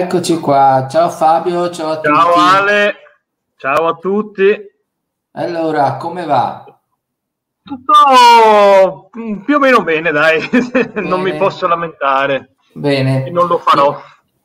Eccoci 0.00 0.38
qua, 0.38 0.86
ciao 0.88 1.08
Fabio, 1.10 1.70
ciao 1.70 1.90
a 1.90 2.00
Ciao 2.00 2.32
tutti. 2.32 2.38
Ale, 2.38 2.94
ciao 3.56 3.86
a 3.88 3.94
tutti. 3.96 4.56
Allora, 5.32 5.96
come 5.96 6.24
va? 6.26 6.64
Tutto 7.62 9.10
più 9.44 9.56
o 9.56 9.58
meno 9.58 9.82
bene, 9.82 10.10
dai, 10.10 10.40
non 11.04 11.20
mi 11.20 11.32
Bene, 11.32 11.38
posso 11.38 11.66
lamentare 11.66 12.56
e 13.14 13.30
bene. 13.30 13.30
non 13.30 13.46
lo 13.46 13.58
farò. 13.58 14.00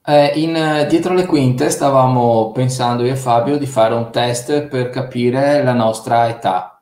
eh, 0.06 0.32
in, 0.36 0.56
eh, 0.56 0.86
dietro 0.88 1.14
le 1.14 1.26
quinte 1.26 1.70
stavamo 1.70 2.52
pensando 2.52 3.04
io 3.06 3.14
e 3.14 3.16
Fabio 3.16 3.58
di 3.58 3.66
fare 3.66 3.94
un 3.94 4.12
test 4.12 4.68
per 4.68 4.90
capire 4.90 5.64
la 5.64 5.74
nostra 5.74 6.28
età. 6.28 6.73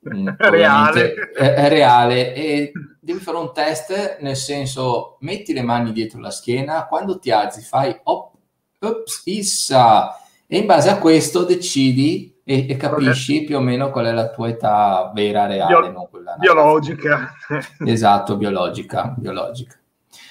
Reale. 0.00 1.14
è, 1.34 1.68
reale 1.68 2.34
e 2.34 2.72
devi 3.00 3.18
fare 3.18 3.36
un 3.36 3.52
test 3.52 4.18
nel 4.20 4.36
senso 4.36 5.16
metti 5.20 5.52
le 5.52 5.62
mani 5.62 5.92
dietro 5.92 6.20
la 6.20 6.30
schiena, 6.30 6.86
quando 6.86 7.18
ti 7.18 7.30
alzi 7.30 7.62
fai 7.62 7.98
op, 8.04 8.32
ops, 8.78 9.22
issa 9.24 10.16
e 10.46 10.58
in 10.58 10.66
base 10.66 10.88
a 10.88 10.98
questo 10.98 11.44
decidi 11.44 12.34
e, 12.44 12.66
e 12.68 12.76
capisci 12.76 13.44
più 13.44 13.56
o 13.56 13.60
meno 13.60 13.90
qual 13.90 14.06
è 14.06 14.12
la 14.12 14.30
tua 14.30 14.48
età 14.48 15.10
vera, 15.14 15.46
reale, 15.46 15.80
Bio- 15.80 15.90
non 15.90 16.08
quella 16.08 16.36
biologica. 16.38 17.34
Esatto, 17.84 18.36
biologica, 18.36 19.14
biologica. 19.16 19.78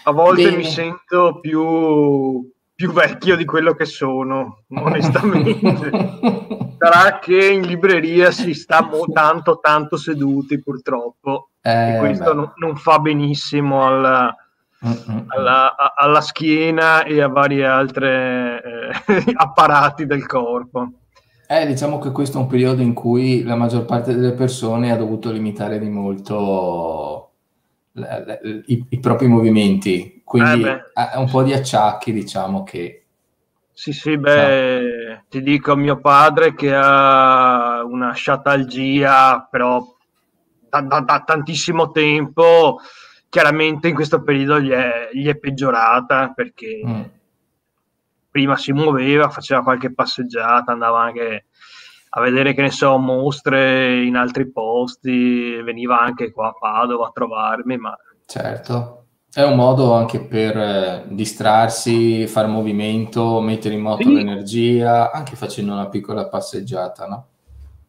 A 0.03 0.11
volte 0.11 0.43
Bene. 0.43 0.57
mi 0.57 0.63
sento 0.63 1.39
più, 1.39 2.49
più 2.73 2.91
vecchio 2.91 3.35
di 3.35 3.45
quello 3.45 3.73
che 3.73 3.85
sono, 3.85 4.63
onestamente. 4.73 6.65
Sarà 6.77 7.19
che 7.19 7.51
in 7.51 7.61
libreria 7.61 8.31
si 8.31 8.53
sta 8.53 8.81
mo- 8.83 9.05
tanto 9.11 9.59
tanto 9.59 9.97
seduti 9.97 10.61
purtroppo 10.61 11.49
e 11.61 11.95
Eh, 11.95 11.99
questo 11.99 12.35
beh. 12.35 12.51
non, 12.55 12.75
fa 12.75 12.99
benissimo 12.99 13.85
alla, 13.87 14.35
mm. 14.85 15.17
alla, 15.27 15.75
a- 15.75 15.93
alla 15.97 16.21
schiena 16.21 17.03
e 17.03 17.21
a 17.21 17.27
vari 17.27 17.63
altri 17.63 18.07
apparati 19.35 20.05
del 20.05 20.25
corpo. 20.25 20.89
Eh, 21.49 21.65
diciamo 21.65 21.97
che 21.97 22.11
questo 22.11 22.37
è 22.37 22.41
un 22.41 22.47
periodo 22.47 22.81
in 22.81 22.93
cui 22.93 23.43
la 23.43 23.55
maggior 23.55 23.85
parte 23.85 24.13
delle 24.13 24.33
persone 24.33 24.91
ha 24.91 24.97
dovuto 24.97 25.31
limitare 25.31 25.79
di 25.79 25.87
molto 25.89 27.31
la- 27.93 28.23
la- 28.25 28.39
i, 28.65 28.85
i 28.89 28.99
propri 28.99 29.27
movimenti, 29.27 30.21
quindi 30.23 30.63
Eh 30.63 31.17
un 31.17 31.29
po' 31.29 31.41
di 31.43 31.53
acciacchi, 31.53 32.11
diciamo 32.11 32.63
che... 32.63 33.06
sì, 33.77 33.93
sì, 33.93 34.17
beh, 34.17 35.25
ti 35.29 35.43
dico 35.43 35.75
mio 35.75 35.99
padre 35.99 36.55
che 36.55 36.73
ha 36.73 37.83
una 37.83 38.11
sciatalgia, 38.13 39.47
però 39.51 39.85
da, 40.67 40.81
da- 40.81 41.01
da 41.01 41.21
tantissimo 41.23 41.91
tempo, 41.91 42.79
chiaramente 43.29 43.87
in 43.87 43.93
questo 43.93 44.23
periodo 44.23 44.59
gli 44.59 44.71
è, 44.71 45.09
gli 45.13 45.27
è 45.27 45.35
peggiorata 45.37 46.31
perché 46.33 46.81
Mm. 46.83 47.03
prima 48.31 48.55
si 48.57 48.71
muoveva, 48.71 49.29
faceva 49.29 49.61
qualche 49.61 49.93
passeggiata, 49.93 50.71
andava 50.71 51.01
anche 51.01 51.45
a 52.09 52.21
vedere, 52.21 52.55
che 52.55 52.63
ne 52.63 52.71
so, 52.71 52.97
mostre 52.97 54.01
in 54.03 54.15
altri 54.15 54.49
posti, 54.51 55.61
veniva 55.61 55.99
anche 55.99 56.31
qua 56.31 56.47
a 56.47 56.53
Padova 56.53 57.07
a 57.07 57.11
trovarmi, 57.13 57.77
ma 57.77 57.95
Certo, 58.25 59.06
è 59.37 59.43
un 59.43 59.55
modo 59.55 59.93
anche 59.93 60.19
per 60.19 60.57
eh, 60.57 61.03
distrarsi, 61.09 62.25
fare 62.25 62.47
movimento, 62.47 63.39
mettere 63.39 63.75
in 63.75 63.81
moto 63.81 64.09
sì, 64.09 64.15
l'energia, 64.15 65.11
anche 65.11 65.35
facendo 65.35 65.73
una 65.73 65.89
piccola 65.89 66.27
passeggiata, 66.27 67.05
no? 67.05 67.27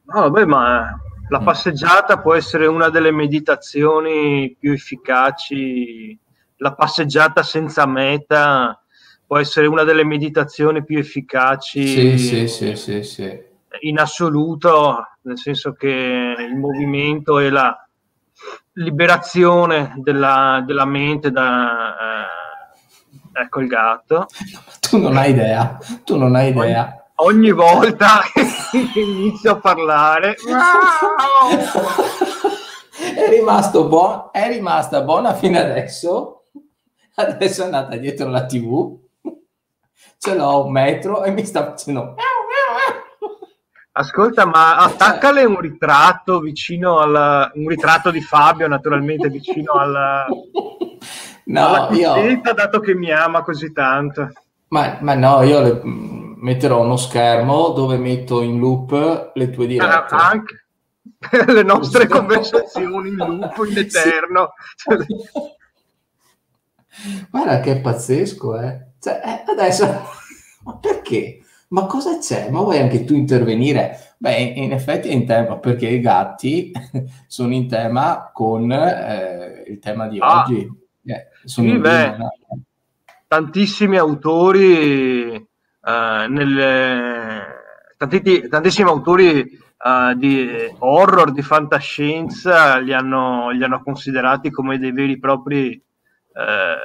no, 0.04 0.20
vabbè, 0.28 0.44
ma 0.44 0.94
la 1.28 1.40
Mm. 1.40 1.44
passeggiata 1.44 2.18
può 2.20 2.34
essere 2.34 2.66
una 2.66 2.90
delle 2.90 3.10
meditazioni 3.12 4.54
più 4.58 4.72
efficaci, 4.72 6.18
la 6.56 6.74
passeggiata 6.74 7.42
senza 7.42 7.86
meta 7.86 8.78
può 9.26 9.38
essere 9.38 9.66
una 9.68 9.84
delle 9.84 10.04
meditazioni 10.04 10.84
più 10.84 10.98
efficaci 10.98 12.18
sì, 12.18 12.46
sì, 12.48 12.76
sì, 12.76 13.02
sì. 13.02 13.42
in 13.80 13.98
assoluto, 13.98 14.98
nel 15.22 15.38
senso 15.38 15.72
che 15.72 16.34
il 16.38 16.56
movimento 16.56 17.38
e 17.38 17.48
la 17.48 17.87
liberazione 18.74 19.94
della, 19.96 20.62
della 20.64 20.84
mente 20.84 21.30
da... 21.30 21.94
eh, 23.34 23.40
ecco 23.42 23.60
il 23.60 23.66
gatto. 23.68 24.26
Tu 24.80 24.98
non 24.98 25.16
hai 25.16 25.30
idea, 25.30 25.78
tu 26.04 26.16
non 26.16 26.34
hai 26.34 26.52
Ogni, 26.56 26.70
idea. 26.70 27.04
ogni 27.16 27.50
volta 27.52 28.20
che 28.32 29.00
inizio 29.00 29.52
a 29.52 29.56
parlare... 29.56 30.36
È 33.00 33.28
rimasto 33.28 33.86
buono, 33.86 34.32
è 34.32 34.48
rimasta 34.48 35.02
buona 35.02 35.34
fino 35.34 35.58
adesso. 35.58 36.44
Adesso 37.14 37.62
è 37.62 37.64
andata 37.66 37.96
dietro 37.96 38.28
la 38.28 38.44
TV. 38.46 38.96
Ce 40.18 40.34
l'ho 40.34 40.64
un 40.64 40.72
metro 40.72 41.22
e 41.22 41.30
mi 41.30 41.44
sta 41.44 41.64
facendo. 41.64 42.14
Ascolta, 43.98 44.46
ma 44.46 44.76
attaccale 44.76 45.44
un 45.44 45.58
ritratto 45.58 46.38
vicino 46.38 46.98
al... 46.98 47.50
un 47.54 47.68
ritratto 47.68 48.12
di 48.12 48.20
Fabio, 48.20 48.68
naturalmente, 48.68 49.28
vicino 49.28 49.72
alla, 49.78 50.24
alla 50.24 51.88
no, 51.88 51.94
io, 51.96 52.40
dato 52.54 52.78
che 52.78 52.94
mi 52.94 53.10
ama 53.10 53.42
così 53.42 53.72
tanto. 53.72 54.30
ma, 54.68 54.98
ma 55.00 55.14
no, 55.14 55.42
io 55.42 55.60
le- 55.60 55.80
mh, 55.82 56.36
metterò 56.40 56.82
uno 56.82 56.96
schermo 56.96 57.70
dove 57.70 57.96
metto 57.96 58.40
in 58.40 58.60
loop 58.60 59.32
le 59.34 59.50
tue 59.50 59.64
Ah, 59.64 59.68
dirette. 59.68 60.14
anche 60.14 60.66
le 61.52 61.62
nostre 61.64 62.06
conversazioni 62.08 63.08
in 63.08 63.16
loop 63.16 63.64
in 63.68 63.78
eterno. 63.78 64.52
Guarda 67.30 67.58
che 67.60 67.80
pazzesco, 67.80 68.60
eh. 68.60 68.86
Cioè, 69.00 69.20
eh, 69.24 69.50
adesso, 69.50 69.84
ma 70.64 70.76
perché? 70.76 71.40
Ma 71.68 71.86
cosa 71.86 72.18
c'è? 72.18 72.50
Ma 72.50 72.60
vuoi 72.60 72.78
anche 72.78 73.04
tu 73.04 73.14
intervenire? 73.14 74.14
Beh, 74.18 74.36
in 74.36 74.72
effetti 74.72 75.08
è 75.08 75.12
in 75.12 75.26
tema, 75.26 75.58
perché 75.58 75.86
i 75.88 76.00
gatti 76.00 76.72
sono 77.26 77.52
in 77.52 77.68
tema 77.68 78.30
con 78.32 78.72
eh, 78.72 79.64
il 79.66 79.78
tema 79.78 80.08
di 80.08 80.18
Ah, 80.18 80.42
oggi. 80.42 80.66
Eh, 81.04 81.28
sì, 81.44 81.78
beh, 81.78 82.16
tantissimi 83.26 83.98
autori, 83.98 85.34
eh, 85.34 86.26
nelle, 86.28 87.44
tanti- 87.96 88.48
tantissimi 88.48 88.88
autori 88.88 89.40
eh, 89.40 90.14
di 90.16 90.74
horror, 90.78 91.32
di 91.32 91.42
fantascienza, 91.42 92.78
li 92.78 92.92
hanno, 92.94 93.50
li 93.50 93.62
hanno 93.62 93.82
considerati 93.82 94.50
come 94.50 94.78
dei 94.78 94.92
veri 94.92 95.12
e 95.12 95.18
propri 95.18 95.70
eh, 95.72 96.76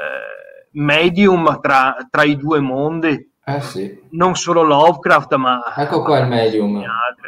medium 0.73 1.59
tra, 1.61 1.95
tra 2.09 2.23
i 2.23 2.35
due 2.35 2.59
mondi. 2.59 3.31
Eh 3.45 3.61
sì. 3.61 4.01
Non 4.11 4.35
solo 4.35 4.61
Lovecraft, 4.61 5.35
ma 5.35 5.75
Ecco 5.75 6.01
qua 6.01 6.19
il 6.19 6.27
medium. 6.27 6.81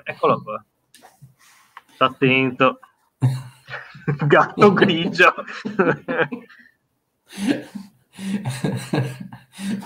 Eccolo 0.03 0.41
qua. 0.41 0.63
Sta 1.93 2.05
attento. 2.05 2.79
Gatto 4.25 4.73
grigio. 4.73 5.33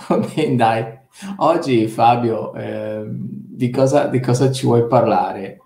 Va 0.08 0.18
bene, 0.18 0.56
dai. 0.56 0.98
Oggi 1.38 1.88
Fabio, 1.88 2.54
eh, 2.54 3.04
di 3.08 3.72
cosa, 3.72 4.06
di 4.06 4.20
cosa 4.20 4.52
ci 4.52 4.66
vuoi 4.66 4.86
parlare? 4.88 5.58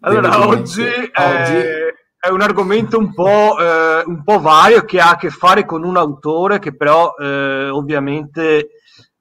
Allora, 0.00 0.46
oggi. 0.46 0.82
Oggi, 0.82 1.56
eh, 1.56 1.94
è 2.20 2.28
un 2.28 2.40
argomento 2.40 2.98
un 2.98 3.12
po', 3.14 3.58
eh, 3.58 4.02
un 4.04 4.22
po' 4.22 4.40
vario 4.40 4.84
che 4.84 5.00
ha 5.00 5.10
a 5.10 5.16
che 5.16 5.30
fare 5.30 5.64
con 5.64 5.82
un 5.82 5.96
autore 5.96 6.58
che 6.58 6.74
però 6.74 7.14
eh, 7.16 7.68
ovviamente 7.68 8.70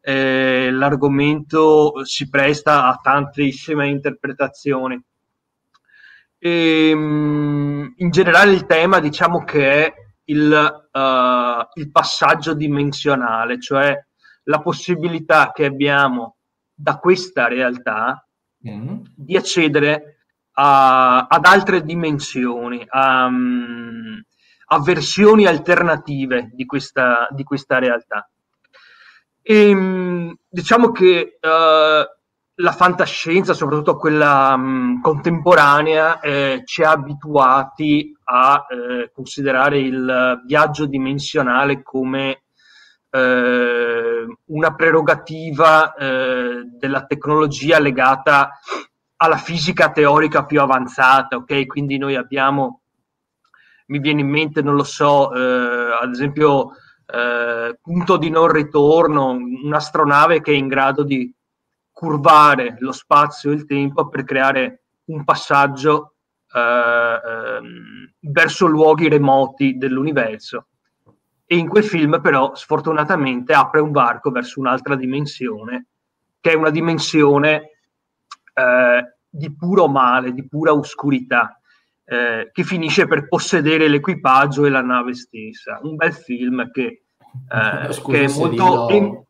eh, 0.09 0.71
l'argomento 0.71 2.05
si 2.05 2.29
presta 2.29 2.87
a 2.87 2.97
tantissime 3.03 3.89
interpretazioni. 3.89 4.97
E, 6.37 6.91
mm, 6.95 7.87
in 7.97 8.09
generale 8.09 8.53
il 8.53 8.65
tema 8.65 9.01
diciamo 9.01 9.43
che 9.43 9.85
è 9.85 9.93
il, 10.25 10.87
eh, 10.93 11.67
il 11.73 11.91
passaggio 11.91 12.53
dimensionale, 12.53 13.59
cioè 13.59 13.93
la 14.43 14.61
possibilità 14.61 15.51
che 15.51 15.65
abbiamo 15.65 16.37
da 16.73 16.97
questa 16.99 17.47
realtà 17.49 18.21
Mm. 18.67 19.01
di 19.13 19.37
accedere 19.37 20.19
a- 20.53 21.27
ad 21.27 21.45
altre 21.45 21.83
dimensioni, 21.83 22.83
a, 22.87 23.29
mm, 23.29 24.17
a 24.67 24.79
versioni 24.81 25.45
alternative 25.45 26.49
di 26.53 26.65
questa, 26.65 27.27
di 27.31 27.43
questa 27.43 27.77
realtà. 27.77 28.27
E, 29.49 29.73
mm, 29.73 30.31
diciamo 30.49 30.91
che 30.91 31.37
eh, 31.39 32.09
la 32.59 32.71
fantascienza, 32.73 33.53
soprattutto 33.53 33.95
quella 33.95 34.57
mm, 34.57 34.99
contemporanea, 35.01 36.19
eh, 36.19 36.63
ci 36.65 36.83
ha 36.83 36.91
abituati 36.91 38.13
a 38.25 38.65
eh, 38.69 39.09
considerare 39.13 39.79
il 39.79 40.41
viaggio 40.45 40.85
dimensionale 40.85 41.81
come 41.81 42.41
eh, 43.09 44.25
una 44.47 44.75
prerogativa 44.75 45.93
eh, 45.93 46.63
della 46.77 47.05
tecnologia 47.05 47.79
legata 47.79 48.49
alla 49.15 49.37
fisica 49.37 49.93
teorica 49.93 50.43
più 50.43 50.59
avanzata, 50.59 51.37
ok? 51.37 51.65
Quindi 51.67 51.97
noi 51.97 52.17
abbiamo, 52.17 52.81
mi 53.85 53.99
viene 53.99 54.19
in 54.19 54.27
mente, 54.27 54.61
non 54.61 54.75
lo 54.75 54.83
so, 54.83 55.33
eh, 55.33 55.97
ad 56.01 56.11
esempio 56.11 56.73
eh, 57.07 57.79
punto 57.81 58.17
di 58.17 58.29
non 58.29 58.51
ritorno, 58.51 59.29
un'astronave 59.29 60.41
che 60.41 60.51
è 60.51 60.55
in 60.55 60.67
grado 60.67 61.03
di 61.03 61.33
curvare 61.91 62.75
lo 62.79 62.91
spazio 62.91 63.51
e 63.51 63.55
il 63.55 63.65
tempo 63.65 64.07
per 64.09 64.23
creare 64.23 64.81
un 65.05 65.23
passaggio 65.23 66.13
eh, 66.53 66.59
ehm, 66.59 68.13
verso 68.19 68.67
luoghi 68.67 69.07
remoti 69.07 69.77
dell'universo. 69.77 70.67
E 71.45 71.55
in 71.55 71.69
quel 71.69 71.85
film, 71.85 72.19
però, 72.21 72.53
sfortunatamente 72.55 73.53
apre 73.53 73.79
un 73.79 73.91
varco 73.91 74.31
verso 74.31 74.59
un'altra 74.59 74.95
dimensione, 74.95 75.87
che 76.41 76.51
è 76.51 76.55
una 76.55 76.69
dimensione 76.69 77.71
eh, 78.53 79.15
di 79.29 79.55
puro 79.55 79.87
male, 79.87 80.33
di 80.33 80.45
pura 80.45 80.73
oscurità, 80.73 81.57
eh, 82.09 82.51
che 82.53 82.63
finisce 82.63 83.05
per 83.05 83.27
possedere 83.27 83.89
l'equipaggio 83.89 84.65
e 84.65 84.69
la 84.69 84.81
nave 84.81 85.13
stessa. 85.13 85.79
Un 85.83 85.97
bel 85.97 86.13
film 86.13 86.71
che, 86.71 87.03
eh, 87.51 88.01
che 88.05 88.23
è 88.23 88.27
molto 88.29 88.89
em- 88.89 89.23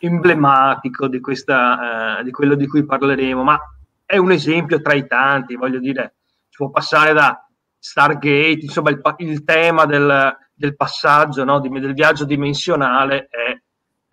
emblematico 0.00 1.08
di, 1.08 1.18
questa, 1.20 2.18
eh, 2.18 2.24
di 2.24 2.30
quello 2.30 2.56
di 2.56 2.66
cui 2.66 2.84
parleremo, 2.84 3.42
ma 3.42 3.58
è 4.04 4.18
un 4.18 4.32
esempio 4.32 4.82
tra 4.82 4.92
i 4.92 5.06
tanti, 5.06 5.56
voglio 5.56 5.78
dire, 5.78 6.16
si 6.48 6.56
può 6.56 6.68
passare 6.68 7.14
da 7.14 7.42
Stargate, 7.78 8.58
insomma 8.60 8.90
il, 8.90 9.00
il 9.18 9.42
tema 9.44 9.86
del, 9.86 10.36
del 10.52 10.76
passaggio, 10.76 11.44
no, 11.44 11.58
di, 11.58 11.70
del 11.70 11.94
viaggio 11.94 12.26
dimensionale 12.26 13.28
è, 13.30 13.58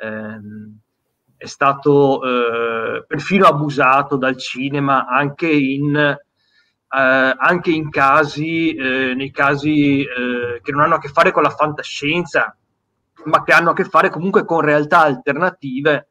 ehm, 0.06 0.78
è 1.36 1.46
stato 1.46 2.24
eh, 2.24 3.06
perfino 3.06 3.48
abusato 3.48 4.16
dal 4.16 4.38
cinema 4.38 5.08
anche 5.08 5.50
in, 5.50 6.18
eh, 6.90 7.36
anche 7.38 7.72
in 7.72 7.90
casi, 7.90 8.74
eh, 8.74 9.14
nei 9.16 9.32
casi 9.32 10.02
eh, 10.02 10.62
che 10.62 10.72
non 10.72 10.82
hanno 10.82 10.96
a 10.96 11.00
che 11.00 11.10
fare 11.10 11.32
con 11.32 11.44
la 11.44 11.50
fantascienza, 11.50 12.56
ma 13.26 13.44
che 13.44 13.52
hanno 13.52 13.72
a 13.72 13.74
che 13.74 13.84
fare 13.84 14.10
comunque 14.10 14.46
con 14.46 14.62
realtà 14.62 15.02
alternative 15.02 16.08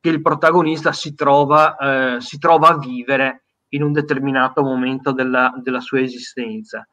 che 0.00 0.08
il 0.08 0.20
protagonista 0.20 0.92
si 0.92 1.14
trova, 1.14 1.76
eh, 1.76 2.20
si 2.20 2.38
trova 2.38 2.68
a 2.68 2.78
vivere 2.78 3.44
in 3.68 3.82
un 3.82 3.92
determinato 3.92 4.62
momento 4.62 5.12
della, 5.12 5.52
della, 5.62 5.80
sua 5.80 6.00
esistenza. 6.00 6.86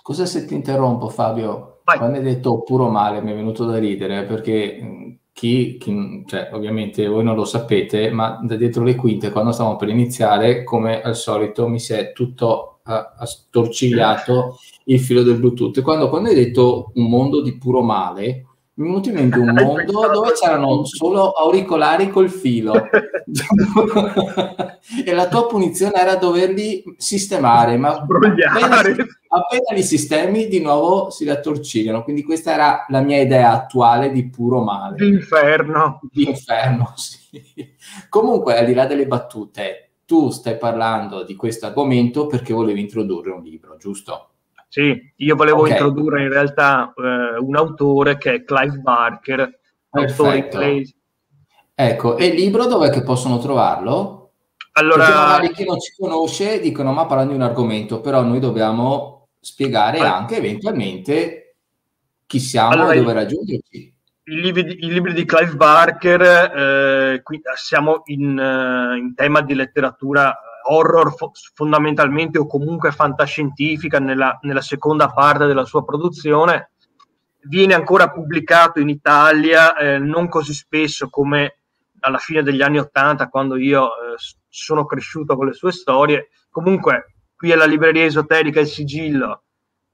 Scusa 0.00 0.26
se 0.26 0.44
ti 0.46 0.54
interrompo 0.54 1.08
Fabio, 1.08 1.80
Vai. 1.84 1.98
quando 1.98 2.18
hai 2.18 2.24
detto 2.24 2.62
puro 2.62 2.88
male 2.88 3.20
mi 3.20 3.32
è 3.32 3.34
venuto 3.34 3.64
da 3.64 3.78
ridere 3.78 4.24
perché 4.24 5.18
chi, 5.32 5.76
chi 5.78 6.24
cioè, 6.26 6.50
ovviamente 6.52 7.06
voi 7.06 7.24
non 7.24 7.34
lo 7.34 7.44
sapete, 7.44 8.10
ma 8.10 8.38
da 8.42 8.56
dietro 8.56 8.84
le 8.84 8.94
quinte 8.94 9.30
quando 9.30 9.52
stavamo 9.52 9.76
per 9.76 9.88
iniziare, 9.88 10.64
come 10.64 11.02
al 11.02 11.16
solito 11.16 11.68
mi 11.68 11.80
si 11.80 11.92
è 11.92 12.12
tutto 12.12 12.73
uh, 12.84 13.24
storcigliato 13.24 14.58
il 14.84 15.00
filo 15.00 15.22
del 15.22 15.36
Bluetooth. 15.36 15.80
Quando, 15.82 16.08
quando 16.08 16.28
hai 16.28 16.34
detto 16.34 16.92
un 16.94 17.08
mondo 17.08 17.40
di 17.40 17.56
puro 17.56 17.82
male, 17.82 18.46
mi 18.74 18.86
è 18.86 18.88
venuto 18.88 19.08
in 19.08 19.14
mente 19.14 19.38
un 19.38 19.52
mondo 19.54 20.10
dove 20.12 20.32
c'erano 20.32 20.84
solo 20.84 21.30
auricolari 21.30 22.10
col 22.10 22.30
filo. 22.30 22.74
E 25.04 25.14
la 25.14 25.28
tua 25.28 25.46
punizione 25.46 25.94
era 25.94 26.16
doverli 26.16 26.84
sistemare 26.98 27.78
ma 27.78 27.92
appena, 27.94 28.80
appena, 28.80 29.72
li 29.72 29.82
sistemi 29.82 30.46
di 30.46 30.60
nuovo 30.60 31.08
si 31.08 31.26
attorcigliano 31.26 32.04
quindi 32.04 32.22
questa 32.22 32.52
era 32.52 32.84
la 32.88 33.00
mia 33.00 33.18
idea 33.18 33.52
attuale 33.52 34.12
di 34.12 34.28
puro 34.28 34.62
male. 34.62 34.96
D'inferno 34.96 36.00
d'inferno 36.12 36.92
sì. 36.96 37.42
comunque 38.10 38.58
al 38.58 38.66
di 38.66 38.74
là 38.74 38.84
delle 38.84 39.06
battute 39.06 39.93
tu 40.04 40.30
stai 40.30 40.56
parlando 40.56 41.22
di 41.22 41.34
questo 41.34 41.66
argomento 41.66 42.26
perché 42.26 42.52
volevi 42.52 42.80
introdurre 42.80 43.30
un 43.30 43.42
libro 43.42 43.76
giusto? 43.76 44.30
Sì, 44.68 45.12
io 45.16 45.36
volevo 45.36 45.60
okay. 45.60 45.72
introdurre 45.72 46.22
in 46.22 46.30
realtà 46.30 46.92
eh, 46.96 47.38
un 47.38 47.54
autore 47.54 48.18
che 48.18 48.34
è 48.34 48.44
Clive 48.44 48.78
Barker, 48.78 49.60
autore 49.90 50.38
inglese. 50.38 50.94
Ecco, 51.74 52.16
e 52.16 52.26
il 52.26 52.34
libro 52.34 52.66
dov'è 52.66 52.90
che 52.90 53.02
possono 53.02 53.38
trovarlo? 53.38 54.32
Allora, 54.72 55.04
Perché 55.04 55.18
magari 55.18 55.50
chi 55.52 55.64
non 55.64 55.78
ci 55.78 55.94
conosce 55.96 56.58
dicono 56.58 56.92
ma 56.92 57.06
parlando 57.06 57.32
di 57.32 57.38
un 57.38 57.44
argomento, 57.44 58.00
però 58.00 58.22
noi 58.22 58.40
dobbiamo 58.40 59.28
spiegare 59.38 59.98
allora, 59.98 60.16
anche 60.16 60.36
eventualmente 60.38 61.56
chi 62.26 62.40
siamo 62.40 62.72
allora, 62.72 62.92
e 62.94 62.98
dove 62.98 63.12
raggiungerci. 63.12 63.93
I 64.26 64.40
libri, 64.40 64.84
I 64.84 64.90
libri, 64.90 65.12
di 65.12 65.26
Clive 65.26 65.54
Barker, 65.54 66.22
eh, 66.22 67.22
qui 67.22 67.42
siamo 67.56 68.02
in, 68.06 68.38
uh, 68.38 68.96
in 68.96 69.14
tema 69.14 69.42
di 69.42 69.54
letteratura 69.54 70.34
horror 70.66 71.14
fo- 71.14 71.32
fondamentalmente 71.52 72.38
o 72.38 72.46
comunque 72.46 72.90
fantascientifica 72.90 73.98
nella, 73.98 74.38
nella, 74.42 74.62
seconda 74.62 75.10
parte 75.10 75.44
della 75.44 75.66
sua 75.66 75.84
produzione. 75.84 76.70
Viene 77.42 77.74
ancora 77.74 78.10
pubblicato 78.10 78.80
in 78.80 78.88
Italia, 78.88 79.76
eh, 79.76 79.98
non 79.98 80.28
così 80.28 80.54
spesso 80.54 81.10
come 81.10 81.58
alla 82.00 82.16
fine 82.16 82.42
degli 82.42 82.62
anni 82.62 82.78
Ottanta, 82.78 83.28
quando 83.28 83.56
io 83.56 83.88
eh, 83.88 84.16
sono 84.48 84.86
cresciuto 84.86 85.36
con 85.36 85.46
le 85.46 85.52
sue 85.52 85.72
storie. 85.72 86.30
Comunque, 86.48 87.16
qui 87.36 87.52
alla 87.52 87.66
libreria 87.66 88.04
esoterica 88.04 88.60
Il 88.60 88.68
Sigillo 88.68 89.42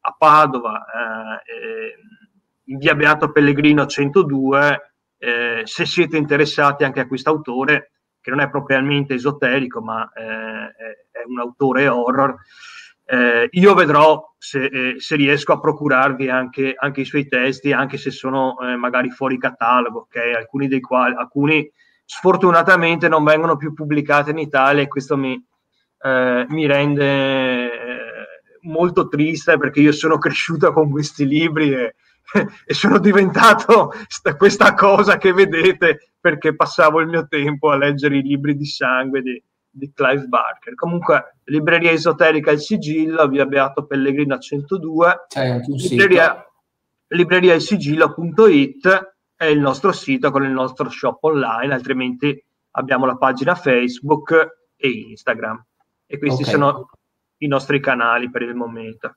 a 0.02 0.14
Padova, 0.16 0.84
eh, 0.86 1.94
in 2.70 2.78
via 2.78 2.94
Beato 2.94 3.30
Pellegrino 3.30 3.86
102. 3.86 4.94
Eh, 5.18 5.62
se 5.64 5.84
siete 5.84 6.16
interessati 6.16 6.84
anche 6.84 7.00
a 7.00 7.06
quest'autore, 7.06 7.92
che 8.20 8.30
non 8.30 8.40
è 8.40 8.48
propriamente 8.48 9.14
esoterico, 9.14 9.82
ma 9.82 10.10
eh, 10.12 10.22
è, 10.22 11.22
un 11.26 11.38
autore 11.38 11.88
horror. 11.88 12.36
Eh, 13.04 13.48
io 13.50 13.74
vedrò 13.74 14.34
se, 14.38 14.64
eh, 14.64 14.94
se, 14.98 15.16
riesco 15.16 15.52
a 15.52 15.60
procurarvi 15.60 16.30
anche, 16.30 16.74
anche, 16.76 17.00
i 17.00 17.04
suoi 17.04 17.26
testi, 17.26 17.72
anche 17.72 17.98
se 17.98 18.10
sono 18.10 18.56
eh, 18.60 18.76
magari 18.76 19.10
fuori 19.10 19.36
catalogo, 19.36 20.00
okay? 20.00 20.32
alcuni 20.32 20.68
dei 20.68 20.80
quali, 20.80 21.14
alcuni 21.16 21.70
sfortunatamente 22.04 23.08
non 23.08 23.24
vengono 23.24 23.56
più 23.56 23.74
pubblicati 23.74 24.30
in 24.30 24.38
Italia 24.38 24.82
e 24.82 24.88
questo 24.88 25.16
mi, 25.16 25.34
eh, 26.02 26.46
mi 26.48 26.66
rende 26.66 27.70
molto 28.62 29.08
triste 29.08 29.58
perché 29.58 29.80
io 29.80 29.92
sono 29.92 30.16
cresciuto 30.18 30.72
con 30.72 30.90
questi 30.90 31.26
libri 31.26 31.72
e, 31.74 31.94
e 32.64 32.74
sono 32.74 32.98
diventato 32.98 33.92
questa 34.36 34.74
cosa 34.74 35.16
che 35.16 35.32
vedete 35.32 36.12
perché 36.20 36.54
passavo 36.54 37.00
il 37.00 37.08
mio 37.08 37.26
tempo 37.26 37.70
a 37.70 37.76
leggere 37.76 38.18
i 38.18 38.22
libri 38.22 38.54
di 38.56 38.66
sangue 38.66 39.22
di, 39.22 39.42
di 39.68 39.90
Clive 39.92 40.26
Barker. 40.26 40.74
Comunque, 40.74 41.38
libreria 41.44 41.90
esoterica 41.90 42.50
Il 42.50 42.60
Sigillo, 42.60 43.26
via 43.28 43.46
Beato 43.46 43.86
Pellegrino 43.86 44.38
102, 44.38 45.26
C'è 45.28 45.48
anche 45.48 45.70
un 45.70 45.76
libreria, 45.76 46.28
sito. 46.28 46.52
libreria 47.08 47.54
il 47.54 47.60
sigillo.it 47.60 49.14
è 49.34 49.46
il 49.46 49.58
nostro 49.58 49.92
sito 49.92 50.30
con 50.30 50.44
il 50.44 50.50
nostro 50.50 50.90
shop 50.90 51.24
online, 51.24 51.72
altrimenti 51.72 52.44
abbiamo 52.72 53.06
la 53.06 53.16
pagina 53.16 53.54
Facebook 53.54 54.68
e 54.76 54.88
Instagram. 54.88 55.64
E 56.06 56.18
questi 56.18 56.42
okay. 56.42 56.54
sono 56.54 56.90
i 57.38 57.46
nostri 57.46 57.80
canali 57.80 58.30
per 58.30 58.42
il 58.42 58.54
momento. 58.54 59.16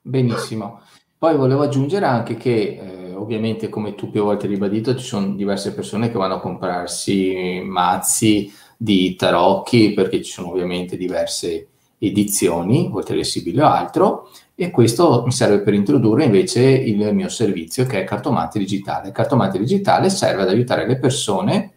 Benissimo. 0.00 0.80
Poi 1.22 1.36
volevo 1.36 1.62
aggiungere 1.62 2.04
anche 2.04 2.34
che, 2.34 2.80
eh, 2.82 3.14
ovviamente, 3.14 3.68
come 3.68 3.94
tu 3.94 4.10
più 4.10 4.24
volte 4.24 4.46
hai 4.46 4.54
ribadito, 4.54 4.96
ci 4.96 5.04
sono 5.04 5.36
diverse 5.36 5.72
persone 5.72 6.10
che 6.10 6.18
vanno 6.18 6.34
a 6.34 6.40
comprarsi 6.40 7.62
mazzi 7.64 8.52
di 8.76 9.14
tarocchi 9.14 9.92
perché 9.92 10.20
ci 10.20 10.32
sono 10.32 10.50
ovviamente 10.50 10.96
diverse 10.96 11.68
edizioni, 11.98 12.90
oltre 12.92 13.14
alle 13.14 13.62
o 13.62 13.66
altro, 13.66 14.30
e 14.56 14.72
questo 14.72 15.22
mi 15.24 15.30
serve 15.30 15.60
per 15.60 15.74
introdurre 15.74 16.24
invece 16.24 16.60
il 16.62 17.14
mio 17.14 17.28
servizio 17.28 17.86
che 17.86 18.00
è 18.00 18.04
Cartomante 18.04 18.58
Digitale. 18.58 19.12
Cartomante 19.12 19.60
Digitale 19.60 20.10
serve 20.10 20.42
ad 20.42 20.48
aiutare 20.48 20.88
le 20.88 20.98
persone 20.98 21.74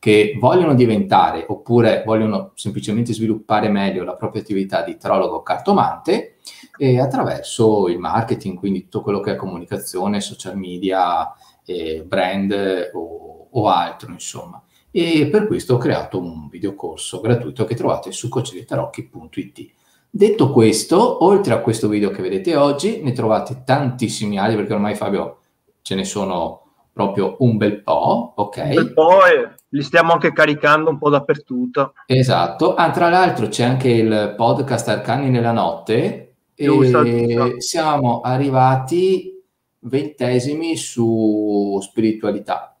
che 0.00 0.36
vogliono 0.40 0.74
diventare 0.74 1.44
oppure 1.46 2.02
vogliono 2.04 2.50
semplicemente 2.54 3.12
sviluppare 3.12 3.68
meglio 3.68 4.02
la 4.02 4.14
propria 4.16 4.42
attività 4.42 4.82
di 4.82 4.96
tarologo 4.96 5.42
cartomante 5.42 6.38
e 6.78 7.00
attraverso 7.00 7.88
il 7.88 7.98
marketing, 7.98 8.56
quindi 8.56 8.84
tutto 8.84 9.02
quello 9.02 9.20
che 9.20 9.32
è 9.32 9.36
comunicazione, 9.36 10.20
social 10.20 10.56
media, 10.56 11.30
eh, 11.64 12.02
brand 12.06 12.90
o, 12.94 13.48
o, 13.50 13.68
altro, 13.68 14.12
insomma. 14.12 14.62
E 14.90 15.28
per 15.30 15.46
questo 15.46 15.74
ho 15.74 15.78
creato 15.78 16.18
un 16.18 16.48
videocorso 16.48 17.20
gratuito 17.20 17.64
che 17.64 17.74
trovate 17.74 18.12
su 18.12 18.28
coacheditarocchi.it. 18.28 19.70
Detto 20.08 20.52
questo, 20.52 21.24
oltre 21.24 21.52
a 21.52 21.60
questo 21.60 21.88
video 21.88 22.10
che 22.10 22.22
vedete 22.22 22.56
oggi, 22.56 23.02
ne 23.02 23.12
trovate 23.12 23.62
tantissimi 23.64 24.38
altri, 24.38 24.56
perché 24.56 24.72
ormai 24.72 24.94
Fabio 24.94 25.40
ce 25.82 25.94
ne 25.94 26.04
sono 26.04 26.62
proprio 26.92 27.36
un 27.40 27.56
bel 27.56 27.82
po', 27.82 28.32
ok? 28.34 28.56
Un 28.56 28.74
bel 28.74 28.92
po' 28.92 29.26
e 29.26 29.50
li 29.68 29.82
stiamo 29.82 30.12
anche 30.12 30.32
caricando 30.32 30.90
un 30.90 30.98
po' 30.98 31.10
dappertutto. 31.10 31.92
Esatto. 32.06 32.74
Ah, 32.74 32.90
tra 32.90 33.08
l'altro 33.08 33.48
c'è 33.48 33.64
anche 33.64 33.88
il 33.88 34.34
podcast 34.36 34.88
Arcani 34.88 35.30
nella 35.30 35.52
notte, 35.52 36.27
e 36.60 37.60
siamo 37.60 38.20
arrivati 38.20 39.40
ventesimi 39.80 40.76
su 40.76 41.78
spiritualità, 41.80 42.76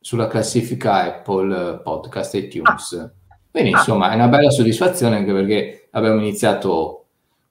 sulla 0.00 0.26
classifica 0.26 1.04
Apple 1.04 1.82
Podcast 1.84 2.34
e 2.34 2.38
iTunes. 2.38 2.92
Ah. 2.94 3.12
Quindi 3.48 3.72
ah. 3.72 3.78
insomma 3.78 4.10
è 4.10 4.16
una 4.16 4.26
bella 4.26 4.50
soddisfazione 4.50 5.16
anche 5.16 5.32
perché 5.32 5.88
abbiamo 5.92 6.18
iniziato 6.18 7.04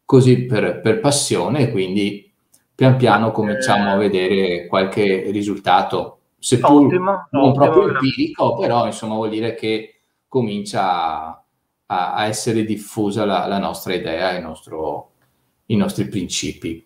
così 0.03 0.45
per, 0.45 0.81
per 0.81 0.99
passione, 0.99 1.71
quindi 1.71 2.29
pian 2.75 2.97
piano 2.97 3.31
cominciamo 3.31 3.91
eh, 3.91 3.93
a 3.93 3.97
vedere 3.97 4.67
qualche 4.67 5.31
risultato, 5.31 6.19
seppur 6.37 6.85
ottimo, 6.85 7.27
non 7.31 7.43
ottimo, 7.49 7.63
proprio 7.63 7.87
empirico, 7.93 8.57
però 8.57 8.85
insomma 8.85 9.15
vuol 9.15 9.29
dire 9.29 9.55
che 9.55 10.01
comincia 10.27 11.41
a, 11.85 12.13
a 12.13 12.25
essere 12.25 12.65
diffusa 12.65 13.23
la, 13.23 13.47
la, 13.47 13.57
nostra 13.57 13.93
idea, 13.93 14.35
il 14.35 14.43
nostro, 14.43 15.11
i 15.67 15.75
nostri 15.75 16.07
principi. 16.07 16.85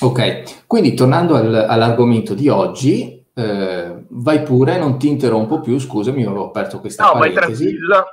Ok, 0.00 0.66
quindi 0.66 0.94
tornando 0.94 1.36
al, 1.36 1.54
all'argomento 1.54 2.34
di 2.34 2.48
oggi, 2.48 3.24
eh, 3.34 4.04
vai 4.08 4.42
pure, 4.42 4.78
non 4.78 4.98
ti 4.98 5.08
interrompo 5.08 5.60
più, 5.60 5.78
scusami, 5.78 6.24
avevo 6.24 6.46
aperto 6.46 6.80
questa 6.80 7.04
no, 7.04 7.12
parentesi. 7.12 7.46
Vai 7.46 7.54
tranquillo. 7.54 8.04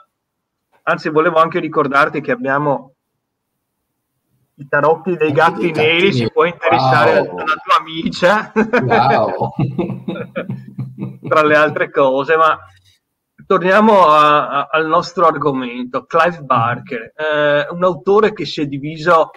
Anzi, 0.84 1.10
volevo 1.10 1.40
anche 1.40 1.60
ricordarti 1.60 2.22
che 2.22 2.32
abbiamo 2.32 2.94
i 4.56 4.68
tarocchi 4.68 5.16
dei 5.16 5.32
gatti, 5.32 5.72
gatti 5.72 5.80
neri, 5.80 6.14
si 6.14 6.30
può 6.32 6.44
interessare 6.46 7.20
wow. 7.22 7.38
alla 7.38 7.56
tua 7.64 7.78
amica, 7.80 8.52
wow. 8.84 9.54
tra 11.28 11.44
le 11.44 11.56
altre 11.56 11.90
cose, 11.90 12.36
ma 12.36 12.58
torniamo 13.50 14.06
a, 14.06 14.48
a, 14.48 14.68
al 14.70 14.86
nostro 14.86 15.26
argomento, 15.26 16.06
Clive 16.06 16.42
Barker, 16.42 17.14
eh, 17.16 17.68
un 17.72 17.84
autore 17.84 18.32
che 18.32 18.46
si 18.46 18.62
è 18.62 18.68
diviso 18.68 19.32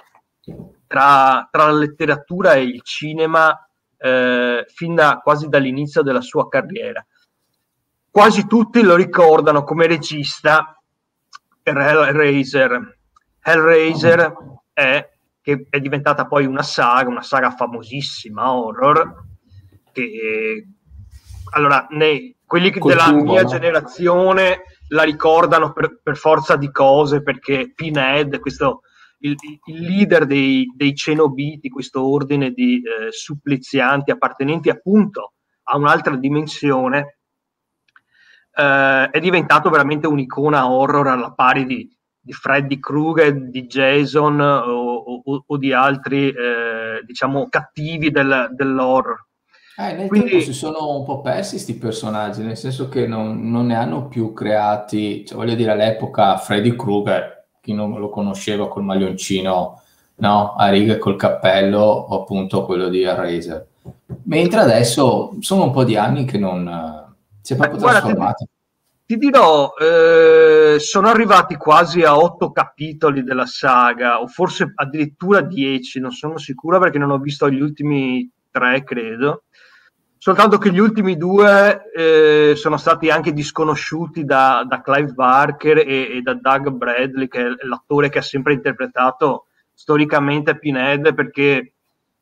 tra, 0.86 1.48
tra 1.50 1.64
la 1.64 1.78
letteratura 1.78 2.52
e 2.52 2.64
il 2.64 2.82
cinema 2.82 3.66
eh, 3.96 4.66
fin 4.68 4.94
da 4.94 5.18
quasi 5.22 5.48
dall'inizio 5.48 6.02
della 6.02 6.20
sua 6.20 6.46
carriera. 6.46 7.02
Quasi 8.10 8.46
tutti 8.46 8.82
lo 8.82 8.96
ricordano 8.96 9.64
come 9.64 9.86
regista 9.86 10.78
per 11.62 11.78
Hellraiser. 11.78 12.98
Hellraiser 13.42 14.34
è, 14.74 15.10
che 15.40 15.66
è 15.70 15.80
diventata 15.80 16.26
poi 16.26 16.44
una 16.44 16.62
saga, 16.62 17.08
una 17.08 17.22
saga 17.22 17.50
famosissima, 17.52 18.52
horror, 18.52 19.24
che 19.90 20.66
allora, 21.52 21.86
ne, 21.90 22.34
quelli 22.52 22.70
della 22.70 23.10
mia 23.12 23.44
generazione 23.44 24.64
la 24.88 25.04
ricordano 25.04 25.72
per, 25.72 26.00
per, 26.02 26.18
forza 26.18 26.56
di 26.56 26.70
cose 26.70 27.22
perché 27.22 27.72
Pinhead, 27.74 28.40
questo 28.40 28.82
il, 29.20 29.34
il 29.64 29.80
leader 29.80 30.26
dei, 30.26 30.70
dei, 30.76 30.94
cenobiti, 30.94 31.70
questo 31.70 32.06
ordine 32.06 32.50
di 32.50 32.82
eh, 32.82 33.10
supplizianti 33.10 34.10
appartenenti 34.10 34.68
appunto 34.68 35.32
a 35.62 35.78
un'altra 35.78 36.14
dimensione, 36.14 37.20
eh, 38.54 39.08
è 39.10 39.18
diventato 39.18 39.70
veramente 39.70 40.06
un'icona 40.06 40.68
horror 40.68 41.08
alla 41.08 41.32
pari 41.32 41.64
di, 41.64 41.90
di 42.20 42.32
Freddy 42.34 42.78
Krueger, 42.78 43.48
di 43.48 43.64
Jason 43.64 44.38
o, 44.38 45.22
o, 45.24 45.44
o 45.46 45.56
di 45.56 45.72
altri, 45.72 46.28
eh, 46.28 47.00
diciamo, 47.02 47.48
cattivi 47.48 48.10
del, 48.10 48.48
dell'horror. 48.52 49.30
Eh, 49.82 49.94
nel 49.94 50.06
Quindi, 50.06 50.30
tempo 50.30 50.44
si 50.44 50.52
sono 50.52 50.96
un 50.96 51.04
po' 51.04 51.20
persi 51.20 51.52
questi 51.52 51.74
personaggi, 51.74 52.42
nel 52.42 52.56
senso 52.56 52.88
che 52.88 53.08
non, 53.08 53.50
non 53.50 53.66
ne 53.66 53.74
hanno 53.74 54.06
più 54.06 54.32
creati, 54.32 55.26
cioè, 55.26 55.36
voglio 55.36 55.56
dire, 55.56 55.72
all'epoca 55.72 56.36
Freddy 56.36 56.76
Krueger, 56.76 57.46
chi 57.60 57.74
non 57.74 57.98
lo 57.98 58.08
conosceva 58.08 58.68
col 58.68 58.84
maglioncino 58.84 59.82
no, 60.14 60.54
a 60.54 60.68
righe 60.68 60.98
col 60.98 61.16
cappello, 61.16 61.80
o 61.80 62.20
appunto 62.20 62.64
quello 62.64 62.88
di 62.88 63.02
Eraser. 63.02 63.66
Mentre 64.24 64.60
adesso 64.60 65.36
sono 65.40 65.64
un 65.64 65.72
po' 65.72 65.82
di 65.82 65.96
anni 65.96 66.26
che 66.26 66.38
non 66.38 67.12
si 67.40 67.54
è 67.54 67.56
proprio 67.56 67.80
Guarda, 67.80 67.98
trasformato. 67.98 68.44
Ti, 69.04 69.14
ti 69.14 69.18
dirò, 69.18 69.72
eh, 69.80 70.78
sono 70.78 71.08
arrivati 71.08 71.56
quasi 71.56 72.02
a 72.02 72.16
otto 72.16 72.52
capitoli 72.52 73.24
della 73.24 73.46
saga, 73.46 74.20
o 74.20 74.28
forse 74.28 74.70
addirittura 74.76 75.40
dieci, 75.40 75.98
non 75.98 76.12
sono 76.12 76.38
sicuro 76.38 76.78
perché 76.78 76.98
non 76.98 77.10
ho 77.10 77.18
visto 77.18 77.50
gli 77.50 77.60
ultimi 77.60 78.30
tre, 78.48 78.84
credo 78.84 79.42
soltanto 80.22 80.56
che 80.58 80.70
gli 80.70 80.78
ultimi 80.78 81.16
due 81.16 81.90
eh, 81.90 82.52
sono 82.54 82.76
stati 82.76 83.10
anche 83.10 83.32
disconosciuti 83.32 84.24
da, 84.24 84.64
da 84.64 84.80
Clive 84.80 85.14
Barker 85.14 85.78
e, 85.78 86.16
e, 86.16 86.20
da 86.22 86.34
Doug 86.34 86.68
Bradley, 86.68 87.26
che 87.26 87.40
è 87.40 87.66
l'attore 87.66 88.08
che 88.08 88.20
ha 88.20 88.22
sempre 88.22 88.52
interpretato 88.52 89.46
storicamente 89.74 90.56
Pinhead, 90.60 91.12
perché 91.12 91.72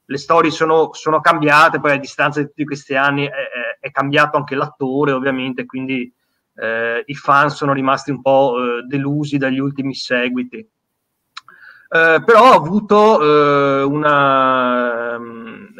le 0.02 0.16
storie 0.16 0.50
sono, 0.50 0.95
sono 0.95 1.21
cambiate, 1.21 1.78
poi 1.78 1.90
a 1.90 1.99
distanza 1.99 2.40
di 2.40 2.47
tutti 2.47 2.64
questi 2.64 2.95
anni 2.95 3.26
è, 3.26 3.28
è, 3.28 3.78
è 3.80 3.90
cambiato 3.90 4.38
anche 4.38 4.54
l'attore, 4.54 5.12
ovviamente, 5.12 5.66
quindi 5.66 6.11
eh, 6.57 7.02
i 7.04 7.14
fan 7.14 7.50
sono 7.50 7.75
rimasti 7.75 8.11
un 8.11 8.23
po' 8.23 8.54
eh, 8.57 8.83
delusi 8.87 9.37
dagli 9.37 9.59
ultimi 9.59 9.95
seguiti. 9.95 10.57
Eh, 10.57 12.23
però 12.25 12.52
ha 12.52 12.54
avuto 12.54 13.21
eh, 13.21 13.83
una 13.83 15.19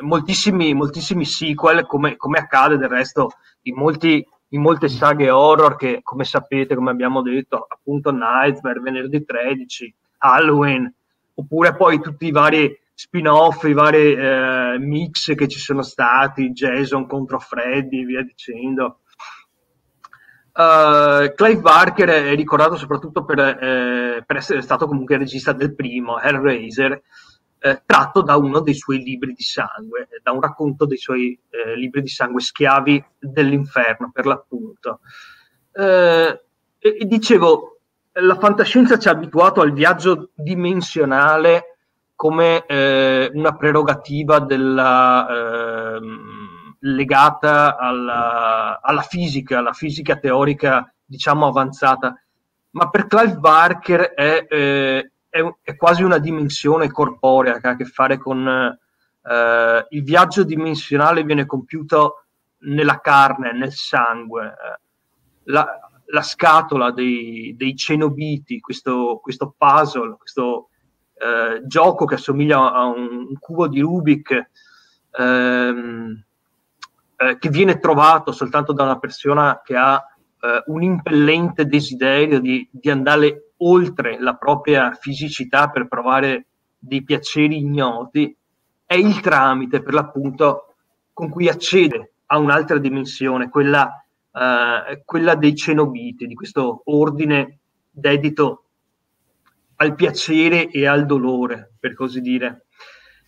moltissimi, 0.01 0.75
moltissimi 0.75 1.25
sequel, 1.25 1.87
come, 1.87 2.17
come, 2.17 2.39
accade 2.39 2.77
del 2.77 2.89
resto 2.89 3.33
in, 3.63 3.75
molti, 3.75 4.27
in 4.49 4.61
molte 4.61 4.89
saghe 4.89 5.31
horror 5.31 5.77
che, 5.77 6.01
come 6.03 6.25
sapete, 6.25 6.75
come 6.75 6.91
abbiamo 6.91 7.23
detto, 7.23 7.67
appunto 7.69 8.11
Nightmare, 8.11 8.81
Venerdì 8.81 9.25
13, 9.25 9.95
Halloween, 10.19 10.93
oppure 11.35 11.75
poi 11.75 12.01
tutti 12.01 12.27
i 12.27 12.33
vari 12.33 12.79
spin-off, 12.95 13.65
i 13.65 13.73
vari 13.73 14.13
eh, 14.13 14.77
mix 14.79 15.35
che 15.35 15.49
ci 15.49 15.59
sono 15.59 15.83
stati, 15.83 16.51
Jason 16.51 17.07
contro 17.07 17.39
Freddy, 17.39 18.05
via 18.05 18.23
dicendo. 18.23 19.01
Uh, 20.53 21.33
Clive 21.35 21.61
Barker 21.61 22.09
è 22.09 22.35
ricordato 22.35 22.77
soprattutto 22.77 23.25
per, 23.25 23.39
eh, 23.39 24.23
per 24.27 24.37
essere 24.37 24.61
stato 24.61 24.87
comunque 24.87 25.15
il 25.15 25.23
regista 25.23 25.53
del 25.53 25.75
primo, 25.75 26.21
Hellraiser, 26.21 27.01
eh, 27.61 27.83
tratto 27.85 28.23
da 28.23 28.37
uno 28.37 28.61
dei 28.61 28.75
suoi 28.75 29.03
libri 29.03 29.35
di 29.35 29.43
sangue, 29.43 30.09
da 30.23 30.33
un 30.33 30.41
racconto 30.41 30.87
dei 30.87 30.97
suoi 30.97 31.39
eh, 31.51 31.77
libri 31.77 32.03
di 32.03 32.09
sangue, 32.09 32.41
Schiavi 32.41 33.05
dell'inferno 33.19 34.11
per 34.13 34.27
l'appunto. 34.27 35.01
Eh, 35.73 36.41
e, 36.79 37.05
dicevo, 37.05 37.81
la 38.13 38.37
fantascienza 38.37 38.99
ci 38.99 39.09
ha 39.09 39.13
abituato 39.13 39.61
al 39.61 39.73
viaggio 39.73 40.31
dimensionale 40.35 41.77
come 42.15 42.65
eh, 42.67 43.31
una 43.35 43.57
prerogativa 43.57 44.41
della, 44.41 45.27
ehm, 45.97 46.77
legata 46.81 47.77
alla, 47.77 48.81
alla 48.83 49.03
fisica, 49.03 49.59
alla 49.59 49.73
fisica 49.73 50.17
teorica 50.17 50.93
diciamo 51.05 51.47
avanzata, 51.47 52.15
ma 52.71 52.89
per 52.89 53.07
Clive 53.07 53.37
Barker 53.37 54.01
è 54.15 54.47
eh, 54.49 55.11
è, 55.31 55.41
è, 55.63 55.77
quasi 55.77 56.03
una 56.03 56.19
dimensione 56.19 56.91
corporea 56.91 57.61
che 57.61 57.69
ha 57.69 57.71
a 57.71 57.77
che 57.77 57.85
fare 57.87 58.19
con 58.19 58.47
eh, 58.47 59.87
il 59.89 60.03
viaggio 60.03 60.43
dimensionale 60.43 61.23
viene 61.23 61.47
compiuto 61.47 62.25
nella 62.63 63.01
carne, 63.01 63.53
nel 63.53 63.73
sangue. 63.73 64.55
La, 65.45 65.67
la 66.07 66.23
scatola 66.23 66.91
dei, 66.91 67.55
dei, 67.57 67.77
cenobiti, 67.77 68.61
questo, 68.61 69.21
questo 69.23 69.55
puzzle, 69.57 70.17
questo 70.19 70.69
eh, 71.15 71.63
gioco 71.67 72.05
che 72.05 72.17
assomiglia 72.17 72.73
a 72.73 72.85
un, 72.87 73.27
un 73.29 73.39
cubo 73.39 73.69
di 73.69 73.81
Rubik, 73.81 74.51
ehm, 75.13 76.25
eh, 77.17 77.39
che 77.39 77.49
viene 77.49 77.79
trovato 77.79 78.33
soltanto 78.33 78.73
da 78.73 78.83
una 78.83 78.99
persona 78.99 79.61
che 79.63 79.77
ha 79.77 80.03
eh, 80.41 80.63
un 80.67 80.83
impellente 80.83 81.67
desiderio 81.67 82.41
di, 82.41 82.67
di 82.71 82.91
andare 82.91 83.50
oltre 83.63 84.21
la 84.21 84.35
propria 84.35 84.93
fisicità 84.93 85.69
per 85.69 85.89
provare 85.89 86.47
dei 86.79 87.03
piaceri 87.03 87.59
ignoti, 87.59 88.35
è 88.85 88.95
il 88.95 89.21
tramite 89.21 89.83
per 89.83 89.95
l'appunto 89.95 90.75
con 91.13 91.29
cui 91.29 91.49
accede 91.49 92.13
a 92.27 92.39
un'altra 92.39 92.79
dimensione, 92.79 93.49
quella, 93.49 94.05
eh, 94.33 95.03
quella 95.05 95.35
dei 95.35 95.55
cenobiti, 95.55 96.27
di 96.27 96.35
questo 96.35 96.83
ordine 96.85 97.59
dedito 97.91 98.65
al 99.77 99.95
piacere 99.95 100.69
e 100.71 100.87
al 100.87 101.07
dolore, 101.07 101.73
per 101.79 101.95
così 101.95 102.21
dire. 102.21 102.67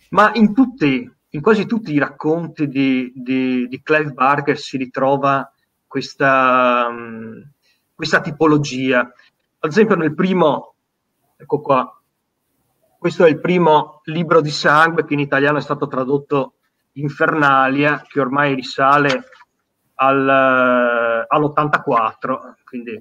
Ma 0.09 0.31
in, 0.35 0.53
tutte, 0.53 1.15
in 1.29 1.41
quasi 1.41 1.65
tutti 1.65 1.91
i 1.93 1.99
racconti 1.99 2.67
di, 2.67 3.11
di, 3.15 3.67
di 3.67 3.81
Clive 3.81 4.11
Barker 4.11 4.57
si 4.57 4.77
ritrova 4.77 5.51
questa, 5.87 6.87
um, 6.89 7.51
questa 7.93 8.21
tipologia 8.21 9.11
ad 9.63 9.69
esempio 9.69 9.95
nel 9.95 10.13
primo, 10.13 10.75
ecco 11.37 11.61
qua, 11.61 12.01
questo 12.97 13.23
è 13.23 13.29
il 13.29 13.39
primo 13.39 14.01
libro 14.03 14.41
di 14.41 14.51
sangue 14.51 15.05
che 15.05 15.13
in 15.13 15.21
italiano 15.21 15.57
è 15.57 15.61
stato 15.61 15.87
tradotto 15.87 16.55
Infernalia, 16.93 18.03
che 18.05 18.19
ormai 18.19 18.55
risale 18.55 19.23
al, 19.95 20.27
eh, 20.27 21.25
all'84, 21.29 22.55
quindi 22.65 22.91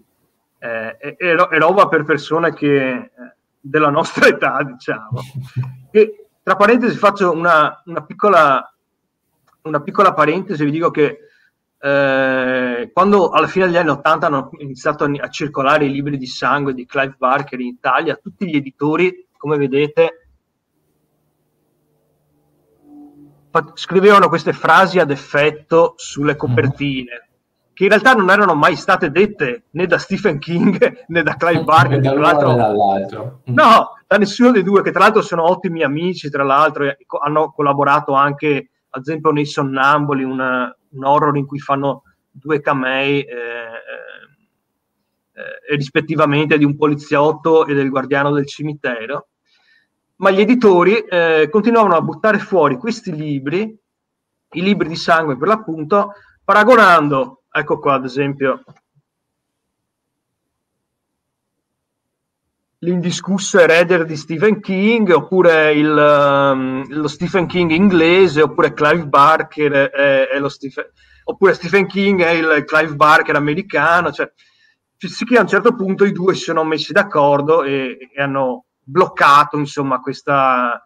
eh, 0.59 0.97
è, 0.97 1.17
è, 1.17 1.59
roba 1.59 1.89
per 1.89 2.05
persone 2.05 2.55
che, 2.55 2.91
eh, 2.91 3.11
della 3.59 3.91
nostra 3.91 4.29
età, 4.31 4.63
diciamo. 4.63 5.21
E, 5.91 6.29
tra 6.45 6.55
parentesi 6.55 6.97
faccio 6.97 7.33
una, 7.33 7.83
una, 7.87 8.05
piccola, 8.05 8.73
una 9.63 9.81
piccola 9.81 10.15
parentesi, 10.15 10.65
vi 10.65 10.71
dico 10.71 10.93
che 10.93 11.19
eh, 11.85 12.91
quando 12.93 13.31
alla 13.31 13.49
fine 13.49 13.67
degli 13.67 13.77
anni 13.77 13.91
80 13.91 14.27
hanno 14.27 14.51
iniziato 14.59 15.03
a, 15.03 15.29
circolare 15.29 15.87
i 15.87 15.91
libri 15.91 16.17
di 16.17 16.27
sangue 16.27 16.75
di 16.75 16.87
Clive 16.87 17.17
Barker 17.19 17.59
in 17.59 17.67
Italia, 17.67 18.15
tutti 18.15 18.49
gli 18.49 18.55
editori, 18.55 19.27
come 19.37 19.57
vedete, 19.57 20.29
scrivevano 23.75 24.29
queste 24.29 24.53
frasi 24.53 25.01
ad 25.01 25.11
effetto 25.11 25.95
sulle 25.97 26.37
copertine, 26.37 27.31
che 27.73 27.83
in 27.83 27.89
realtà 27.89 28.13
non 28.13 28.31
erano 28.31 28.55
mai 28.55 28.77
state 28.77 29.11
dette 29.11 29.65
né 29.71 29.87
da 29.87 29.99
Stephen 29.99 30.39
King 30.39 31.03
né 31.09 31.23
da 31.25 31.35
Clive 31.35 31.65
Barker. 31.65 32.01
da 32.01 32.13
dall'altro. 32.13 33.41
No, 33.47 33.97
da 34.07 34.17
nessuno 34.19 34.53
dei 34.53 34.63
due, 34.63 34.83
che 34.83 34.93
tra 34.93 35.01
l'altro 35.01 35.21
sono 35.21 35.51
ottimi 35.51 35.83
amici, 35.83 36.31
tra 36.31 36.45
l'altro 36.45 36.85
hanno 37.25 37.51
collaborato 37.51 38.13
anche, 38.13 38.71
ad 38.89 39.01
esempio, 39.01 39.33
nei 39.33 39.47
Sonnamboli, 39.47 40.23
una, 40.23 40.73
un 40.93 41.05
horror 41.05 41.37
in 41.37 41.47
cui 41.47 41.59
fanno 41.59 42.03
due 42.31 42.61
camei 42.61 43.23
eh, 43.23 43.35
eh, 45.35 45.75
rispettivamente 45.77 46.59
di 46.59 46.65
un 46.65 46.77
poliziotto 46.77 47.67
e 47.67 47.75
del 47.75 47.91
guardiano 47.91 48.33
del 48.33 48.47
cimitero. 48.47 49.29
Ma 50.17 50.31
gli 50.31 50.41
editori 50.41 50.99
eh, 50.99 51.49
continuavano 51.51 51.97
a 51.97 52.03
buttare 52.03 52.39
fuori 52.39 52.77
questi 52.77 53.15
libri, 53.15 53.77
i 54.55 54.63
libri 54.63 54.89
di 54.89 54.97
sangue 54.97 55.37
per 55.37 55.49
l'appunto, 55.49 56.13
paragonando, 56.45 57.43
ecco 57.51 57.79
qua 57.79 57.95
ad 57.95 58.05
esempio, 58.05 58.63
l'indiscusso 62.83 63.59
erede 63.59 64.05
di 64.05 64.17
Stephen 64.17 64.61
King, 64.61 65.11
oppure 65.11 65.73
il, 65.73 65.89
um, 65.89 66.85
lo 66.89 67.09
Stephen 67.09 67.47
King 67.47 67.71
inglese, 67.71 68.43
oppure 68.43 68.73
Clive 68.73 69.07
Barker 69.07 69.73
è, 69.91 70.29
è 70.29 70.39
lo 70.39 70.49
Stephen, 70.49 70.91
oppure 71.25 71.55
Stephen 71.55 71.87
King 71.87 72.23
è 72.23 72.31
il 72.31 72.65
Clive 72.65 72.95
Barker 72.95 73.37
americano, 73.37 74.11
cioè 74.11 74.31
sì 74.97 75.25
che 75.25 75.37
a 75.37 75.43
un 75.43 75.49
certo 75.49 75.75
punto 75.75 76.05
i 76.05 76.13
due 76.13 76.35
si 76.35 76.43
sono 76.45 76.65
messi 76.65 76.93
d'accordo 76.93 77.63
e, 77.65 78.11
e 78.13 78.23
hanno 78.23 78.67
bloccato 78.85 79.59
insomma 79.59 80.01
questa 80.01 80.85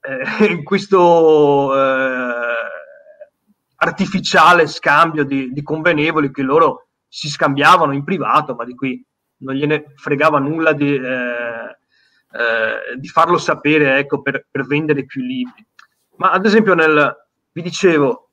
eh, 0.00 0.62
questo 0.64 1.74
eh, 1.74 2.34
artificiale 3.76 4.66
scambio 4.66 5.24
di, 5.24 5.52
di 5.52 5.62
convenevoli 5.62 6.30
che 6.30 6.42
loro 6.42 6.88
si 7.08 7.28
scambiavano 7.28 7.92
in 7.92 8.04
privato 8.04 8.54
ma 8.54 8.64
di 8.64 8.74
cui 8.74 9.02
non 9.38 9.54
gliene 9.54 9.92
fregava 9.96 10.38
nulla 10.38 10.72
di, 10.72 10.94
eh, 10.94 11.76
eh, 12.32 12.96
di 12.98 13.08
farlo 13.08 13.38
sapere 13.38 13.98
ecco, 13.98 14.22
per, 14.22 14.46
per, 14.50 14.66
vendere 14.66 15.04
più 15.04 15.22
libri. 15.22 15.64
Ma 16.16 16.30
ad 16.30 16.46
esempio, 16.46 16.74
nel, 16.74 17.14
vi 17.52 17.62
dicevo, 17.62 18.30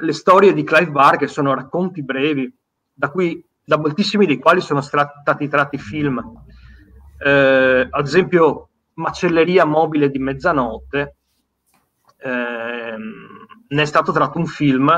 le 0.00 0.12
storie 0.12 0.52
di 0.52 0.64
Clive 0.64 0.90
Barker 0.90 1.28
sono 1.28 1.54
racconti 1.54 2.02
brevi, 2.02 2.52
da, 2.92 3.10
cui, 3.10 3.44
da 3.64 3.78
moltissimi 3.78 4.26
dei 4.26 4.38
quali 4.38 4.60
sono 4.60 4.80
stati 4.80 5.48
tratti 5.48 5.78
film. 5.78 6.20
Eh, 7.18 7.88
ad 7.90 8.06
esempio, 8.06 8.68
Macelleria 8.94 9.64
mobile 9.64 10.10
di 10.10 10.18
mezzanotte, 10.18 11.16
ehm, 12.18 13.46
ne 13.68 13.82
è 13.82 13.84
stato 13.84 14.12
tratto 14.12 14.38
un 14.38 14.46
film 14.46 14.90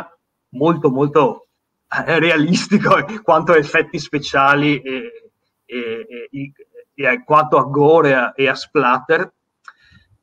molto 0.50 0.90
molto 0.90 1.48
realistico 1.88 3.04
quanto 3.22 3.52
a 3.52 3.56
effetti 3.56 3.98
speciali 3.98 4.80
e, 4.80 5.32
e, 5.64 6.28
e, 6.30 6.52
e 6.94 7.24
quanto 7.24 7.58
a 7.58 7.64
gore 7.64 8.32
e 8.34 8.48
a 8.48 8.54
splatter, 8.54 9.32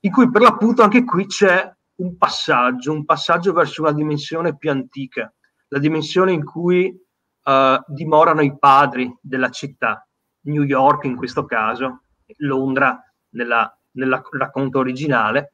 in 0.02 0.12
cui 0.12 0.30
per 0.30 0.42
l'appunto 0.42 0.82
anche 0.82 1.04
qui 1.04 1.26
c'è 1.28 1.72
un 1.96 2.18
passaggio, 2.18 2.92
un 2.92 3.06
passaggio 3.06 3.54
verso 3.54 3.82
una 3.82 3.92
dimensione 3.92 4.58
più 4.58 4.72
antica, 4.72 5.32
la 5.68 5.80
dimensione 5.80 6.32
in 6.32 6.44
cui 6.44 6.88
uh, 6.88 7.94
dimorano 7.94 8.42
i 8.42 8.58
padri 8.58 9.14
della 9.22 9.50
città, 9.50 10.06
New 10.42 10.64
York 10.64 11.04
in 11.04 11.16
questo 11.16 11.46
caso, 11.46 12.04
Londra 12.38 13.00
nella, 13.30 13.72
nel 13.92 14.24
racconto 14.32 14.80
originale, 14.80 15.54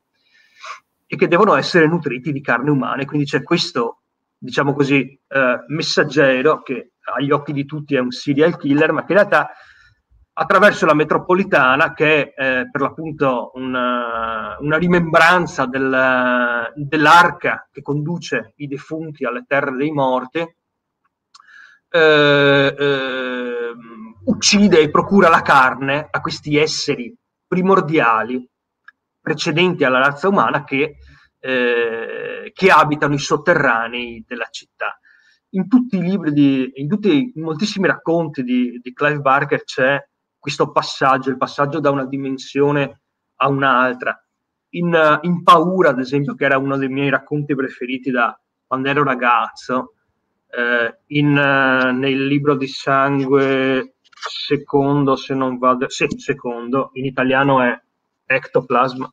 e 1.06 1.16
che 1.16 1.28
devono 1.28 1.56
essere 1.56 1.88
nutriti 1.88 2.32
di 2.32 2.42
carne 2.42 2.70
umana. 2.70 3.04
Quindi 3.06 3.26
c'è 3.26 3.44
questo 3.44 3.97
diciamo 4.38 4.74
così, 4.74 5.20
eh, 5.28 5.64
messaggero 5.68 6.62
che 6.62 6.94
agli 7.16 7.32
occhi 7.32 7.54
di 7.54 7.66
tutti 7.66 7.96
è 7.96 8.00
un 8.00 8.12
serial 8.12 8.58
killer, 8.58 8.92
ma 8.92 9.04
che 9.06 9.14
in 9.14 9.18
realtà 9.20 9.50
attraverso 10.40 10.86
la 10.86 10.94
metropolitana, 10.94 11.94
che 11.94 12.34
è 12.34 12.60
eh, 12.60 12.70
per 12.70 12.82
l'appunto 12.82 13.52
una, 13.56 14.56
una 14.60 14.78
rimembranza 14.78 15.66
del, 15.66 16.72
dell'arca 16.76 17.68
che 17.72 17.82
conduce 17.82 18.54
i 18.58 18.68
defunti 18.68 19.26
alle 19.26 19.46
terre 19.48 19.76
dei 19.76 19.92
morti, 19.92 20.40
eh, 21.90 22.76
eh, 22.78 23.74
uccide 24.26 24.80
e 24.80 24.92
procura 24.92 25.30
la 25.30 25.42
carne 25.42 26.08
a 26.10 26.22
questi 26.22 26.58
esseri 26.58 27.16
primordiali 27.48 28.48
precedenti 29.20 29.84
alla 29.84 30.00
razza 30.00 30.28
umana 30.28 30.64
che 30.64 30.98
eh, 31.40 32.52
che 32.54 32.70
abitano 32.70 33.14
i 33.14 33.20
sotterranei 33.20 34.24
della 34.28 34.48
città. 34.50 35.00
In 35.52 35.68
tutti 35.68 35.98
i 35.98 36.02
libri, 36.02 36.34
di, 36.34 36.72
in, 36.76 36.88
tutti, 36.88 37.32
in 37.36 37.42
moltissimi 37.42 37.88
racconti 37.88 38.44
di, 38.44 38.80
di 38.82 38.94
Clive 38.94 39.20
Barker 39.20 39.64
c'è 39.64 40.06
questo 40.38 40.72
passaggio, 40.72 41.30
il 41.30 41.38
passaggio 41.38 41.80
da 41.80 41.90
una 41.90 42.06
dimensione 42.06 43.02
a 43.38 43.48
un'altra. 43.48 44.20
In, 44.72 45.20
in, 45.22 45.44
Paura, 45.44 45.90
ad 45.90 46.00
esempio, 46.00 46.36
che 46.36 46.46
era 46.46 46.58
uno 46.58 46.78
dei 46.78 46.90
miei 46.90 47.10
racconti 47.10 47.56
preferiti 47.56 48.12
da 48.12 48.38
quando 48.66 48.90
ero 48.90 49.04
ragazzo, 49.04 49.94
eh, 50.50 51.00
in, 51.08 51.30
uh, 51.30 51.92
nel 51.96 52.26
libro 52.26 52.56
di 52.56 52.68
sangue 52.68 53.96
secondo, 54.10 55.16
se 55.16 55.34
non 55.34 55.58
vado, 55.58 55.90
sì, 55.90 56.08
secondo, 56.18 56.90
in 56.94 57.06
italiano 57.06 57.62
è 57.62 57.80
Ectoplasma, 58.26 59.12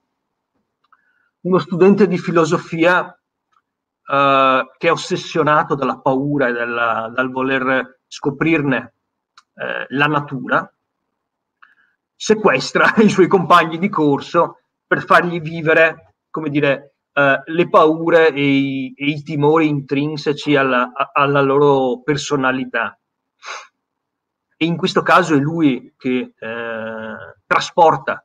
uno 1.44 1.59
studente 1.59 2.07
di 2.07 2.18
filosofia 2.18 3.04
uh, 3.07 4.66
che 4.76 4.88
è 4.88 4.90
ossessionato 4.90 5.74
dalla 5.74 5.98
paura 5.98 6.48
e 6.48 6.52
dalla, 6.52 7.11
dal 7.14 7.30
voler 7.30 8.00
scoprirne 8.07 8.94
uh, 9.54 9.85
la 9.88 10.07
natura, 10.07 10.74
sequestra 12.14 12.94
i 13.02 13.09
suoi 13.09 13.26
compagni 13.26 13.78
di 13.78 13.88
corso 13.88 14.61
per 14.87 15.04
fargli 15.04 15.40
vivere, 15.40 16.14
come 16.30 16.48
dire, 16.48 16.96
uh, 17.12 17.42
le 17.44 17.68
paure 17.68 18.33
e 18.33 18.42
i, 18.42 18.94
e 18.96 19.07
i, 19.07 19.22
timori 19.22 19.68
intrinseci 19.68 20.57
alla, 20.57 20.92
alla 21.12 21.42
loro 21.42 22.00
personalità. 22.02 22.98
E 24.57 24.64
in 24.64 24.76
questo 24.76 25.02
caso 25.02 25.35
è 25.35 25.38
lui 25.38 25.92
che 25.98 26.33
trasporta 27.44 28.24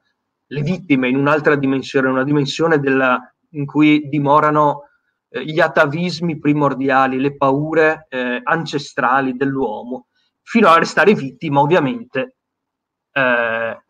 le 0.51 0.62
vittime 0.62 1.09
in 1.09 1.15
un'altra 1.15 1.55
dimensione, 1.55 2.07
una 2.07 2.23
dimensione 2.23 2.79
della, 2.79 3.19
in 3.51 3.65
cui 3.65 4.07
dimorano 4.09 4.89
eh, 5.29 5.43
gli 5.45 5.59
atavismi 5.59 6.39
primordiali, 6.39 7.19
le 7.19 7.35
paure 7.35 8.07
eh, 8.09 8.39
ancestrali 8.43 9.35
dell'uomo, 9.35 10.07
fino 10.41 10.67
a 10.67 10.79
restare 10.79 11.13
vittima 11.13 11.59
ovviamente 11.59 12.38
eh, 13.12 13.83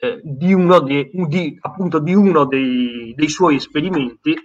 eh 0.00 0.20
di 0.22 0.52
uno, 0.52 0.80
di, 0.80 1.10
di, 1.12 1.58
appunto, 1.60 1.98
di 1.98 2.14
uno 2.14 2.44
dei, 2.44 3.12
dei, 3.16 3.28
suoi 3.28 3.56
esperimenti 3.56 4.36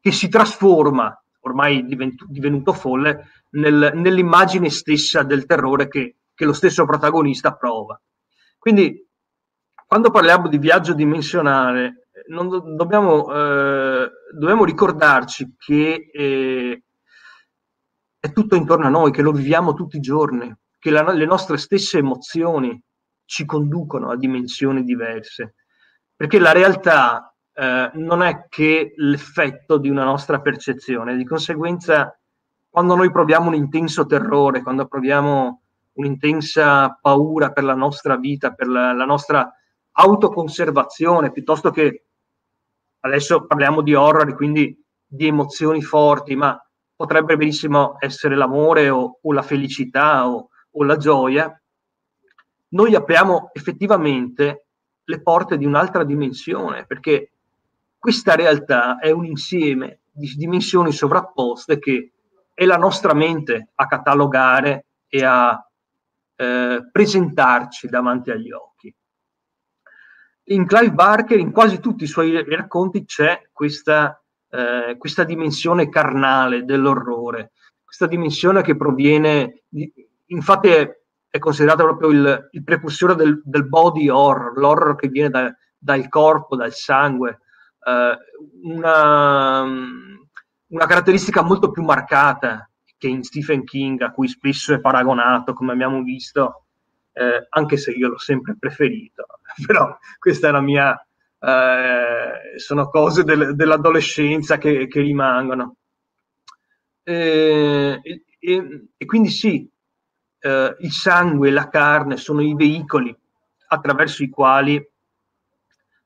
che 0.00 0.10
si 0.10 0.28
trasforma, 0.30 1.14
ormai 1.40 1.84
diventu, 1.84 2.24
divenuto 2.28 2.72
folle, 2.72 3.28
nel, 3.50 3.92
nell'immagine 3.94 4.70
stessa 4.70 5.22
del 5.22 5.44
terrore 5.44 5.88
che, 5.88 6.16
che 6.34 6.44
lo 6.46 6.54
stesso 6.54 6.86
protagonista 6.86 7.54
prova. 7.54 8.00
Quindi 8.58 9.06
quando 9.92 10.10
parliamo 10.10 10.48
di 10.48 10.56
viaggio 10.56 10.94
dimensionale, 10.94 12.06
do- 12.26 12.74
dobbiamo, 12.74 13.30
eh, 13.30 14.10
dobbiamo, 14.32 14.64
ricordarci 14.64 15.54
che 15.58 16.08
eh, 16.10 16.82
è 18.18 18.32
tutto 18.32 18.54
intorno 18.54 18.86
a 18.86 18.88
noi, 18.88 19.10
che 19.10 19.20
lo 19.20 19.32
viviamo 19.32 19.74
tutti 19.74 19.98
i 19.98 20.00
giorni, 20.00 20.50
che 20.78 20.88
la, 20.88 21.12
le 21.12 21.26
nostre 21.26 21.58
stesse 21.58 21.98
emozioni 21.98 22.82
ci 23.26 23.44
conducono 23.44 24.08
a 24.08 24.16
dimensioni 24.16 24.82
diverse, 24.82 25.56
perché 26.16 26.38
la 26.38 26.52
realtà 26.52 27.34
eh, 27.52 27.90
non 27.92 28.22
è 28.22 28.46
che 28.48 28.94
l'effetto 28.96 29.76
di 29.76 29.90
una 29.90 30.04
nostra 30.04 30.40
percezione, 30.40 31.16
di 31.16 31.24
conseguenza 31.26 32.18
quando 32.70 32.96
noi 32.96 33.10
proviamo 33.12 33.48
un 33.48 33.54
intenso 33.56 34.06
terrore, 34.06 34.62
quando 34.62 34.86
proviamo 34.86 35.60
un'intensa 35.92 36.98
paura 36.98 37.52
per 37.52 37.64
la 37.64 37.74
nostra 37.74 38.16
vita, 38.16 38.52
per 38.52 38.68
la, 38.68 38.94
la 38.94 39.04
nostra 39.04 39.54
autoconservazione 39.92 41.32
piuttosto 41.32 41.70
che 41.70 42.06
adesso 43.00 43.46
parliamo 43.46 43.82
di 43.82 43.94
horror, 43.94 44.34
quindi 44.34 44.76
di 45.04 45.26
emozioni 45.26 45.82
forti, 45.82 46.34
ma 46.36 46.58
potrebbe 46.94 47.36
benissimo 47.36 47.96
essere 47.98 48.36
l'amore 48.36 48.88
o, 48.88 49.18
o 49.20 49.32
la 49.32 49.42
felicità 49.42 50.28
o, 50.28 50.48
o 50.70 50.84
la 50.84 50.96
gioia, 50.96 51.62
noi 52.68 52.94
apriamo 52.94 53.50
effettivamente 53.52 54.66
le 55.04 55.20
porte 55.20 55.58
di 55.58 55.66
un'altra 55.66 56.04
dimensione, 56.04 56.86
perché 56.86 57.32
questa 57.98 58.34
realtà 58.34 58.98
è 58.98 59.10
un 59.10 59.26
insieme 59.26 60.00
di 60.10 60.32
dimensioni 60.36 60.92
sovrapposte 60.92 61.78
che 61.78 62.12
è 62.54 62.64
la 62.64 62.76
nostra 62.76 63.14
mente 63.14 63.70
a 63.74 63.86
catalogare 63.86 64.86
e 65.08 65.24
a 65.24 65.58
eh, 66.36 66.88
presentarci 66.90 67.88
davanti 67.88 68.30
agli 68.30 68.52
occhi. 68.52 68.94
In 70.44 70.66
Clive 70.66 70.92
Barker, 70.92 71.38
in 71.38 71.52
quasi 71.52 71.78
tutti 71.78 72.04
i 72.04 72.08
suoi 72.08 72.44
racconti, 72.44 73.04
c'è 73.04 73.48
questa, 73.52 74.20
eh, 74.50 74.96
questa 74.98 75.24
dimensione 75.24 75.88
carnale 75.88 76.64
dell'orrore, 76.64 77.52
questa 77.84 78.06
dimensione 78.06 78.62
che 78.62 78.76
proviene, 78.76 79.64
infatti 80.26 80.68
è, 80.68 80.90
è 81.28 81.38
considerato 81.38 81.84
proprio 81.84 82.10
il, 82.10 82.48
il 82.52 82.64
precursore 82.64 83.14
del, 83.14 83.40
del, 83.44 83.68
body 83.68 84.08
horror, 84.08 84.56
l'horror 84.56 84.96
che 84.96 85.08
viene 85.08 85.30
da, 85.30 85.54
dal 85.78 86.08
corpo, 86.08 86.56
dal 86.56 86.72
sangue, 86.72 87.40
eh, 87.84 88.16
una, 88.62 89.62
una 89.62 90.86
caratteristica 90.86 91.42
molto 91.42 91.70
più 91.70 91.82
marcata 91.82 92.68
che 92.96 93.08
in 93.08 93.22
Stephen 93.22 93.64
King, 93.64 94.00
a 94.02 94.10
cui 94.10 94.28
spesso 94.28 94.72
è 94.74 94.80
paragonato, 94.80 95.54
come 95.54 95.72
abbiamo 95.72 96.02
visto, 96.02 96.66
eh, 97.12 97.46
anche 97.50 97.76
se 97.76 97.90
io 97.90 98.08
l'ho 98.08 98.18
sempre 98.18 98.56
preferito, 98.58 99.26
però 99.66 99.96
questa 100.18 100.48
è 100.48 100.50
la 100.50 100.60
mia, 100.60 100.94
eh, 101.38 102.58
sono 102.58 102.88
cose 102.88 103.24
del, 103.24 103.54
dell'adolescenza 103.54 104.58
che, 104.58 104.86
che 104.86 105.00
rimangono. 105.00 105.76
Eh, 107.04 108.00
e, 108.02 108.24
e, 108.38 108.86
e, 108.96 109.06
quindi 109.06 109.30
sì, 109.30 109.68
eh, 110.38 110.76
il 110.78 110.92
sangue 110.92 111.48
e 111.48 111.52
la 111.52 111.68
carne 111.68 112.16
sono 112.16 112.40
i 112.42 112.54
veicoli 112.54 113.16
attraverso 113.68 114.22
i 114.22 114.28
quali 114.28 114.76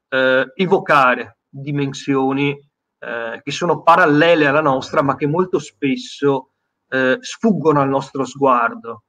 eh, 0.08 0.52
evocare 0.54 1.38
dimensioni 1.48 2.50
eh, 2.98 3.40
che 3.42 3.50
sono 3.50 3.82
parallele 3.82 4.46
alla 4.46 4.60
nostra, 4.60 5.02
ma 5.02 5.16
che 5.16 5.26
molto 5.26 5.58
spesso 5.58 6.52
eh, 6.88 7.18
sfuggono 7.20 7.80
al 7.80 7.88
nostro 7.88 8.24
sguardo. 8.24 9.04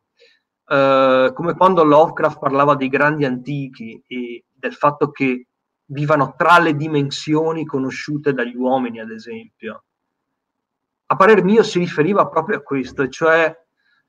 Eh, 0.70 1.32
come 1.34 1.54
quando 1.56 1.84
Lovecraft 1.84 2.40
parlava 2.40 2.76
dei 2.76 2.90
grandi 2.90 3.24
antichi 3.24 4.04
e 4.06 4.46
del 4.54 4.74
fatto 4.74 5.12
che 5.12 5.48
vivano 5.86 6.34
tra 6.36 6.60
le 6.60 6.76
dimensioni 6.76 7.66
conosciute 7.66 8.34
dagli 8.34 8.56
uomini, 8.56 9.00
ad 9.00 9.12
esempio. 9.12 9.84
A 11.06 11.16
parer 11.16 11.44
mio 11.44 11.64
si 11.64 11.80
riferiva 11.80 12.28
proprio 12.28 12.58
a 12.58 12.62
questo, 12.62 13.08
cioè 13.08 13.56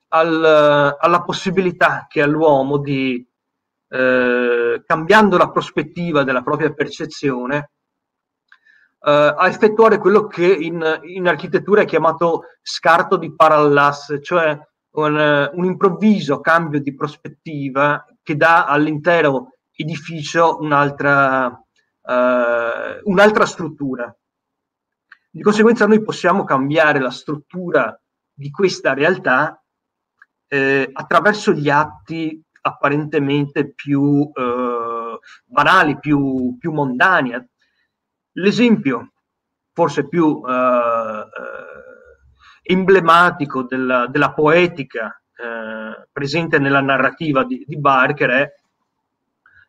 al, 0.09 0.97
alla 0.99 1.21
possibilità 1.21 2.07
che 2.09 2.21
ha 2.21 2.25
l'uomo 2.25 2.77
di, 2.77 3.25
eh, 3.87 4.83
cambiando 4.85 5.37
la 5.37 5.49
prospettiva 5.49 6.23
della 6.23 6.41
propria 6.41 6.73
percezione, 6.73 7.71
Uh, 9.01 9.31
a 9.33 9.47
effettuare 9.47 9.97
quello 9.97 10.27
che 10.27 10.45
in, 10.45 10.99
in, 11.03 11.25
architettura 11.25 11.83
è 11.83 11.85
chiamato 11.85 12.47
scarto 12.61 13.15
di 13.15 13.33
parallasse, 13.33 14.21
cioè 14.21 14.59
un, 14.91 15.49
un, 15.53 15.65
improvviso 15.65 16.39
cambio 16.41 16.81
di 16.81 16.95
prospettiva 16.95 18.05
che 18.21 18.35
dà 18.35 18.65
all'intero 18.65 19.57
edificio 19.73 20.57
un'altra, 20.59 21.47
uh, 21.47 23.01
un'altra 23.03 23.45
struttura. 23.45 24.13
Di 25.31 25.41
conseguenza 25.41 25.85
noi 25.85 26.01
possiamo 26.01 26.43
cambiare 26.43 26.99
la 26.99 27.11
struttura 27.11 27.97
di 28.33 28.49
questa 28.49 28.93
realtà 28.93 29.63
eh, 30.47 30.89
attraverso 30.91 31.51
gli 31.51 31.69
atti 31.69 32.43
apparentemente 32.61 33.71
più 33.73 34.29
eh, 34.33 35.19
banali, 35.45 35.99
più, 35.99 36.57
più 36.57 36.71
mondani, 36.71 37.33
L'esempio 38.33 39.13
forse 39.73 40.07
più 40.07 40.41
eh, 40.45 40.51
eh, 40.51 41.88
emblematico 42.69 43.63
della, 43.63 44.05
della 44.07 44.31
poetica 44.31 45.19
eh, 45.35 46.07
presente 46.11 46.59
nella 46.59 46.81
narrativa 46.81 47.43
di, 47.43 47.63
di, 47.65 47.77
Barker 47.77 48.29
è 48.29 48.55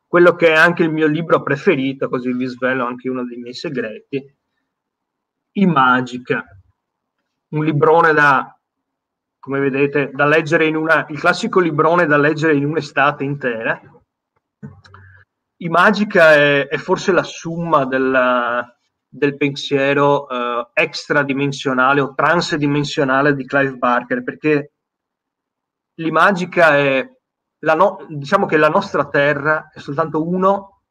quello 0.06 0.34
che 0.34 0.48
è 0.48 0.56
anche 0.56 0.82
il 0.82 0.92
mio 0.92 1.06
libro 1.06 1.42
preferito, 1.42 2.10
così 2.10 2.30
vi 2.32 2.44
svelo 2.44 2.84
anche 2.84 3.08
uno 3.08 3.24
dei 3.24 3.38
miei 3.38 3.54
segreti, 3.54 4.36
Imagica, 5.52 6.44
un 7.48 7.64
librone 7.64 8.12
da, 8.12 8.56
come 9.38 9.60
vedete, 9.60 10.10
da 10.12 10.26
leggere 10.26 10.66
in 10.66 10.76
una, 10.76 11.06
il 11.08 11.18
classico 11.18 11.58
librone 11.58 12.06
da 12.06 12.18
leggere 12.18 12.54
in 12.54 12.66
un'estate 12.66 13.24
intera, 13.24 13.80
Imagica 15.58 16.34
è, 16.34 16.68
è 16.68 16.76
forse 16.76 17.12
la 17.12 17.22
summa 17.22 17.84
della, 17.84 18.79
del 19.12 19.36
pensiero 19.36 20.26
uh, 20.26 20.70
extradimensionale 20.72 22.00
o 22.00 22.14
transdimensionale 22.14 23.34
di 23.34 23.44
Clive 23.44 23.76
Barker, 23.76 24.22
perché 24.22 24.74
l'imagica 25.94 26.76
è, 26.76 27.04
la 27.64 27.74
no, 27.74 28.06
diciamo 28.08 28.46
che 28.46 28.56
la 28.56 28.68
nostra 28.68 29.08
Terra 29.08 29.68
è 29.74 29.80
soltanto 29.80 30.26
uno 30.26 30.82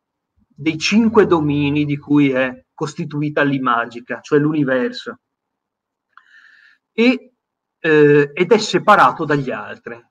dei 0.48 0.78
cinque 0.78 1.26
domini 1.26 1.86
di 1.86 1.98
cui 1.98 2.32
è 2.32 2.66
costituita 2.74 3.42
l'imagica, 3.44 4.20
cioè 4.20 4.40
l'universo, 4.40 5.20
e, 6.92 7.34
eh, 7.80 8.32
ed 8.34 8.52
è 8.52 8.58
separato 8.58 9.24
dagli 9.24 9.52
altri. 9.52 10.06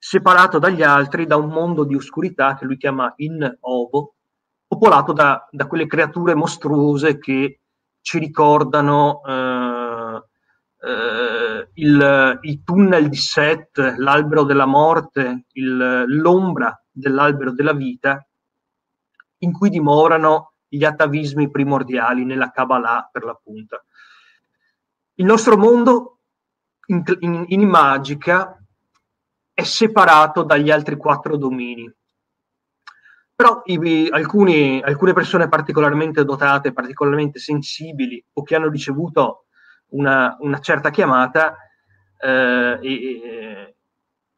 Separato 0.00 0.58
dagli 0.58 0.82
altri 0.82 1.26
da 1.26 1.36
un 1.36 1.48
mondo 1.48 1.84
di 1.84 1.94
oscurità 1.94 2.54
che 2.54 2.66
lui 2.66 2.76
chiama 2.76 3.12
in 3.16 3.56
ovo, 3.60 4.16
popolato 4.68 5.12
da, 5.12 5.48
da 5.50 5.66
quelle 5.66 5.86
creature 5.86 6.34
mostruose 6.34 7.18
che 7.18 7.60
ci 8.02 8.18
ricordano 8.18 9.22
eh, 9.26 10.22
eh, 10.80 11.68
il, 11.74 12.38
il, 12.42 12.62
tunnel 12.62 13.08
di 13.08 13.16
Set, 13.16 13.78
l'albero 13.96 14.44
della 14.44 14.66
morte, 14.66 15.46
il, 15.52 16.04
l'ombra 16.06 16.80
dell'albero 16.90 17.52
della 17.52 17.72
vita, 17.72 18.24
in 19.38 19.52
cui 19.52 19.70
dimorano 19.70 20.52
gli 20.68 20.84
atavismi 20.84 21.50
primordiali 21.50 22.24
nella 22.24 22.50
Kabbalah 22.50 23.08
per 23.10 23.24
l'appunto. 23.24 23.84
Il 25.14 25.24
nostro 25.24 25.56
mondo 25.56 26.18
in, 26.86 27.02
in, 27.20 27.44
in 27.48 27.62
Magica 27.62 28.56
è 29.52 29.62
separato 29.62 30.42
dagli 30.42 30.70
altri 30.70 30.96
quattro 30.96 31.36
domini. 31.36 31.90
Però 33.38 33.62
i, 33.66 34.08
alcuni, 34.10 34.82
alcune 34.82 35.12
persone 35.12 35.48
particolarmente 35.48 36.24
dotate, 36.24 36.72
particolarmente 36.72 37.38
sensibili 37.38 38.20
o 38.32 38.42
che 38.42 38.56
hanno 38.56 38.68
ricevuto 38.68 39.44
una, 39.90 40.36
una 40.40 40.58
certa 40.58 40.90
chiamata 40.90 41.56
eh, 42.20 42.78
e, 42.82 43.76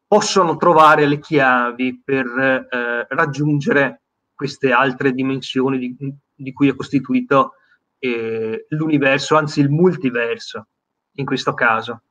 possono 0.06 0.58
trovare 0.58 1.06
le 1.06 1.18
chiavi 1.18 2.02
per 2.04 2.26
eh, 2.26 3.06
raggiungere 3.08 4.02
queste 4.34 4.70
altre 4.70 5.12
dimensioni 5.12 5.78
di, 5.78 5.96
di 6.34 6.52
cui 6.52 6.68
è 6.68 6.74
costituito 6.74 7.54
eh, 7.98 8.66
l'universo, 8.68 9.34
anzi 9.34 9.60
il 9.60 9.70
multiverso 9.70 10.66
in 11.12 11.24
questo 11.24 11.54
caso. 11.54 12.02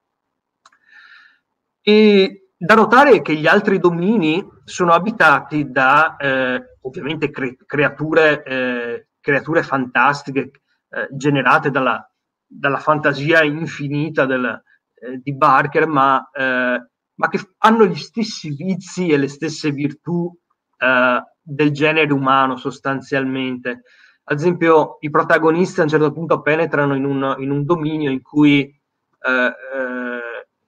E 1.82 2.48
da 2.62 2.76
notare 2.76 3.22
che 3.22 3.36
gli 3.36 3.48
altri 3.48 3.80
domini 3.80 4.45
sono 4.65 4.91
abitati 4.91 5.72
da 5.72 6.17
eh, 6.17 6.76
ovviamente 6.82 7.30
cre- 7.30 7.56
creature, 7.65 8.43
eh, 8.43 9.08
creature, 9.22 9.63
fantastiche 9.63 10.52
eh, 10.89 11.08
generate 11.10 11.72
dalla, 11.72 12.06
dalla, 12.45 12.80
fantasia 12.80 13.43
infinita 13.43 14.26
del, 14.26 14.43
eh, 14.45 15.22
di 15.24 15.34
Barker, 15.34 15.88
ma, 15.88 16.30
eh, 16.34 16.86
ma, 17.13 17.30
che 17.30 17.39
hanno 17.60 17.86
gli 17.86 17.95
stessi 17.95 18.50
vizi 18.50 19.08
e 19.08 19.17
le 19.17 19.30
stesse 19.30 19.72
virtù 19.72 20.30
eh, 20.78 21.24
del 21.41 21.72
genere 21.72 22.12
umano 22.12 22.58
sostanzialmente. 22.58 23.84
Ad 24.26 24.38
esempio, 24.38 24.98
i 25.00 25.10
protagonisti 25.10 25.80
a 25.80 25.84
un 25.84 25.89
certo 25.89 26.12
punto 26.12 26.41
penetrano 26.41 26.93
in 26.93 27.06
un, 27.06 27.36
in 27.39 27.52
un 27.52 27.63
dominio 27.63 28.12
in 28.12 28.22
cui 28.22 28.78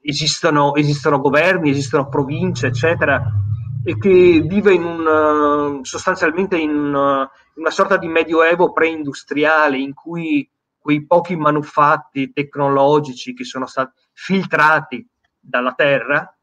esistono, 0.02 0.76
esistono 0.76 1.20
governi, 1.20 1.70
esistono 1.70 2.10
province, 2.10 2.68
eccetera, 2.68 3.22
e 3.84 3.98
che 3.98 4.44
vive 4.46 4.74
in 4.74 4.84
un, 4.84 5.84
sostanzialmente 5.84 6.58
in 6.58 6.72
una, 6.72 7.22
in 7.56 7.62
una 7.62 7.72
sorta 7.72 7.98
di 7.98 8.08
medioevo 8.08 8.72
preindustriale 8.72 9.78
in 9.78 9.94
cui 9.94 10.48
quei 10.78 11.06
pochi 11.06 11.36
manufatti 11.36 12.32
tecnologici 12.34 13.34
che 13.34 13.44
sono 13.44 13.68
stati 13.68 14.00
filtrati 14.14 15.08
dalla 15.40 15.74
terra 15.74 16.36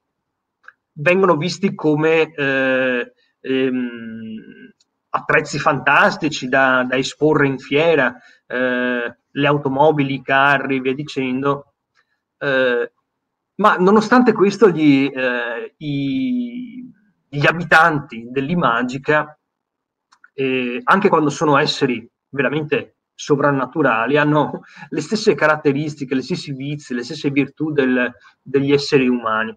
vengono 0.93 1.37
visti 1.37 1.75
come 1.75 2.33
eh, 2.33 3.13
ehm, 3.41 4.73
attrezzi 5.11 5.59
fantastici 5.59 6.49
da, 6.49 6.85
da, 6.87 6.97
esporre 6.97 7.47
in 7.47 7.59
fiera, 7.59 8.17
eh, 8.47 9.17
le 9.31 9.47
automobili, 9.47 10.15
i 10.15 10.23
carri, 10.23 10.81
via 10.81 10.95
dicendo, 10.95 11.75
eh, 12.39 12.93
ma 13.59 13.77
nonostante 13.77 14.33
questo, 14.33 14.71
gli, 14.71 15.11
eh, 15.13 15.75
i, 15.79 16.91
gli 17.29 17.47
abitanti 17.47 18.29
dell'Imagica, 18.31 19.37
eh, 20.33 20.81
anche 20.85 21.09
quando 21.09 21.31
sono 21.31 21.59
esseri 21.59 22.09
veramente 22.29 22.95
sovrannaturali, 23.15 24.17
hanno 24.17 24.63
le 24.89 25.01
stesse 25.01 25.35
caratteristiche, 25.35 26.15
le 26.15 26.23
stesse 26.23 26.53
vizi, 26.53 26.95
le 26.95 27.03
stesse 27.03 27.31
virtù 27.31 27.73
del, 27.73 28.13
degli 28.41 28.73
esseri 28.73 29.09
umani. 29.09 29.57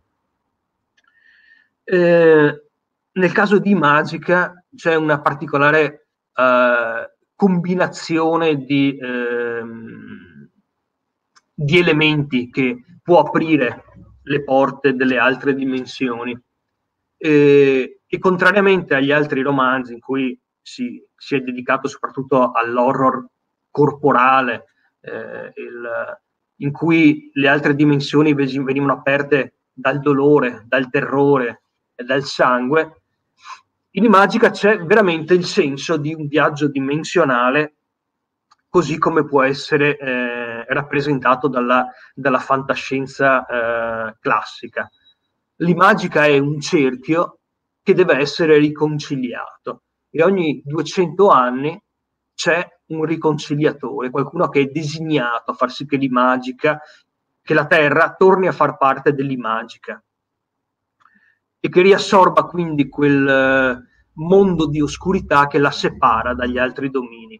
Eh, 1.83 2.63
nel 3.13 3.31
caso 3.31 3.59
di 3.59 3.75
Magica 3.75 4.65
c'è 4.75 4.95
una 4.95 5.21
particolare 5.21 6.07
eh, 6.33 7.11
combinazione 7.35 8.55
di, 8.55 8.97
ehm, 8.99 10.49
di 11.53 11.77
elementi 11.77 12.49
che 12.49 12.83
può 13.03 13.19
aprire 13.19 13.83
le 14.23 14.43
porte 14.43 14.95
delle 14.95 15.17
altre 15.17 15.53
dimensioni. 15.53 16.38
E, 17.17 18.01
e 18.07 18.19
contrariamente 18.19 18.95
agli 18.95 19.12
altri 19.12 19.41
romanzi 19.41 19.93
in 19.93 19.99
cui 19.99 20.38
si, 20.62 21.03
si 21.15 21.36
è 21.36 21.41
dedicato 21.41 21.88
soprattutto 21.88 22.51
all'horror 22.51 23.25
corporale, 23.69 24.65
eh, 25.01 25.51
il, 25.55 26.19
in 26.57 26.71
cui 26.71 27.29
le 27.34 27.47
altre 27.47 27.75
dimensioni 27.75 28.34
venivano 28.34 28.93
aperte 28.93 29.55
dal 29.71 29.99
dolore, 29.99 30.63
dal 30.65 30.89
terrore 30.89 31.63
e 31.95 32.03
dal 32.03 32.23
sangue, 32.23 33.01
in 33.95 34.05
Imagica 34.05 34.51
c'è 34.51 34.79
veramente 34.79 35.34
il 35.34 35.45
senso 35.45 35.97
di 35.97 36.13
un 36.13 36.27
viaggio 36.27 36.67
dimensionale 36.67 37.75
così 38.69 38.97
come 38.97 39.25
può 39.25 39.41
essere 39.43 39.97
eh, 39.97 40.40
rappresentato 40.73 41.47
dalla, 41.47 41.88
dalla 42.13 42.39
fantascienza 42.39 43.45
eh, 43.45 44.15
classica. 44.19 44.89
L'imagica 45.57 46.25
è 46.25 46.38
un 46.38 46.60
cerchio 46.60 47.39
che 47.84 47.93
deve 47.93 48.17
essere 48.17 48.57
riconciliato 48.57 49.84
e 50.10 50.23
ogni 50.23 50.62
200 50.63 51.29
anni 51.29 51.81
c'è 52.34 52.67
un 52.88 53.05
riconciliatore, 53.05 54.10
qualcuno 54.10 54.49
che 54.49 54.62
è 54.62 54.65
designato 54.65 55.51
a 55.51 55.53
far 55.53 55.71
sì 55.71 55.86
che 55.86 55.97
l'imagica, 55.97 56.79
che 57.41 57.53
la 57.53 57.65
Terra 57.65 58.15
torni 58.17 58.47
a 58.47 58.51
far 58.51 58.77
parte 58.77 59.13
dell'imagica 59.13 60.01
e 61.60 61.69
che 61.69 61.81
riassorba 61.81 62.45
quindi 62.45 62.89
quel 62.89 63.27
eh, 63.27 63.89
mondo 64.13 64.67
di 64.67 64.81
oscurità 64.81 65.47
che 65.47 65.60
la 65.60 65.71
separa 65.71 66.34
dagli 66.34 66.57
altri 66.57 66.89
domini. 66.89 67.39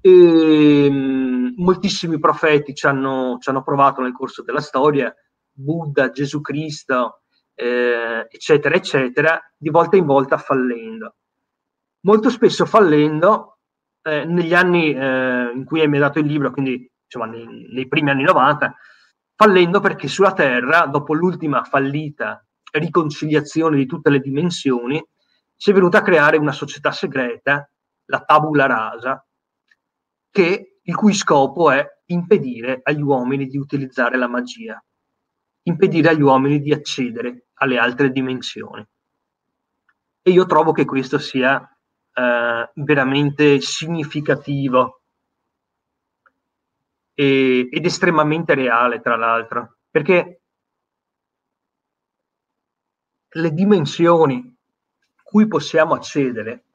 E, 0.00 0.90
mh, 0.90 1.35
moltissimi 1.56 2.18
profeti 2.18 2.74
ci 2.74 2.86
hanno, 2.86 3.38
ci 3.40 3.48
hanno, 3.48 3.62
provato 3.62 4.00
nel 4.00 4.12
corso 4.12 4.42
della 4.42 4.60
storia, 4.60 5.14
Buddha, 5.50 6.10
Gesù 6.10 6.40
Cristo, 6.40 7.22
eh, 7.54 8.26
eccetera, 8.28 8.74
eccetera, 8.74 9.40
di 9.56 9.70
volta 9.70 9.96
in 9.96 10.06
volta 10.06 10.38
fallendo. 10.38 11.16
Molto 12.00 12.30
spesso 12.30 12.66
fallendo 12.66 13.58
eh, 14.02 14.24
negli 14.24 14.54
anni 14.54 14.92
eh, 14.92 15.50
in 15.54 15.64
cui 15.64 15.80
hai 15.80 15.88
dato 15.98 16.18
il 16.18 16.26
libro, 16.26 16.50
quindi 16.50 16.90
insomma, 17.04 17.26
nei, 17.26 17.68
nei 17.72 17.88
primi 17.88 18.10
anni 18.10 18.22
90, 18.22 18.74
fallendo 19.34 19.80
perché 19.80 20.08
sulla 20.08 20.32
Terra, 20.32 20.86
dopo 20.86 21.14
l'ultima 21.14 21.62
fallita 21.64 22.44
riconciliazione 22.72 23.76
di 23.76 23.86
tutte 23.86 24.10
le 24.10 24.20
dimensioni, 24.20 25.04
si 25.54 25.70
è 25.70 25.72
venuta 25.72 25.98
a 25.98 26.02
creare 26.02 26.36
una 26.36 26.52
società 26.52 26.92
segreta, 26.92 27.68
la 28.06 28.20
tabula 28.20 28.66
rasa, 28.66 29.24
che, 30.30 30.75
il 30.86 30.94
cui 30.94 31.14
scopo 31.14 31.70
è 31.70 31.84
impedire 32.06 32.80
agli 32.82 33.00
uomini 33.00 33.46
di 33.46 33.58
utilizzare 33.58 34.16
la 34.16 34.28
magia, 34.28 34.82
impedire 35.62 36.10
agli 36.10 36.22
uomini 36.22 36.60
di 36.60 36.72
accedere 36.72 37.46
alle 37.54 37.78
altre 37.78 38.10
dimensioni. 38.10 38.86
E 40.22 40.30
io 40.30 40.46
trovo 40.46 40.72
che 40.72 40.84
questo 40.84 41.18
sia 41.18 41.60
eh, 42.12 42.70
veramente 42.74 43.60
significativo 43.60 45.02
e, 47.14 47.68
ed 47.70 47.84
estremamente 47.84 48.54
reale, 48.54 49.00
tra 49.00 49.16
l'altro, 49.16 49.78
perché 49.90 50.40
le 53.28 53.52
dimensioni 53.52 54.56
cui 55.22 55.48
possiamo 55.48 55.94
accedere 55.94 56.65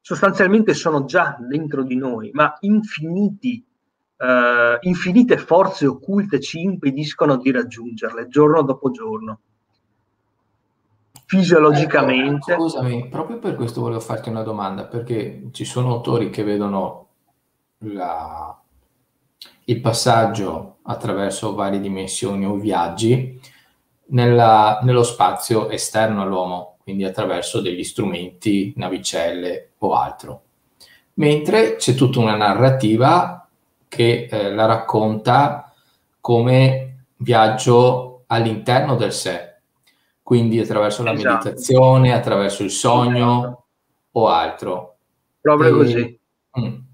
sostanzialmente 0.00 0.74
sono 0.74 1.04
già 1.04 1.36
dentro 1.38 1.82
di 1.82 1.96
noi, 1.96 2.30
ma 2.32 2.56
infiniti, 2.60 3.64
uh, 4.16 4.78
infinite 4.80 5.38
forze 5.38 5.86
occulte 5.86 6.40
ci 6.40 6.60
impediscono 6.60 7.36
di 7.36 7.50
raggiungerle 7.50 8.28
giorno 8.28 8.62
dopo 8.62 8.90
giorno. 8.90 9.40
Fisiologicamente. 11.26 12.52
Ecco, 12.52 12.62
scusami, 12.62 13.08
proprio 13.08 13.38
per 13.38 13.54
questo 13.54 13.82
volevo 13.82 14.00
farti 14.00 14.30
una 14.30 14.42
domanda, 14.42 14.86
perché 14.86 15.48
ci 15.52 15.66
sono 15.66 15.92
autori 15.92 16.30
che 16.30 16.42
vedono 16.42 17.06
la, 17.80 18.58
il 19.64 19.80
passaggio 19.80 20.78
attraverso 20.82 21.54
varie 21.54 21.80
dimensioni 21.80 22.46
o 22.46 22.54
viaggi 22.54 23.38
nella, 24.06 24.80
nello 24.82 25.02
spazio 25.02 25.68
esterno 25.68 26.22
all'uomo, 26.22 26.77
quindi 26.88 27.04
attraverso 27.04 27.60
degli 27.60 27.84
strumenti, 27.84 28.72
navicelle 28.76 29.72
o 29.80 29.92
altro. 29.92 30.42
Mentre 31.16 31.76
c'è 31.76 31.92
tutta 31.92 32.18
una 32.18 32.34
narrativa 32.34 33.46
che 33.86 34.26
eh, 34.30 34.54
la 34.54 34.64
racconta 34.64 35.70
come 36.18 37.04
viaggio 37.16 38.22
all'interno 38.28 38.96
del 38.96 39.12
sé, 39.12 39.56
quindi 40.22 40.58
attraverso 40.58 41.02
la 41.02 41.12
esatto. 41.12 41.44
meditazione, 41.44 42.14
attraverso 42.14 42.62
il 42.62 42.70
sogno 42.70 43.38
esatto. 43.38 43.64
o 44.12 44.28
altro. 44.28 44.96
Proprio 45.42 45.68
e, 45.68 45.72
così. 45.72 46.20
Mm 46.58 46.87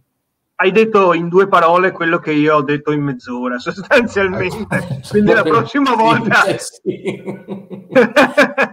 hai 0.56 0.70
detto 0.70 1.12
in 1.14 1.28
due 1.28 1.48
parole 1.48 1.90
quello 1.90 2.18
che 2.18 2.32
io 2.32 2.56
ho 2.56 2.62
detto 2.62 2.92
in 2.92 3.02
mezz'ora, 3.02 3.58
sostanzialmente. 3.60 5.00
Quindi 5.08 5.32
la 5.32 5.42
prossima 5.42 5.94
volta... 5.94 6.44
Sì. 6.58 7.22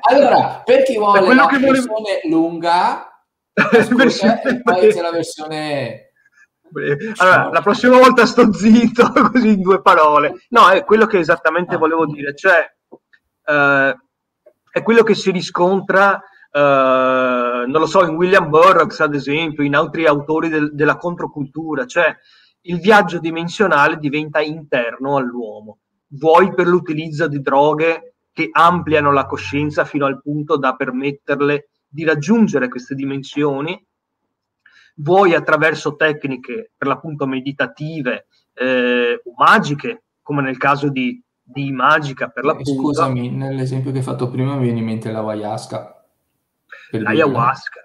allora, 0.09 0.61
per 0.63 0.83
chi 0.83 0.97
vuole 0.97 1.33
la 1.33 1.47
versione 1.47 1.87
volevo... 1.87 2.19
lunga, 2.29 3.09
ascolta, 3.53 4.49
e 4.49 4.61
poi 4.61 4.93
c'è 4.93 5.01
la 5.01 5.11
versione... 5.11 6.05
Allora, 7.17 7.49
la 7.49 7.61
prossima 7.61 7.97
volta 7.97 8.25
sto 8.25 8.53
zitto, 8.53 9.11
così 9.11 9.49
in 9.49 9.61
due 9.61 9.81
parole. 9.81 10.45
No, 10.49 10.69
è 10.69 10.85
quello 10.85 11.05
che 11.05 11.19
esattamente 11.19 11.75
ah. 11.75 11.77
volevo 11.77 12.05
dire, 12.05 12.33
cioè 12.33 12.65
eh, 13.45 13.97
è 14.71 14.81
quello 14.81 15.03
che 15.03 15.15
si 15.15 15.31
riscontra 15.31 16.21
Uh, 16.53 16.59
non 17.65 17.81
lo 17.81 17.85
so, 17.85 18.05
in 18.05 18.15
William 18.15 18.49
Burroughs 18.49 18.99
ad 18.99 19.15
esempio, 19.15 19.63
in 19.63 19.75
altri 19.75 20.05
autori 20.05 20.49
del, 20.49 20.73
della 20.73 20.97
controcultura, 20.97 21.85
cioè 21.85 22.15
il 22.61 22.79
viaggio 22.79 23.19
dimensionale 23.19 23.97
diventa 23.97 24.39
interno 24.39 25.17
all'uomo, 25.17 25.79
vuoi 26.09 26.53
per 26.53 26.67
l'utilizzo 26.67 27.27
di 27.27 27.41
droghe 27.41 28.15
che 28.31 28.49
ampliano 28.51 29.11
la 29.11 29.25
coscienza 29.25 29.85
fino 29.85 30.05
al 30.05 30.21
punto 30.21 30.57
da 30.57 30.75
permetterle 30.75 31.69
di 31.87 32.03
raggiungere 32.03 32.69
queste 32.69 32.95
dimensioni, 32.95 33.83
vuoi 34.95 35.33
attraverso 35.33 35.95
tecniche 35.95 36.71
per 36.77 36.87
l'appunto 36.87 37.25
meditative 37.25 38.27
eh, 38.53 39.21
o 39.23 39.33
magiche, 39.37 40.03
come 40.21 40.41
nel 40.41 40.57
caso 40.57 40.89
di, 40.89 41.21
di 41.41 41.71
magica 41.71 42.29
per 42.29 42.45
l'appunto. 42.45 42.71
Scusami, 42.71 43.29
nell'esempio 43.29 43.91
che 43.91 43.97
hai 43.97 44.03
fatto 44.03 44.29
prima 44.29 44.55
mi 44.55 44.63
viene 44.63 44.79
in 44.79 44.85
mente 44.85 45.11
la 45.11 45.21
Vajasca 45.21 46.00
l'ayahuasca, 46.99 47.81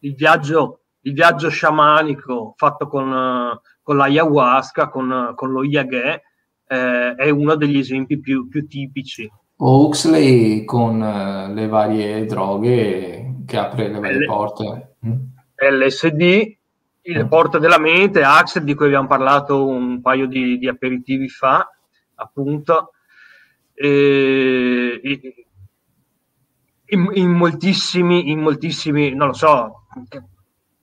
il 0.00 0.14
viaggio, 0.14 0.80
il 1.02 1.12
viaggio 1.12 1.48
sciamanico 1.48 2.54
fatto 2.56 2.88
con, 2.88 3.60
con 3.82 3.96
l'ayahuasca, 3.96 4.88
con, 4.88 5.32
con 5.34 5.52
lo 5.52 5.64
yagé, 5.64 6.22
eh, 6.66 7.14
è 7.14 7.30
uno 7.30 7.54
degli 7.54 7.78
esempi 7.78 8.18
più, 8.18 8.48
più 8.48 8.66
tipici. 8.66 9.30
O 9.56 9.86
Huxley 9.86 10.64
con 10.64 11.00
uh, 11.00 11.52
le 11.52 11.68
varie 11.68 12.24
droghe 12.24 13.42
che 13.46 13.58
apre 13.58 13.88
le 13.88 14.00
varie 14.00 14.18
L- 14.18 14.26
porte. 14.26 14.96
Mm. 15.06 15.12
LSD, 15.54 16.56
le 17.02 17.24
mm. 17.24 17.28
porte 17.28 17.58
della 17.58 17.78
mente, 17.78 18.22
Axel 18.22 18.64
di 18.64 18.74
cui 18.74 18.86
abbiamo 18.86 19.06
parlato 19.06 19.66
un 19.66 20.00
paio 20.00 20.26
di, 20.26 20.58
di 20.58 20.66
aperitivi 20.66 21.28
fa, 21.28 21.68
appunto. 22.16 22.92
E, 23.74 25.00
e, 25.02 25.46
in, 26.92 27.08
in, 27.14 27.30
moltissimi, 27.30 28.30
in 28.30 28.40
moltissimi, 28.40 29.14
non 29.14 29.28
lo 29.28 29.32
so, 29.34 29.86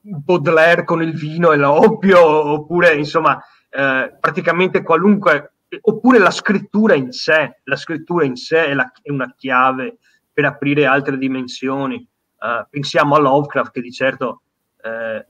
Baudelaire 0.01 0.83
con 0.83 1.01
il 1.01 1.13
vino 1.13 1.51
e 1.51 1.57
l'oppio, 1.57 2.19
oppure 2.19 2.95
insomma, 2.95 3.39
eh, 3.69 4.15
praticamente 4.19 4.81
qualunque, 4.81 5.53
oppure 5.81 6.17
la 6.17 6.31
scrittura 6.31 6.95
in 6.95 7.11
sé, 7.11 7.59
la 7.63 7.75
scrittura 7.75 8.25
in 8.25 8.35
sé 8.35 8.65
è, 8.65 8.73
la, 8.73 8.91
è 9.01 9.11
una 9.11 9.33
chiave 9.37 9.97
per 10.33 10.45
aprire 10.45 10.85
altre 10.85 11.17
dimensioni. 11.17 12.07
Uh, 12.39 12.65
pensiamo 12.69 13.15
a 13.15 13.19
Lovecraft 13.19 13.73
che 13.73 13.81
di 13.81 13.91
certo 13.91 14.43
eh, 14.81 15.27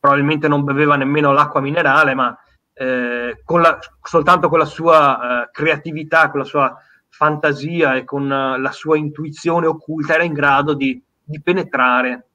probabilmente 0.00 0.48
non 0.48 0.64
beveva 0.64 0.96
nemmeno 0.96 1.32
l'acqua 1.32 1.60
minerale, 1.60 2.14
ma 2.14 2.36
eh, 2.72 3.40
con 3.44 3.60
la, 3.60 3.78
soltanto 4.02 4.48
con 4.48 4.58
la 4.58 4.64
sua 4.64 5.44
uh, 5.44 5.50
creatività, 5.52 6.30
con 6.30 6.40
la 6.40 6.44
sua 6.44 6.76
fantasia 7.12 7.94
e 7.94 8.04
con 8.04 8.30
eh, 8.32 8.58
la 8.58 8.72
sua 8.72 8.96
intuizione 8.96 9.66
occulta 9.66 10.14
era 10.14 10.24
in 10.24 10.32
grado 10.32 10.72
di, 10.74 11.00
di 11.22 11.40
penetrare 11.42 12.28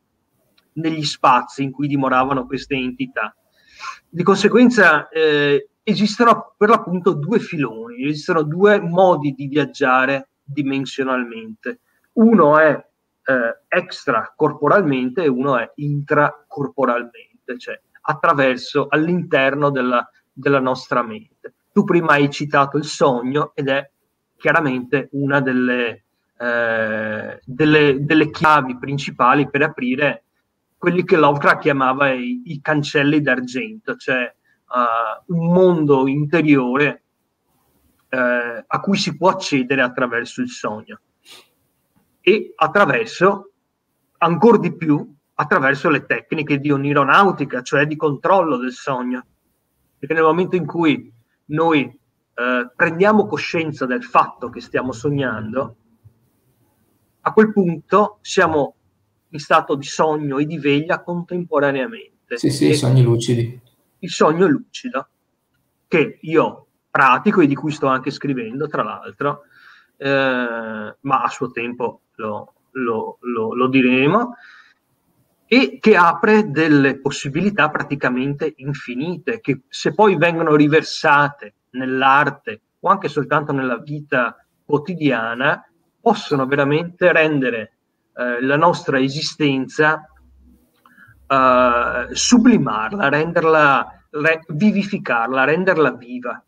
negli 0.74 1.04
spazi 1.04 1.64
in 1.64 1.72
cui 1.72 1.88
dimoravano 1.88 2.46
queste 2.46 2.76
entità. 2.76 3.36
Di 4.08 4.22
conseguenza 4.22 5.10
eh, 5.10 5.70
esistono 5.82 6.54
per 6.56 6.70
l'appunto 6.70 7.14
due 7.14 7.40
filoni, 7.40 8.08
esistono 8.08 8.44
due 8.44 8.80
modi 8.80 9.32
di 9.32 9.48
viaggiare 9.48 10.30
dimensionalmente. 10.44 11.80
Uno 12.14 12.60
è 12.60 12.70
eh, 12.70 13.58
extracorporalmente 13.68 15.24
e 15.24 15.28
uno 15.28 15.58
è 15.58 15.72
intracorporalmente, 15.76 17.58
cioè 17.58 17.80
attraverso 18.02 18.86
all'interno 18.90 19.72
della, 19.72 20.08
della 20.32 20.60
nostra 20.60 21.02
mente. 21.02 21.56
Tu 21.74 21.84
prima 21.84 22.14
hai 22.14 22.30
citato 22.30 22.78
il 22.78 22.86
sogno 22.86 23.52
ed 23.56 23.70
è 23.70 23.90
chiaramente 24.38 25.10
una 25.12 25.42
delle, 25.42 26.04
eh, 26.38 27.42
delle, 27.44 27.98
delle 28.00 28.30
chiavi 28.30 28.78
principali 28.78 29.50
per 29.50 29.64
aprire 29.64 30.24
quelli 30.78 31.04
che 31.04 31.18
Lovecraft 31.18 31.60
chiamava 31.60 32.12
i, 32.12 32.44
i 32.46 32.62
cancelli 32.62 33.20
d'argento, 33.22 33.96
cioè 33.96 34.32
uh, 34.68 35.34
un 35.36 35.52
mondo 35.52 36.08
interiore 36.08 37.04
uh, 38.10 38.64
a 38.66 38.80
cui 38.80 38.98
si 38.98 39.18
può 39.18 39.30
accedere 39.30 39.82
attraverso 39.82 40.42
il 40.42 40.50
sogno 40.50 41.00
e 42.22 42.54
attraverso, 42.56 43.52
ancora 44.18 44.58
di 44.58 44.76
più, 44.76 45.16
attraverso 45.36 45.90
le 45.90 46.06
tecniche 46.06 46.60
di 46.60 46.72
onironautica, 46.72 47.62
cioè 47.62 47.88
di 47.88 47.96
controllo 47.96 48.58
del 48.58 48.74
sogno. 48.74 49.26
Perché 49.98 50.14
nel 50.14 50.24
momento 50.24 50.56
in 50.56 50.66
cui 50.66 51.12
noi 51.46 52.00
eh, 52.38 52.70
prendiamo 52.76 53.26
coscienza 53.26 53.88
del 53.88 54.04
fatto 54.04 54.50
che 54.50 54.62
stiamo 54.62 54.92
sognando, 54.92 55.76
a 57.22 57.34
quel 57.34 57.52
punto 57.52 58.20
siamo 58.22 58.76
in 59.30 59.40
stato 59.40 59.74
di 59.74 59.86
sogno 59.86 60.38
e 60.38 60.46
di 60.46 60.60
veglia 60.60 61.02
contemporaneamente. 61.02 62.38
Sì, 62.38 62.52
sì, 62.52 62.76
sogni 62.76 63.02
lucidi. 63.02 63.60
Il 64.00 64.10
sogno 64.12 64.46
lucido, 64.46 65.08
che 65.88 66.20
io 66.22 66.68
pratico 66.92 67.42
e 67.42 67.48
di 67.48 67.56
cui 67.56 67.72
sto 67.72 67.88
anche 67.88 68.12
scrivendo, 68.12 68.68
tra 68.68 68.84
l'altro, 68.84 69.42
eh, 69.98 70.96
ma 71.00 71.22
a 71.24 71.30
suo 71.30 71.50
tempo 71.50 72.02
lo, 72.16 72.54
lo, 72.72 73.18
lo, 73.22 73.56
lo 73.56 73.68
diremo, 73.68 74.36
e 75.48 75.80
che 75.80 75.96
apre 75.96 76.52
delle 76.52 77.00
possibilità 77.00 77.70
praticamente 77.70 78.54
infinite, 78.58 79.40
che 79.40 79.62
se 79.68 79.94
poi 79.94 80.18
vengono 80.18 80.56
riversate 80.56 81.56
nell'arte 81.72 82.62
o 82.80 82.90
anche 82.90 83.08
soltanto 83.08 83.52
nella 83.52 83.78
vita 83.78 84.36
quotidiana, 84.66 85.66
possono 86.00 86.46
veramente 86.46 87.12
rendere 87.12 87.78
eh, 88.16 88.42
la 88.42 88.58
nostra 88.58 89.00
esistenza, 89.00 90.08
eh, 91.28 92.08
sublimarla, 92.12 93.10
renderla, 93.10 94.04
re- 94.12 94.44
vivificarla, 94.48 95.44
renderla 95.44 95.92
viva. 95.92 96.42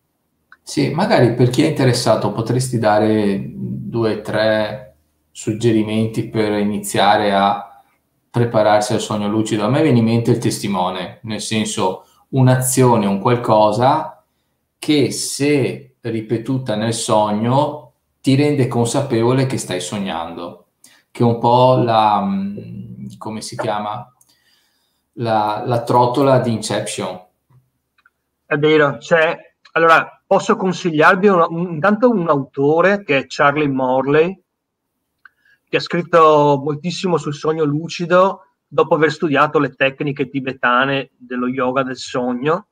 Sì, 0.62 0.94
magari 0.94 1.34
per 1.34 1.50
chi 1.50 1.64
è 1.64 1.68
interessato 1.68 2.32
potresti 2.32 2.78
dare 2.78 3.42
due 3.54 4.18
o 4.18 4.22
tre 4.22 4.98
suggerimenti 5.32 6.30
per 6.30 6.52
iniziare 6.52 7.34
a 7.34 7.82
prepararsi 8.30 8.94
al 8.94 9.00
sogno 9.00 9.28
lucido. 9.28 9.66
A 9.66 9.70
me 9.70 9.82
viene 9.82 10.00
in 10.00 10.06
mente 10.06 10.32
il 10.32 10.38
testimone, 10.38 11.20
nel 11.24 11.42
senso 11.42 12.06
un'azione, 12.30 13.08
un 13.08 13.20
qualcosa 13.20 14.19
che 14.80 15.12
se 15.12 15.98
ripetuta 16.02 16.76
nel 16.76 16.94
sogno 16.94 17.94
ti 18.22 18.36
rende 18.36 18.68
consapevole 18.68 19.46
che 19.46 19.58
stai 19.58 19.82
sognando, 19.82 20.68
che 21.12 21.22
è 21.22 21.26
un 21.26 21.38
po' 21.38 21.76
la, 21.76 22.22
mm, 22.22 23.18
come 23.18 23.42
si 23.42 23.58
chiama, 23.58 24.12
la, 25.14 25.64
la 25.66 25.84
trottola 25.84 26.40
di 26.40 26.54
Inception. 26.54 27.28
È 28.46 28.58
vero, 28.58 28.98
c'è, 28.98 29.38
allora 29.74 30.22
posso 30.26 30.56
consigliarvi 30.56 31.28
un, 31.28 31.70
intanto 31.72 32.10
un 32.10 32.30
autore 32.30 33.04
che 33.04 33.20
è 33.20 33.26
Charlie 33.28 33.68
Morley, 33.68 34.42
che 35.68 35.78
ha 35.78 35.82
scritto 35.82 36.60
moltissimo 36.64 37.18
sul 37.18 37.36
sogno 37.36 37.64
lucido 37.64 38.46
dopo 38.68 38.96
aver 38.96 39.12
studiato 39.12 39.60
le 39.60 39.74
tecniche 39.74 40.30
tibetane 40.30 41.12
dello 41.18 41.48
yoga 41.48 41.84
del 41.84 41.98
sogno, 41.98 42.69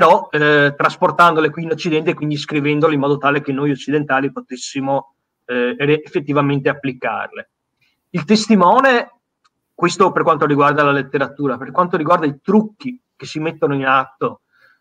però 0.00 0.30
eh, 0.30 0.72
trasportandole 0.74 1.50
qui 1.50 1.64
in 1.64 1.72
Occidente 1.72 2.10
e 2.10 2.14
quindi 2.14 2.38
scrivendole 2.38 2.94
in 2.94 3.00
modo 3.00 3.18
tale 3.18 3.42
che 3.42 3.52
noi 3.52 3.70
occidentali 3.70 4.32
potessimo 4.32 5.16
eh, 5.44 5.76
effettivamente 5.78 6.70
applicarle. 6.70 7.50
Il 8.08 8.24
testimone, 8.24 9.20
questo 9.74 10.10
per 10.10 10.22
quanto 10.22 10.46
riguarda 10.46 10.82
la 10.82 10.92
letteratura, 10.92 11.58
per 11.58 11.70
quanto 11.70 11.98
riguarda 11.98 12.24
i 12.24 12.40
trucchi 12.40 12.98
che 13.14 13.26
si 13.26 13.40
mettono 13.40 13.74
in 13.74 13.84
atto 13.84 14.40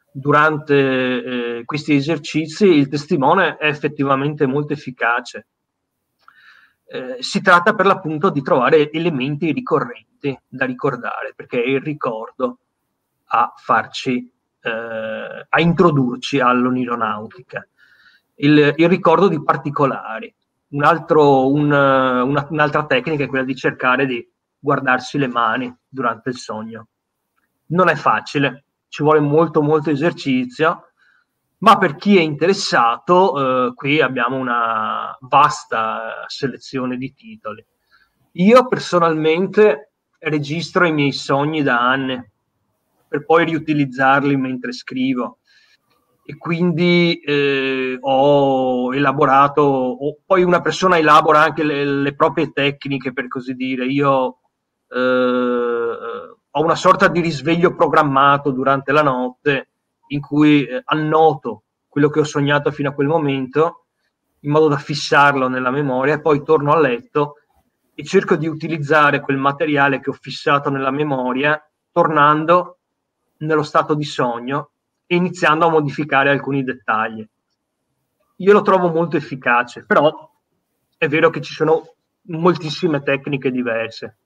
durante 0.09 0.75
eh, 0.75 1.61
questi 1.65 1.95
esercizi 1.95 2.67
il 2.67 2.87
testimone 2.87 3.57
è 3.57 3.67
effettivamente 3.67 4.45
molto 4.45 4.71
efficace. 4.71 5.47
Eh, 6.85 7.17
si 7.19 7.41
tratta 7.41 7.75
per 7.75 7.85
l'appunto 7.85 8.29
di 8.29 8.41
trovare 8.41 8.89
elementi 8.89 9.51
ricorrenti 9.51 10.39
da 10.47 10.63
ricordare, 10.63 11.33
perché 11.35 11.61
è 11.61 11.67
il 11.67 11.81
ricordo 11.81 12.59
a 13.31 13.51
farci, 13.57 14.31
eh, 14.61 15.45
a 15.49 15.61
introdurci 15.61 16.39
all'onironautica. 16.39 17.67
Il, 18.35 18.73
il 18.75 18.89
ricordo 18.89 19.27
di 19.27 19.43
particolari. 19.43 20.33
Un 20.69 20.83
altro, 20.83 21.51
un, 21.51 21.71
una, 21.71 22.47
un'altra 22.49 22.85
tecnica 22.85 23.23
è 23.23 23.27
quella 23.27 23.43
di 23.43 23.55
cercare 23.55 24.05
di 24.05 24.27
guardarsi 24.59 25.17
le 25.17 25.27
mani 25.27 25.75
durante 25.87 26.29
il 26.29 26.35
sogno. 26.35 26.87
Non 27.67 27.89
è 27.89 27.95
facile, 27.95 28.65
ci 28.87 29.03
vuole 29.03 29.19
molto 29.19 29.61
molto 29.61 29.89
esercizio, 29.89 30.89
ma 31.59 31.77
per 31.77 31.95
chi 31.95 32.17
è 32.17 32.21
interessato, 32.21 33.67
eh, 33.67 33.73
qui 33.73 34.01
abbiamo 34.01 34.37
una 34.37 35.15
vasta 35.21 36.25
selezione 36.27 36.97
di 36.97 37.13
titoli. 37.13 37.65
Io 38.33 38.67
personalmente 38.67 39.91
registro 40.19 40.85
i 40.85 40.93
miei 40.93 41.11
sogni 41.11 41.63
da 41.63 41.79
anni, 41.79 42.21
per 43.09 43.25
poi 43.25 43.43
riutilizzarli 43.45 44.37
mentre 44.37 44.71
scrivo. 44.71 45.39
E 46.23 46.37
quindi 46.37 47.19
eh, 47.19 47.97
ho 47.99 48.93
elaborato, 48.93 49.61
o 49.61 50.17
poi 50.23 50.43
una 50.43 50.61
persona 50.61 50.97
elabora 50.97 51.41
anche 51.41 51.63
le, 51.63 51.83
le 51.83 52.15
proprie 52.15 52.51
tecniche, 52.51 53.11
per 53.11 53.27
così 53.27 53.55
dire. 53.55 53.85
Io 53.87 54.37
eh, 54.87 54.97
ho 56.51 56.63
una 56.63 56.75
sorta 56.75 57.07
di 57.07 57.19
risveglio 57.19 57.75
programmato 57.75 58.51
durante 58.51 58.91
la 58.91 59.01
notte 59.01 59.69
in 60.09 60.21
cui 60.21 60.65
eh, 60.65 60.81
annoto 60.85 61.63
quello 61.87 62.09
che 62.09 62.19
ho 62.19 62.23
sognato 62.23 62.71
fino 62.71 62.89
a 62.89 62.93
quel 62.93 63.07
momento 63.07 63.85
in 64.41 64.51
modo 64.51 64.67
da 64.67 64.77
fissarlo 64.77 65.47
nella 65.47 65.71
memoria 65.71 66.15
e 66.15 66.21
poi 66.21 66.43
torno 66.43 66.71
a 66.71 66.79
letto 66.79 67.35
e 67.93 68.03
cerco 68.03 68.35
di 68.35 68.47
utilizzare 68.47 69.19
quel 69.19 69.37
materiale 69.37 69.99
che 69.99 70.09
ho 70.09 70.13
fissato 70.13 70.69
nella 70.69 70.91
memoria 70.91 71.61
tornando 71.91 72.78
nello 73.39 73.63
stato 73.63 73.93
di 73.93 74.03
sogno 74.03 74.71
iniziando 75.07 75.65
a 75.65 75.69
modificare 75.69 76.29
alcuni 76.29 76.63
dettagli. 76.63 77.27
Io 78.37 78.53
lo 78.53 78.61
trovo 78.61 78.89
molto 78.89 79.17
efficace, 79.17 79.85
però 79.85 80.31
è 80.97 81.07
vero 81.07 81.29
che 81.29 81.41
ci 81.41 81.53
sono 81.53 81.95
moltissime 82.23 83.01
tecniche 83.01 83.51
diverse 83.51 84.17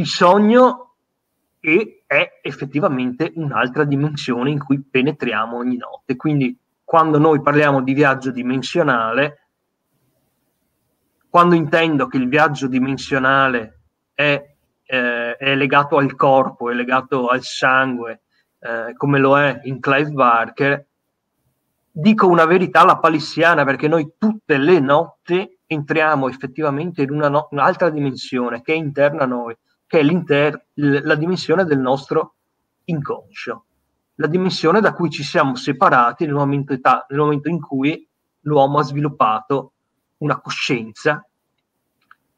il 0.00 0.06
sogno 0.06 0.94
e 1.60 2.04
è 2.06 2.40
effettivamente 2.42 3.32
un'altra 3.36 3.84
dimensione 3.84 4.50
in 4.50 4.58
cui 4.58 4.80
penetriamo 4.80 5.56
ogni 5.56 5.76
notte. 5.76 6.16
Quindi 6.16 6.56
quando 6.82 7.18
noi 7.18 7.42
parliamo 7.42 7.82
di 7.82 7.92
viaggio 7.92 8.30
dimensionale, 8.30 9.48
quando 11.28 11.54
intendo 11.54 12.06
che 12.06 12.16
il 12.16 12.28
viaggio 12.28 12.66
dimensionale 12.66 13.82
è, 14.14 14.54
eh, 14.84 15.29
è 15.40 15.54
legato 15.54 15.96
al 15.96 16.14
corpo, 16.16 16.68
è 16.68 16.74
legato 16.74 17.28
al 17.28 17.42
sangue, 17.42 18.24
eh, 18.58 18.92
come 18.94 19.18
lo 19.18 19.38
è 19.38 19.60
in 19.62 19.80
Clive 19.80 20.10
Barker, 20.10 20.86
dico 21.90 22.26
una 22.26 22.44
verità 22.44 22.82
alla 22.82 22.98
palissiana 22.98 23.64
perché 23.64 23.88
noi 23.88 24.12
tutte 24.18 24.58
le 24.58 24.80
notti 24.80 25.58
entriamo 25.64 26.28
effettivamente 26.28 27.00
in 27.00 27.10
una 27.10 27.30
no- 27.30 27.48
un'altra 27.52 27.88
dimensione 27.88 28.60
che 28.60 28.74
è 28.74 28.76
interna 28.76 29.22
a 29.22 29.26
noi 29.26 29.56
che 29.86 30.00
è 30.00 30.52
la 30.74 31.14
dimensione 31.14 31.64
del 31.64 31.78
nostro 31.78 32.34
inconscio, 32.84 33.64
la 34.16 34.26
dimensione 34.26 34.80
da 34.80 34.92
cui 34.92 35.08
ci 35.08 35.22
siamo 35.22 35.54
separati 35.54 36.26
nel 36.26 36.34
momento, 36.34 36.74
età, 36.74 37.06
nel 37.08 37.18
momento 37.18 37.48
in 37.48 37.60
cui 37.60 38.06
l'uomo 38.40 38.78
ha 38.78 38.82
sviluppato 38.82 39.72
una 40.18 40.38
coscienza 40.38 41.26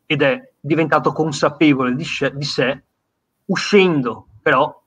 ed 0.06 0.22
è 0.22 0.52
diventato 0.60 1.12
consapevole 1.12 1.96
di, 1.96 2.06
di 2.32 2.44
sé, 2.44 2.84
uscendo 3.46 4.28
però 4.42 4.80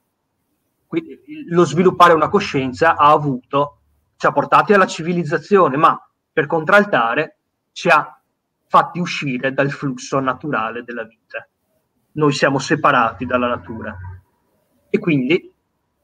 lo 1.48 1.64
sviluppare 1.64 2.12
una 2.12 2.28
coscienza 2.28 2.96
ha 2.96 3.10
avuto, 3.10 3.80
ci 4.16 4.26
ha 4.26 4.32
portati 4.32 4.72
alla 4.72 4.86
civilizzazione, 4.86 5.76
ma 5.76 5.98
per 6.32 6.46
contraltare 6.46 7.38
ci 7.72 7.88
ha 7.88 8.18
fatti 8.66 8.98
uscire 9.00 9.52
dal 9.52 9.70
flusso 9.70 10.18
naturale 10.20 10.84
della 10.84 11.04
vita 11.04 11.46
noi 12.16 12.32
siamo 12.32 12.58
separati 12.58 13.24
dalla 13.24 13.48
natura. 13.48 13.96
E 14.88 14.98
quindi 14.98 15.52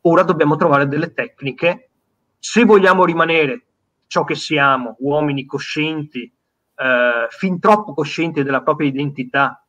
ora 0.03 0.23
dobbiamo 0.23 0.57
trovare 0.57 0.87
delle 0.87 1.13
tecniche, 1.13 1.91
se 2.39 2.65
vogliamo 2.65 3.05
rimanere 3.05 3.67
ciò 4.07 4.25
che 4.25 4.35
siamo, 4.35 4.97
uomini 5.01 5.45
coscienti, 5.45 6.23
eh, 6.23 7.27
fin 7.31 7.59
troppo 7.61 7.95
coscienti 7.95 8.43
della 8.43 8.63
propria 8.63 8.89
identità 8.89 9.62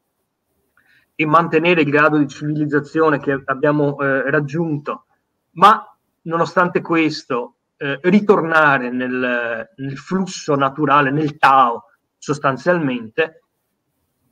e 1.15 1.25
mantenere 1.25 1.81
il 1.81 1.89
grado 1.89 2.17
di 2.17 2.27
civilizzazione 2.27 3.19
che 3.19 3.41
abbiamo 3.45 3.99
eh, 3.99 4.29
raggiunto, 4.29 5.05
ma 5.51 5.85
nonostante 6.23 6.81
questo 6.81 7.55
eh, 7.77 7.99
ritornare 8.03 8.89
nel, 8.89 9.69
nel, 9.75 9.97
flusso 9.97 10.55
naturale, 10.55 11.11
nel 11.11 11.37
Tao 11.37 11.85
sostanzialmente, 12.17 13.43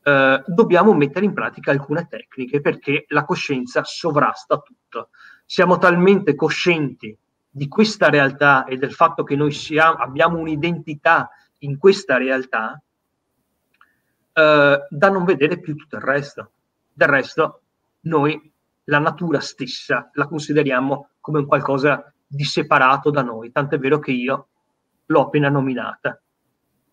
eh, 0.04 0.44
dobbiamo 0.46 0.94
mettere 0.94 1.26
in 1.26 1.34
pratica 1.34 1.72
alcune 1.72 2.08
tecniche 2.08 2.62
perché 2.62 3.06
la 3.10 3.26
coscienza 3.26 3.84
sovrasta 3.84 4.58
tutto. 4.60 5.10
Siamo 5.46 5.78
talmente 5.78 6.34
coscienti 6.34 7.16
di 7.50 7.68
questa 7.68 8.10
realtà 8.10 8.64
e 8.64 8.78
del 8.78 8.94
fatto 8.94 9.24
che 9.24 9.36
noi 9.36 9.52
siamo, 9.52 9.98
abbiamo 9.98 10.40
un'identità 10.40 11.30
in 11.60 11.78
questa 11.78 12.18
realtà 12.18 12.82
eh, 14.34 14.88
da 14.90 15.10
non 15.10 15.26
vedere 15.26 15.60
più 15.60 15.76
tutto 15.76 15.98
il 15.98 16.02
resto. 16.02 16.52
Del 16.94 17.08
resto, 17.08 17.62
noi 18.02 18.52
la 18.86 19.00
natura 19.00 19.40
stessa 19.40 20.10
la 20.14 20.28
consideriamo 20.28 21.10
come 21.20 21.40
un 21.40 21.46
qualcosa 21.46 22.14
di 22.26 22.44
separato 22.44 23.10
da 23.10 23.22
noi, 23.22 23.52
tant'è 23.52 23.78
vero 23.78 24.00
che 24.00 24.12
io 24.12 24.48
l'ho 25.06 25.22
appena 25.22 25.50
nominata. 25.50 26.20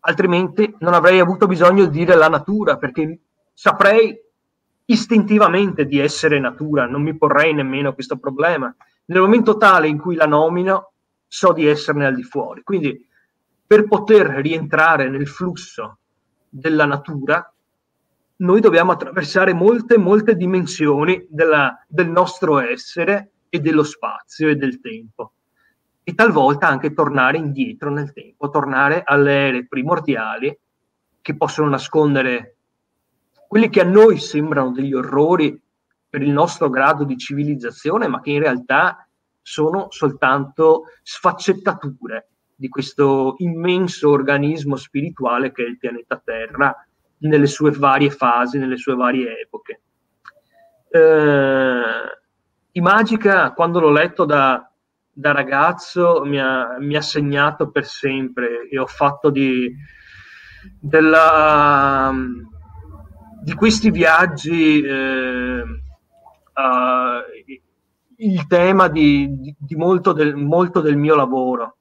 Altrimenti 0.00 0.74
non 0.80 0.94
avrei 0.94 1.20
avuto 1.20 1.46
bisogno 1.46 1.86
di 1.86 1.98
dire 1.98 2.14
la 2.14 2.28
natura, 2.28 2.76
perché 2.76 3.20
saprei 3.52 4.16
istintivamente 4.86 5.86
di 5.86 5.98
essere 5.98 6.38
natura, 6.38 6.86
non 6.86 7.02
mi 7.02 7.16
porrei 7.16 7.52
nemmeno 7.54 7.94
questo 7.94 8.18
problema. 8.18 8.74
Nel 9.06 9.20
momento 9.20 9.56
tale 9.56 9.88
in 9.88 9.98
cui 9.98 10.14
la 10.14 10.26
nomino, 10.26 10.92
so 11.26 11.52
di 11.52 11.66
esserne 11.66 12.06
al 12.06 12.14
di 12.14 12.22
fuori. 12.22 12.62
Quindi, 12.62 13.06
per 13.66 13.86
poter 13.86 14.26
rientrare 14.26 15.08
nel 15.08 15.28
flusso 15.28 15.98
della 16.48 16.86
natura, 16.86 17.52
noi 18.40 18.60
dobbiamo 18.60 18.92
attraversare 18.92 19.52
molte, 19.52 19.98
molte 19.98 20.36
dimensioni 20.36 21.26
della, 21.28 21.84
del 21.88 22.08
nostro 22.08 22.58
essere 22.60 23.32
e 23.48 23.60
dello 23.60 23.82
spazio 23.82 24.48
e 24.48 24.56
del 24.56 24.80
tempo. 24.80 25.32
E 26.02 26.14
talvolta 26.14 26.68
anche 26.68 26.92
tornare 26.92 27.38
indietro 27.38 27.90
nel 27.90 28.12
tempo, 28.12 28.50
tornare 28.50 29.02
alle 29.04 29.48
ere 29.48 29.66
primordiali 29.66 30.56
che 31.20 31.36
possono 31.36 31.68
nascondere 31.68 32.56
quelli 33.48 33.68
che 33.68 33.80
a 33.80 33.84
noi 33.84 34.18
sembrano 34.18 34.72
degli 34.72 34.94
orrori 34.94 35.60
per 36.08 36.22
il 36.22 36.30
nostro 36.30 36.70
grado 36.70 37.04
di 37.04 37.18
civilizzazione, 37.18 38.08
ma 38.08 38.20
che 38.20 38.30
in 38.30 38.40
realtà 38.40 39.06
sono 39.42 39.86
soltanto 39.90 40.84
sfaccettature 41.02 42.28
di 42.54 42.68
questo 42.68 43.34
immenso 43.38 44.10
organismo 44.10 44.76
spirituale 44.76 45.52
che 45.52 45.64
è 45.64 45.68
il 45.68 45.78
pianeta 45.78 46.20
Terra 46.22 46.87
nelle 47.20 47.46
sue 47.46 47.70
varie 47.70 48.10
fasi, 48.10 48.58
nelle 48.58 48.76
sue 48.76 48.94
varie 48.94 49.40
epoche. 49.40 49.80
Eh, 50.90 52.18
I 52.72 52.80
Magica, 52.80 53.52
quando 53.52 53.80
l'ho 53.80 53.90
letto 53.90 54.24
da, 54.24 54.70
da 55.10 55.32
ragazzo, 55.32 56.22
mi 56.24 56.40
ha, 56.40 56.76
mi 56.78 56.96
ha, 56.96 57.00
segnato 57.00 57.70
per 57.70 57.84
sempre 57.84 58.68
e 58.68 58.78
ho 58.78 58.86
fatto 58.86 59.30
di, 59.30 59.74
della, 60.80 62.12
di 63.42 63.54
questi 63.54 63.90
viaggi 63.90 64.80
eh, 64.80 65.60
uh, 65.60 67.22
il 68.16 68.46
tema 68.46 68.88
di, 68.88 69.28
di, 69.38 69.54
di 69.58 69.76
molto, 69.76 70.12
del, 70.12 70.36
molto, 70.36 70.80
del, 70.80 70.96
mio 70.96 71.14
lavoro. 71.14 71.76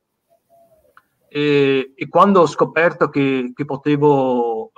E, 1.29 1.93
e 1.95 2.07
quando 2.07 2.41
ho 2.41 2.47
scoperto 2.47 3.09
che, 3.09 3.51
che 3.53 3.65
potevo 3.65 4.71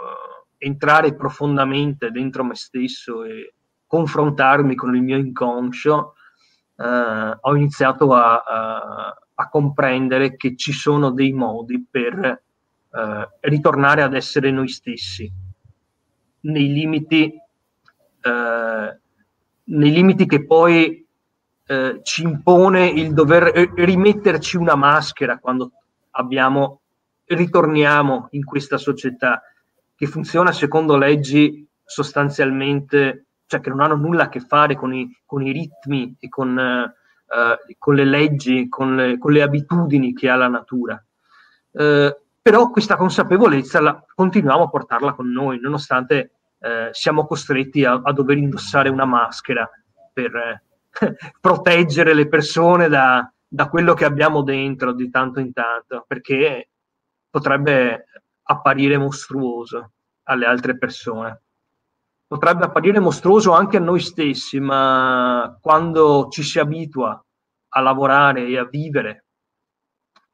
entrare 0.59 1.15
profondamente 1.15 2.11
dentro 2.11 2.43
me 2.43 2.53
stesso 2.53 3.23
e 3.23 3.53
confrontarmi 3.87 4.75
con 4.75 4.95
il 4.95 5.01
mio 5.01 5.17
inconscio, 5.17 6.13
uh, 6.75 7.37
ho 7.39 7.55
iniziato 7.55 8.13
a, 8.13 8.43
a, 8.45 9.17
a, 9.33 9.49
comprendere 9.49 10.35
che 10.35 10.55
ci 10.55 10.71
sono 10.71 11.09
dei 11.09 11.33
modi 11.33 11.83
per 11.89 12.43
ritornare 13.41 14.01
ad 14.01 14.15
essere 14.15 14.51
noi 14.51 14.67
stessi. 14.67 15.31
Nei 16.41 16.71
limiti, 16.71 17.31
eh, 18.21 18.99
nei 19.63 19.91
limiti 19.91 20.25
che 20.25 20.45
poi 20.45 21.05
eh, 21.71 21.99
ci 22.01 22.23
impone 22.23 22.87
il 22.87 23.13
dover 23.13 23.51
eh, 23.55 23.71
rimetterci 23.75 24.57
una 24.57 24.73
maschera 24.73 25.37
quando 25.37 25.71
abbiamo, 26.11 26.81
ritorniamo 27.25 28.29
in 28.31 28.43
questa 28.43 28.77
società 28.77 29.43
che 29.99 30.07
funziona 30.07 30.53
secondo 30.53 30.95
leggi 30.95 31.67
sostanzialmente, 31.83 33.25
cioè 33.45 33.59
che 33.59 33.69
non 33.69 33.81
hanno 33.81 33.97
nulla 33.97 34.23
a 34.23 34.29
che 34.29 34.39
fare 34.39 34.77
con 34.77 34.93
i, 34.93 35.13
con 35.25 35.45
i 35.45 35.51
ritmi 35.51 36.15
e 36.17 36.29
con, 36.29 36.57
eh, 36.57 37.75
con 37.77 37.95
le 37.95 38.05
leggi, 38.05 38.69
con 38.69 38.95
le, 38.95 39.17
con 39.17 39.33
le, 39.33 39.41
abitudini 39.41 40.13
che 40.13 40.29
ha 40.29 40.37
la 40.37 40.47
natura. 40.47 41.03
Eh, 41.73 42.17
però 42.41 42.69
questa 42.69 42.95
consapevolezza 42.95 43.81
la, 43.81 44.01
continuiamo 44.15 44.63
a 44.63 44.69
portarla 44.69 45.11
con 45.11 45.29
noi, 45.29 45.59
nonostante 45.59 46.31
eh, 46.59 46.87
siamo 46.93 47.25
costretti 47.25 47.83
a, 47.83 47.99
a, 48.01 48.13
dover 48.13 48.37
indossare 48.37 48.87
una 48.87 49.03
maschera 49.03 49.69
per 50.13 50.33
eh, 50.33 50.63
proteggere 51.41 52.13
le 52.13 52.29
persone 52.29 52.87
da, 52.87 53.29
da 53.45 53.67
quello 53.67 53.93
che 53.95 54.05
abbiamo 54.05 54.43
dentro 54.43 54.93
di 54.93 55.09
tanto 55.09 55.41
in 55.41 55.51
tanto, 55.51 56.05
perché 56.07 56.69
potrebbe 57.29 58.05
apparire 58.51 58.97
mostruoso 58.97 59.91
alle 60.23 60.45
altre 60.45 60.77
persone. 60.77 61.41
Potrebbe 62.27 62.65
apparire 62.65 62.99
mostruoso 62.99 63.53
anche 63.53 63.77
a 63.77 63.81
noi 63.81 63.99
stessi, 63.99 64.59
ma 64.59 65.57
quando 65.61 66.27
ci 66.29 66.43
si 66.43 66.59
abitua 66.59 67.23
a 67.69 67.81
lavorare 67.81 68.45
e 68.45 68.57
a 68.57 68.65
vivere, 68.65 69.25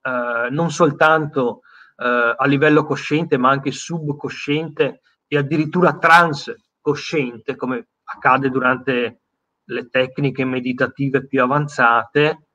eh, 0.01 0.47
non 0.49 0.71
soltanto 0.71 1.61
eh, 1.97 2.35
a 2.37 2.45
livello 2.45 2.85
cosciente, 2.85 3.37
ma 3.37 3.49
anche 3.49 3.71
subconsciente 3.71 5.01
e 5.27 5.37
addirittura 5.37 5.97
transcosciente, 5.97 7.55
come 7.55 7.87
accade 8.03 8.49
durante 8.49 9.21
le 9.63 9.89
tecniche 9.89 10.45
meditative 10.45 11.25
più 11.25 11.41
avanzate, 11.41 12.47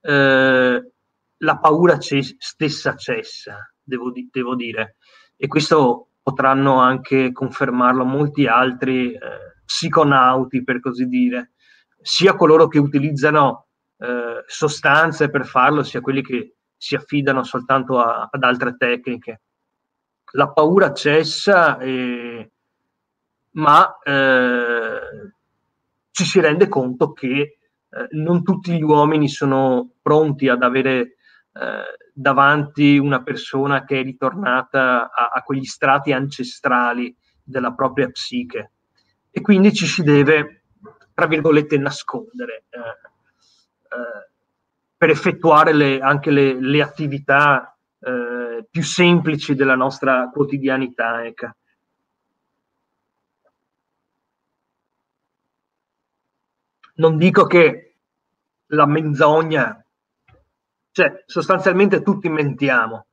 eh, 0.00 0.92
la 1.36 1.58
paura 1.58 1.96
c- 1.96 2.36
stessa 2.38 2.94
cessa, 2.94 3.71
devo, 3.82 4.10
di- 4.10 4.28
devo, 4.30 4.54
dire. 4.54 4.96
E 5.36 5.46
questo 5.46 6.08
potranno 6.22 6.78
anche 6.78 7.32
confermarlo 7.32 8.04
molti 8.04 8.46
altri 8.46 9.12
eh, 9.12 9.18
psiconauti, 9.64 10.62
per 10.62 10.80
così 10.80 11.06
dire, 11.06 11.52
sia 12.00 12.34
coloro 12.34 12.68
che 12.68 12.78
utilizzano 12.78 13.66
eh, 13.98 14.44
sostanze 14.46 15.30
per 15.30 15.46
farlo, 15.46 15.82
sia 15.82 16.00
quelli 16.00 16.22
che 16.22 16.56
si 16.76 16.94
affidano 16.94 17.44
soltanto 17.44 17.98
a, 17.98 18.28
ad 18.30 18.42
altre 18.42 18.76
tecniche. 18.76 19.42
La 20.32 20.50
paura 20.50 20.92
cessa, 20.92 21.78
e, 21.78 22.50
ma 23.52 23.98
eh, 24.02 25.32
ci 26.10 26.24
si 26.24 26.40
rende 26.40 26.68
conto 26.68 27.12
che 27.12 27.58
eh, 27.94 28.08
non 28.12 28.42
tutti 28.42 28.72
gli 28.72 28.82
uomini 28.82 29.28
sono 29.28 29.92
pronti 30.00 30.48
ad 30.48 30.62
avere 30.62 31.16
eh, 31.52 31.84
davanti 32.12 32.98
una 32.98 33.22
persona 33.22 33.84
che 33.84 34.00
è 34.00 34.02
ritornata 34.02 35.10
a, 35.10 35.30
a, 35.32 35.42
quegli 35.42 35.64
strati 35.64 36.12
ancestrali 36.12 37.14
della 37.42 37.72
propria 37.72 38.08
psiche 38.10 38.72
e 39.30 39.40
quindi 39.40 39.72
ci 39.72 39.86
si 39.86 40.02
deve, 40.02 40.64
tra 41.14 41.26
virgolette, 41.26 41.78
nascondere 41.78 42.64
eh, 42.70 42.78
eh 42.78 44.30
per 45.02 45.10
effettuare 45.10 45.72
le, 45.72 45.98
anche 45.98 46.30
le, 46.30 46.60
le 46.60 46.80
attività 46.80 47.76
eh, 47.98 48.64
più 48.70 48.84
semplici 48.84 49.56
della 49.56 49.74
nostra 49.74 50.30
quotidianità. 50.32 51.24
Ecco. 51.24 51.50
non 56.94 57.16
dico 57.16 57.46
che 57.46 57.96
la 58.66 58.86
menzogna, 58.86 59.84
cioè 60.92 61.22
sostanzialmente 61.26 62.02
tutti 62.02 62.28
mentiamo. 62.28 63.06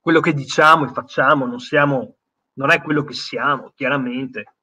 Quello 0.00 0.20
che 0.20 0.32
diciamo 0.32 0.86
e 0.86 0.92
facciamo 0.92 1.46
non, 1.46 1.60
siamo, 1.60 2.16
non 2.54 2.70
è 2.70 2.82
quello 2.82 3.04
che 3.04 3.12
siamo, 3.12 3.72
chiaramente. 3.76 4.54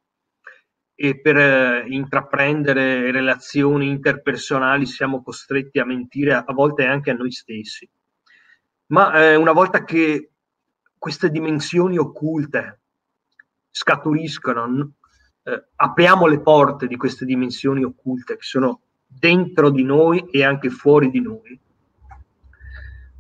E 0.96 1.20
per 1.20 1.38
eh, 1.38 1.86
intraprendere 1.88 3.12
relazioni 3.12 3.88
interpersonali 3.88 4.86
siamo 4.86 5.22
costretti 5.22 5.78
a 5.80 5.86
mentire 5.86 6.34
a, 6.34 6.46
volte 6.48 6.86
anche 6.86 7.12
a 7.12 7.16
noi 7.16 7.32
stessi. 7.32 7.88
Ma 8.88 9.14
eh, 9.14 9.36
una 9.36 9.52
volta 9.52 9.84
che 9.84 10.32
queste 10.98 11.30
dimensioni 11.30 11.98
occulte 11.98 12.80
scaturiscono, 13.70 14.94
eh, 15.44 15.66
apriamo 15.76 16.26
le 16.26 16.40
porte 16.40 16.88
di 16.88 16.96
queste 16.96 17.26
dimensioni 17.26 17.84
occulte 17.84 18.38
che 18.38 18.44
sono 18.44 18.82
dentro 19.06 19.70
di 19.70 19.84
noi 19.84 20.28
e 20.32 20.44
anche 20.44 20.70
fuori 20.70 21.10
di 21.10 21.22
noi, 21.22 21.60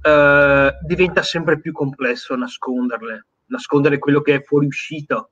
eh, 0.05 0.77
diventa 0.85 1.23
sempre 1.23 1.59
più 1.59 1.71
complesso 1.71 2.35
nasconderle 2.35 3.25
nascondere 3.47 3.99
quello 3.99 4.21
che 4.21 4.35
è 4.35 4.43
fuoriuscito 4.43 5.31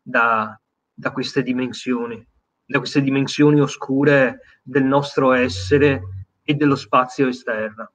da, 0.00 0.58
da 0.92 1.12
queste 1.12 1.42
dimensioni, 1.42 2.24
da 2.64 2.78
queste 2.78 3.00
dimensioni 3.00 3.60
oscure 3.60 4.40
del 4.62 4.84
nostro 4.84 5.32
essere 5.32 6.02
e 6.42 6.54
dello 6.54 6.76
spazio 6.76 7.28
esterno. 7.28 7.92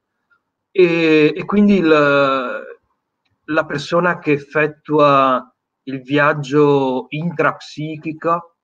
E, 0.72 1.34
e 1.36 1.46
quindi 1.46 1.78
il, 1.78 1.88
la 1.88 3.66
persona 3.66 4.20
che 4.20 4.32
effettua 4.32 5.54
il 5.84 6.02
viaggio 6.02 7.08
intrapsichico 7.10 8.56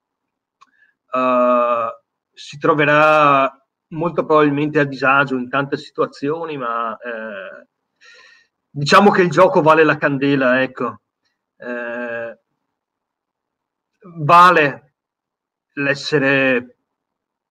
uh, 1.12 1.90
si 2.32 2.58
troverà 2.58 3.65
molto 3.90 4.26
probabilmente 4.26 4.80
a 4.80 4.84
disagio 4.84 5.36
in 5.36 5.50
tante 5.50 5.78
situazioni, 5.78 6.58
ma 6.58 6.98
eh, 6.98 7.68
diciamo 8.70 9.12
che 9.12 9.22
il 9.22 9.30
gioco 9.30 9.62
vale 9.62 9.84
la 9.84 9.98
candela, 9.98 10.62
ecco. 10.62 11.02
Eh, 11.58 12.40
vale 14.18 14.94
l'essere 15.74 16.78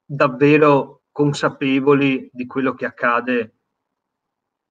davvero 0.05 1.03
consapevoli 1.11 2.29
di 2.33 2.47
quello 2.47 2.75
che 2.75 2.87
accade 2.87 3.55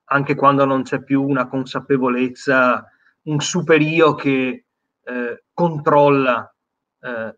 anche 0.06 0.36
quando 0.36 0.66
non 0.66 0.84
c'è 0.84 1.04
più 1.04 1.24
una 1.24 1.48
consapevolezza, 1.48 2.88
un 3.24 3.40
super 3.40 3.82
io 3.82 4.14
che 4.16 4.66
eh, 5.04 5.44
controlla 5.54 6.54
eh, 7.00 7.38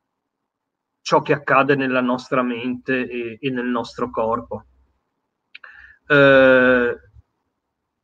ciò 1.05 1.21
che 1.21 1.33
accade 1.33 1.75
nella 1.75 2.01
nostra 2.01 2.41
mente 2.41 3.07
e, 3.07 3.37
e 3.39 3.49
nel 3.51 3.67
nostro 3.67 4.09
corpo. 4.09 4.65
Eh, 6.07 6.99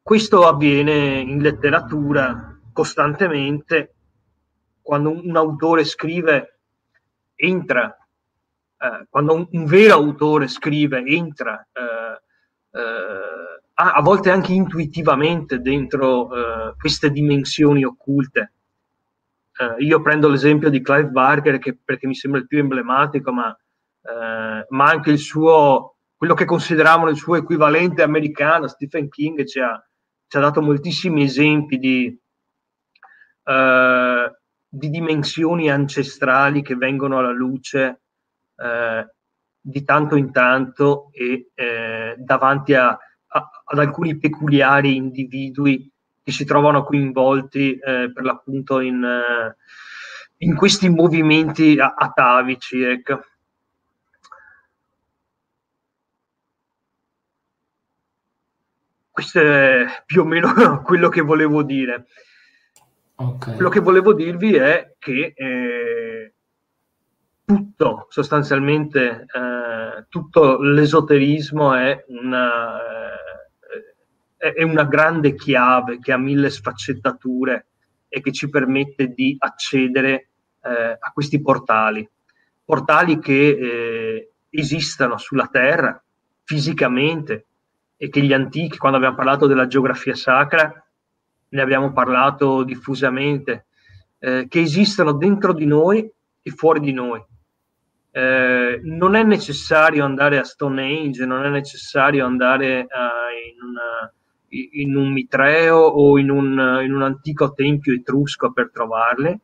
questo 0.04 0.48
avviene 0.48 1.20
in 1.20 1.42
letteratura 1.42 2.60
costantemente 2.72 3.96
quando 4.84 5.10
un, 5.10 5.36
autore 5.36 5.84
scrive 5.84 6.60
entra 7.34 7.88
eh, 8.78 9.08
quando 9.10 9.34
un, 9.34 9.48
un, 9.50 9.66
vero 9.66 9.96
autore 9.96 10.48
scrive 10.48 11.04
entra 11.04 11.60
eh, 11.72 12.80
eh, 12.80 13.62
a, 13.74 13.94
a, 13.94 14.02
volte 14.04 14.30
anche 14.30 14.54
intuitivamente 14.54 15.58
dentro 15.60 16.30
eh, 16.36 16.76
queste 16.78 17.10
dimensioni 17.10 17.84
occulte 17.84 18.54
eh, 19.62 19.84
io 19.84 20.02
prendo 20.02 20.28
l'esempio 20.28 20.70
di 20.70 20.82
Clive 20.82 21.10
Barker 21.10 21.60
che, 21.60 21.78
perché 21.78 22.08
mi 22.08 22.16
sembra 22.16 22.40
il 22.40 22.48
più 22.48 22.58
emblematico, 22.58 23.32
ma, 23.32 23.56
eh, 24.02 24.66
ma 24.68 24.86
anche 24.86 25.12
il 25.12 25.20
suo, 25.20 25.98
quello 26.16 26.34
che 26.34 26.46
consideriamo 26.46 27.08
il 27.10 27.16
suo 27.16 27.36
equivalente 27.36 28.02
americano, 28.02 28.68
Stephen 28.68 29.08
King, 29.10 29.46
ci 29.46 29.60
ha, 29.60 29.80
ci 30.28 30.38
ha 30.38 30.40
dato 30.40 30.62
moltissimi 30.64 31.24
esempi 31.24 31.78
di, 31.78 32.20
eh, 33.44 34.36
di, 34.68 34.90
dimensioni 34.90 35.70
ancestrali 35.70 36.64
che 36.64 36.76
vengono 36.76 37.20
alla 37.20 37.32
luce 37.32 38.02
eh, 38.56 39.14
di 39.64 39.84
tanto 39.84 40.16
in 40.16 40.32
tanto 40.32 41.10
e 41.12 41.52
eh, 41.54 42.16
davanti 42.18 42.74
a, 42.74 42.88
a, 42.88 43.50
ad 43.66 43.78
alcuni 43.78 44.18
peculiari 44.18 44.96
individui 44.96 45.88
che 46.24 46.32
si 46.32 46.46
trovano 46.46 46.84
coinvolti 46.84 47.74
eh, 47.74 48.12
per 48.14 48.24
l'appunto 48.24 48.80
in, 48.80 49.04
eh, 49.04 49.56
in, 50.38 50.56
questi 50.56 50.90
movimenti 50.90 51.78
atavici. 51.80 52.82
Ecco. 52.82 53.26
Questo 59.10 59.40
è 59.40 60.04
più 60.06 60.22
o 60.22 60.26
meno 60.26 60.82
quello 60.84 61.10
che 61.10 61.22
volevo 61.22 61.64
dire. 61.64 62.06
Okay. 63.16 63.56
Quello 63.56 63.70
che 63.70 63.80
volevo 63.80 64.14
dirvi 64.14 64.56
è 64.56 64.96
che 64.98 65.34
eh, 65.36 66.34
tutto, 67.46 68.08
sostanzialmente, 68.10 69.26
eh, 69.28 70.06
tutto 70.10 70.60
l'esoterismo 70.60 71.74
è 71.76 72.04
una 72.08 73.11
è 74.50 74.64
una 74.64 74.86
grande 74.86 75.36
chiave 75.36 76.00
che 76.00 76.12
ha 76.12 76.18
mille 76.18 76.50
sfaccettature 76.50 77.68
e 78.10 78.22
che 78.22 78.32
ci 78.32 78.50
permette 78.50 79.14
di 79.14 79.36
accedere 79.38 80.30
eh, 80.64 80.98
a 81.00 81.12
questi 81.14 81.40
portali. 81.40 82.10
Portali 82.66 83.20
che 83.20 83.50
eh, 83.50 84.32
esistano 84.50 85.18
sulla 85.18 85.48
Terra 85.48 86.04
fisicamente 86.44 87.46
e 87.96 88.10
che 88.10 88.22
gli 88.22 88.34
antichi, 88.34 88.78
quando 88.78 88.98
abbiamo 88.98 89.16
parlato 89.16 89.46
della 89.46 89.68
geografia 89.68 90.16
sacra, 90.16 90.84
ne 91.50 91.62
abbiamo 91.62 91.94
parlato 91.94 92.64
diffusamente, 92.64 93.68
eh, 94.18 94.48
che 94.50 94.60
esistono 94.60 95.12
dentro 95.12 95.54
di 95.54 95.66
noi 95.66 96.12
e 96.42 96.52
fuori 96.52 96.80
di 96.80 96.94
noi. 96.94 97.24
Eh, 98.10 98.80
non 98.84 99.16
è 99.16 99.24
necessario 99.24 100.04
andare 100.04 100.40
a 100.40 100.44
Stonehenge, 100.44 101.26
non 101.26 101.46
è 101.46 101.50
necessario 101.50 102.26
andare 102.26 102.88
a, 102.90 103.30
in 103.54 103.62
una 103.62 104.12
in 104.52 104.96
un 104.96 105.12
mitreo 105.12 105.78
o 105.78 106.18
in 106.18 106.30
un, 106.30 106.82
in 106.84 106.94
un 106.94 107.02
antico 107.02 107.54
tempio 107.54 107.94
etrusco 107.94 108.52
per 108.52 108.70
trovarle, 108.72 109.40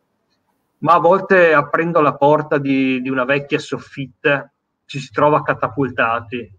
ma 0.80 0.94
a 0.94 1.00
volte 1.00 1.54
aprendo 1.54 2.02
la 2.02 2.16
porta 2.16 2.58
di, 2.58 3.02
di 3.02 3.10
una 3.10 3.24
vecchia 3.24 3.60
soffitta 3.60 4.52
ci 4.86 5.00
si 5.00 5.12
trova 5.12 5.42
catapultati 5.42 6.50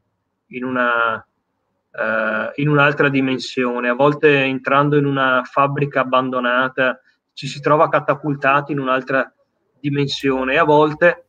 in, 0.49 0.65
una, 0.65 1.15
uh, 1.17 2.51
in 2.57 2.69
un'altra 2.69 3.09
dimensione, 3.09 3.89
a 3.89 3.95
volte 3.95 4.43
entrando 4.43 4.97
in 4.97 5.05
una 5.05 5.43
fabbrica 5.45 6.01
abbandonata 6.01 7.01
ci 7.33 7.47
si 7.47 7.61
trova 7.61 7.89
catapultati 7.89 8.73
in 8.73 8.81
un'altra 8.81 9.33
dimensione. 9.79 10.55
E 10.55 10.59
a 10.59 10.65
volte 10.65 11.27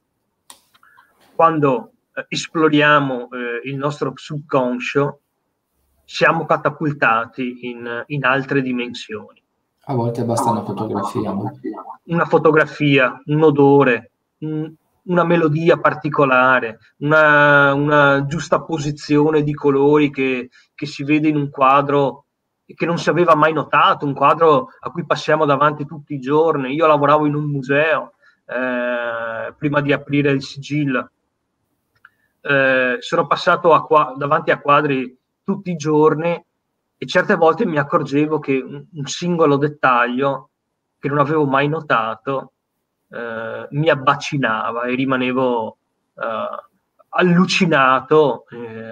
quando 1.36 1.92
uh, 2.14 2.26
esploriamo 2.28 3.16
uh, 3.24 3.28
il 3.64 3.76
nostro 3.76 4.14
subconscio 4.16 5.22
siamo 6.12 6.48
catapultati 6.48 7.70
in, 7.70 8.04
in 8.08 8.26
altre 8.26 8.64
dimensioni. 8.64 9.40
A 9.86 9.94
volte 9.94 10.24
basta 10.24 10.50
una 10.50 10.64
fotografia. 10.64 11.32
Una 12.06 12.26
fotografia, 12.26 13.22
un 13.26 13.44
odore, 13.44 14.12
un, 14.40 14.74
una 15.04 15.24
melodia 15.24 15.78
particolare, 15.78 16.80
una, 16.98 17.76
una, 17.76 18.26
giusta 18.26 18.60
posizione 18.62 19.44
di 19.44 19.54
colori 19.54 20.10
che, 20.10 20.50
che 20.74 20.86
si 20.88 21.04
vede 21.04 21.28
in 21.28 21.36
un 21.36 21.52
quadro 21.52 22.26
che 22.66 22.88
non 22.88 22.98
si 22.98 23.10
aveva 23.10 23.36
mai 23.36 23.54
notato, 23.54 24.08
un 24.08 24.16
quadro 24.16 24.70
a 24.80 24.90
cui 24.90 25.06
passiamo 25.06 25.46
davanti 25.46 25.86
tutti 25.86 26.16
i 26.16 26.20
giorni. 26.20 26.74
Io 26.74 26.88
lavoravo 26.88 27.28
in 27.28 27.36
un 27.36 27.46
museo 27.46 28.14
eh, 28.48 29.54
prima 29.56 29.80
di 29.82 29.94
aprire 29.94 30.32
il 30.32 30.42
sigillo. 30.42 31.12
Eh, 32.42 32.98
sono 33.00 33.28
passato 33.28 33.74
a, 33.74 34.16
davanti 34.18 34.50
a 34.50 34.60
quadri 34.60 35.19
tutti 35.50 35.72
i 35.72 35.76
giorni 35.76 36.46
e 36.96 37.06
certe 37.08 37.34
volte 37.34 37.66
mi 37.66 37.80
accorgevo 37.80 38.38
che 38.38 38.62
un, 38.62 39.06
singolo 39.06 39.58
dettaglio 39.58 40.52
che 41.00 41.08
non 41.08 41.18
avevo 41.18 41.48
mai 41.48 41.68
notato 41.68 42.52
eh, 43.10 43.68
mi 43.72 43.90
abbacinava 43.90 44.84
e 44.84 44.94
rimanevo 44.94 45.78
eh, 46.14 46.66
allucinato, 47.10 48.46
eh, 48.50 48.92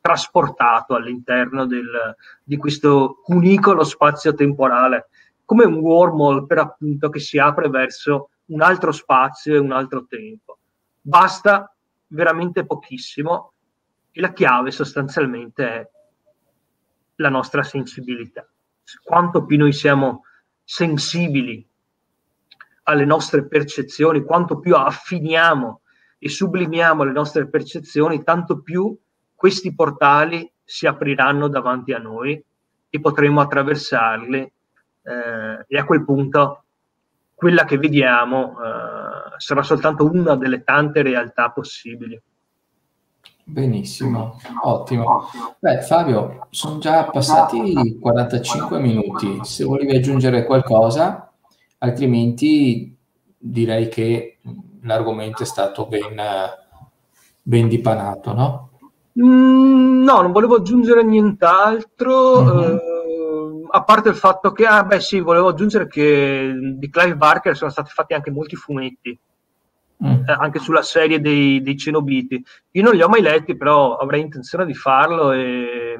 trasportato 0.00 0.94
all'interno 0.94 1.66
del, 1.66 2.14
di 2.44 2.56
questo 2.56 3.18
cunicolo 3.24 3.82
spazio-temporale, 3.82 5.08
come 5.44 5.64
un 5.64 5.78
wormhole 5.78 6.46
per 6.46 6.58
appunto 6.58 7.08
che 7.08 7.18
si 7.18 7.36
apre 7.36 7.68
verso 7.68 8.30
un 8.46 8.62
altro 8.62 8.92
spazio 8.92 9.56
e 9.56 9.58
un 9.58 9.72
altro 9.72 10.06
tempo. 10.08 10.58
Basta 11.00 11.74
veramente 12.06 12.64
pochissimo 12.64 13.54
e 14.12 14.20
la 14.20 14.32
chiave 14.32 14.70
sostanzialmente 14.70 15.66
è 15.66 15.88
la 17.16 17.28
nostra 17.28 17.62
sensibilità. 17.62 18.46
Quanto 19.02 19.44
più 19.44 19.58
noi 19.58 19.72
siamo 19.72 20.24
sensibili 20.64 21.66
alle 22.84 23.04
nostre 23.04 23.46
percezioni, 23.46 24.24
quanto 24.24 24.58
più 24.58 24.74
affiniamo 24.74 25.82
e 26.18 26.28
sublimiamo 26.28 27.04
le 27.04 27.12
nostre 27.12 27.48
percezioni, 27.48 28.24
tanto 28.24 28.60
più 28.60 28.96
questi 29.34 29.74
portali 29.74 30.50
si 30.64 30.86
apriranno 30.86 31.48
davanti 31.48 31.92
a 31.92 31.98
noi 31.98 32.42
e 32.90 33.00
potremo 33.00 33.40
attraversarli 33.40 34.52
eh, 35.02 35.64
e 35.66 35.78
a 35.78 35.84
quel 35.84 36.04
punto 36.04 36.64
quella 37.34 37.64
che 37.64 37.78
vediamo 37.78 38.58
eh, 38.60 39.34
sarà 39.38 39.62
soltanto 39.62 40.04
una 40.04 40.36
delle 40.36 40.62
tante 40.62 41.00
realtà 41.00 41.50
possibili. 41.50 42.20
Benissimo, 43.50 44.38
ottimo. 44.62 45.28
Beh, 45.58 45.82
Fabio, 45.82 46.46
sono 46.50 46.78
già 46.78 47.04
passati 47.04 47.98
45 47.98 48.78
minuti. 48.78 49.40
Se 49.42 49.64
volevi 49.64 49.96
aggiungere 49.96 50.44
qualcosa, 50.44 51.32
altrimenti 51.78 52.96
direi 53.36 53.88
che 53.88 54.38
l'argomento 54.82 55.42
è 55.42 55.46
stato 55.46 55.86
ben, 55.86 56.16
ben 57.42 57.68
dipanato, 57.68 58.32
no? 58.32 58.70
Mm, 59.20 60.04
no, 60.04 60.22
non 60.22 60.30
volevo 60.30 60.56
aggiungere 60.56 61.02
nient'altro. 61.02 62.42
Mm-hmm. 62.42 62.60
Eh, 62.60 62.80
a 63.72 63.82
parte 63.82 64.10
il 64.10 64.14
fatto 64.14 64.52
che, 64.52 64.64
ah 64.64 64.84
beh 64.84 65.00
sì, 65.00 65.18
volevo 65.18 65.48
aggiungere 65.48 65.88
che 65.88 66.52
di 66.76 66.88
Clive 66.88 67.16
Barker 67.16 67.56
sono 67.56 67.70
stati 67.70 67.90
fatti 67.90 68.14
anche 68.14 68.30
molti 68.30 68.54
fumetti. 68.54 69.18
Eh, 70.02 70.32
anche 70.32 70.58
sulla 70.58 70.82
serie 70.82 71.20
dei, 71.20 71.60
dei, 71.62 71.76
Cenobiti. 71.76 72.42
Io 72.72 72.82
non 72.82 72.94
li 72.94 73.02
ho 73.02 73.08
mai 73.08 73.20
letti, 73.20 73.56
però 73.56 73.96
avrei 73.96 74.22
intenzione 74.22 74.64
di 74.64 74.74
farlo 74.74 75.32
e, 75.32 75.98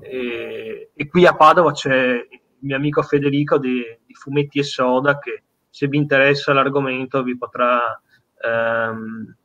e, 0.00 0.90
e 0.94 1.08
qui 1.08 1.26
a 1.26 1.34
Padova 1.34 1.72
c'è 1.72 2.26
il 2.28 2.40
mio 2.58 2.76
amico 2.76 3.02
Federico 3.02 3.58
di, 3.58 3.82
di, 4.04 4.14
Fumetti 4.14 4.58
e 4.58 4.62
Soda 4.62 5.18
che 5.18 5.44
se 5.70 5.88
vi 5.88 5.96
interessa 5.96 6.52
l'argomento 6.52 7.22
vi 7.22 7.36
potrà 7.36 8.00
ehm, 8.44 9.36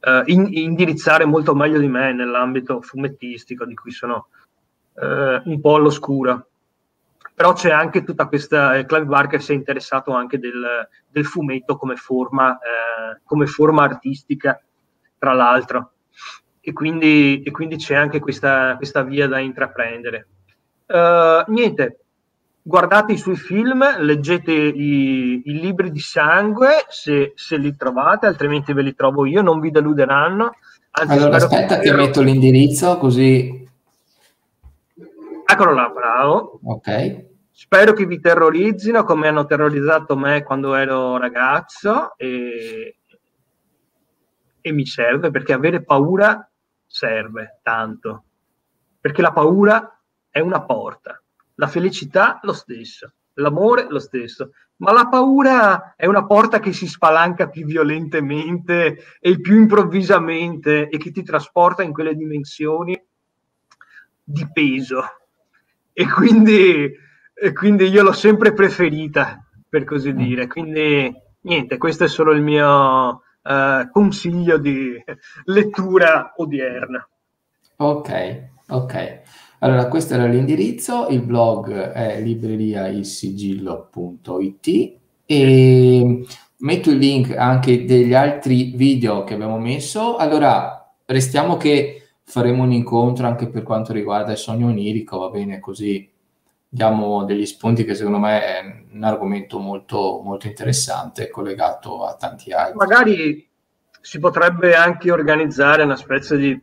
eh, 0.00 0.22
in, 0.26 0.48
indirizzare 0.50 1.24
molto 1.24 1.54
meglio 1.54 1.78
di 1.78 1.88
me 1.88 2.12
nell'ambito 2.12 2.80
fumettistico 2.80 3.64
di 3.64 3.74
cui 3.74 3.92
sono 3.92 4.26
eh, 4.96 5.40
un 5.44 5.60
po' 5.60 5.76
all'oscura. 5.76 6.44
Però 7.40 7.54
c'è 7.54 7.70
anche 7.70 8.04
tutta 8.04 8.26
questa, 8.26 8.76
eh, 8.76 8.84
Clive 8.84 9.06
Barker 9.06 9.40
si 9.40 9.52
è 9.52 9.54
interessato 9.54 10.12
anche 10.12 10.38
del, 10.38 10.86
del 11.08 11.24
fumetto 11.24 11.78
come 11.78 11.96
forma, 11.96 12.52
eh, 12.56 13.22
come 13.24 13.46
forma 13.46 13.82
artistica, 13.82 14.62
tra 15.16 15.32
l'altro, 15.32 15.92
e 16.60 16.74
quindi, 16.74 17.40
e 17.42 17.50
quindi 17.50 17.76
c'è 17.76 17.94
anche 17.94 18.18
questa, 18.18 18.76
questa, 18.76 19.02
via 19.04 19.26
da 19.26 19.38
intraprendere. 19.38 20.28
Uh, 20.84 21.50
niente, 21.50 22.00
guardate 22.60 23.12
i 23.12 23.16
suoi 23.16 23.36
film, 23.36 23.86
leggete 24.00 24.52
i, 24.52 25.40
i 25.42 25.60
libri 25.60 25.90
di 25.90 26.00
sangue 26.00 26.84
se, 26.90 27.32
se, 27.36 27.56
li 27.56 27.74
trovate, 27.74 28.26
altrimenti 28.26 28.74
ve 28.74 28.82
li 28.82 28.94
trovo 28.94 29.24
io, 29.24 29.40
non 29.40 29.60
vi 29.60 29.70
deluderanno. 29.70 30.56
Anzi, 30.90 31.16
allora 31.16 31.36
aspetta 31.36 31.78
che, 31.78 31.88
che 31.88 31.96
metto 31.96 32.20
l'indirizzo 32.20 32.98
così 32.98 33.66
Eccolo 35.50 35.72
là, 35.72 35.90
bravo. 35.92 36.60
Ok. 36.62 37.28
Spero 37.62 37.92
che 37.92 38.06
vi 38.06 38.20
terrorizzino 38.20 39.04
come 39.04 39.28
hanno 39.28 39.44
terrorizzato 39.44 40.16
me 40.16 40.42
quando 40.42 40.74
ero 40.74 41.18
ragazzo 41.18 42.16
e, 42.16 43.00
e 44.62 44.72
mi 44.72 44.86
serve 44.86 45.30
perché 45.30 45.52
avere 45.52 45.84
paura 45.84 46.50
serve 46.86 47.58
tanto. 47.62 48.24
Perché 48.98 49.20
la 49.20 49.32
paura 49.32 50.00
è 50.30 50.40
una 50.40 50.62
porta, 50.62 51.22
la 51.56 51.66
felicità 51.66 52.40
lo 52.44 52.54
stesso, 52.54 53.12
l'amore 53.34 53.88
lo 53.90 53.98
stesso, 53.98 54.52
ma 54.76 54.92
la 54.92 55.08
paura 55.08 55.94
è 55.96 56.06
una 56.06 56.24
porta 56.24 56.60
che 56.60 56.72
si 56.72 56.86
spalanca 56.86 57.50
più 57.50 57.66
violentemente 57.66 59.18
e 59.20 59.38
più 59.38 59.56
improvvisamente 59.56 60.88
e 60.88 60.96
che 60.96 61.10
ti 61.10 61.22
trasporta 61.22 61.82
in 61.82 61.92
quelle 61.92 62.14
dimensioni 62.14 62.98
di 64.24 64.48
peso 64.50 65.04
e 65.92 66.08
quindi, 66.08 67.08
e 67.42 67.54
quindi 67.54 67.86
io 67.86 68.02
l'ho 68.02 68.12
sempre 68.12 68.52
preferita, 68.52 69.42
per 69.66 69.84
così 69.84 70.14
dire. 70.14 70.46
Quindi 70.46 71.10
niente, 71.40 71.78
questo 71.78 72.04
è 72.04 72.08
solo 72.08 72.32
il 72.32 72.42
mio 72.42 73.22
uh, 73.42 73.88
consiglio 73.90 74.58
di 74.58 75.02
lettura 75.44 76.34
odierna. 76.36 77.08
Ok, 77.76 78.42
ok. 78.68 79.20
Allora, 79.60 79.88
questo 79.88 80.12
era 80.14 80.26
l'indirizzo, 80.26 81.06
il 81.08 81.22
blog 81.22 81.72
è 81.72 82.20
libreriaisigillo.it 82.20 84.98
e 85.24 86.26
metto 86.58 86.90
il 86.90 86.98
link 86.98 87.34
anche 87.34 87.86
degli 87.86 88.12
altri 88.12 88.72
video 88.74 89.24
che 89.24 89.32
abbiamo 89.32 89.58
messo. 89.58 90.16
Allora, 90.16 90.92
restiamo 91.06 91.56
che 91.56 92.08
faremo 92.22 92.64
un 92.64 92.72
incontro 92.72 93.26
anche 93.26 93.48
per 93.48 93.62
quanto 93.62 93.94
riguarda 93.94 94.32
il 94.32 94.38
sogno 94.38 94.66
onirico, 94.66 95.16
va 95.18 95.30
bene 95.30 95.58
così 95.58 96.09
diamo 96.72 97.24
degli 97.24 97.46
spunti 97.46 97.84
che 97.84 97.96
secondo 97.96 98.18
me 98.18 98.44
è 98.44 98.84
un 98.92 99.02
argomento 99.02 99.58
molto, 99.58 100.20
molto 100.22 100.46
interessante 100.46 101.28
collegato 101.28 102.04
a 102.04 102.14
tanti 102.14 102.52
altri. 102.52 102.76
Magari 102.76 103.48
si 104.00 104.20
potrebbe 104.20 104.76
anche 104.76 105.10
organizzare 105.10 105.82
una 105.82 105.96
specie 105.96 106.36
di, 106.36 106.58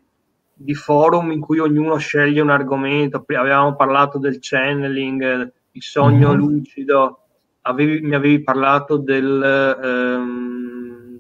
di 0.53 0.73
forum 0.73 1.31
in 1.31 1.41
cui 1.41 1.59
ognuno 1.59 1.97
sceglie 1.97 2.39
un 2.39 2.49
argomento. 2.49 3.25
Avevamo 3.27 3.75
parlato 3.75 4.17
del 4.17 4.37
channeling, 4.39 5.51
il 5.71 5.83
sogno 5.83 6.29
mm-hmm. 6.29 6.37
lucido, 6.37 7.19
avevi, 7.63 7.99
mi 8.01 8.15
avevi 8.15 8.41
parlato 8.41 8.95
del... 8.95 9.77
Ehm, 9.83 11.19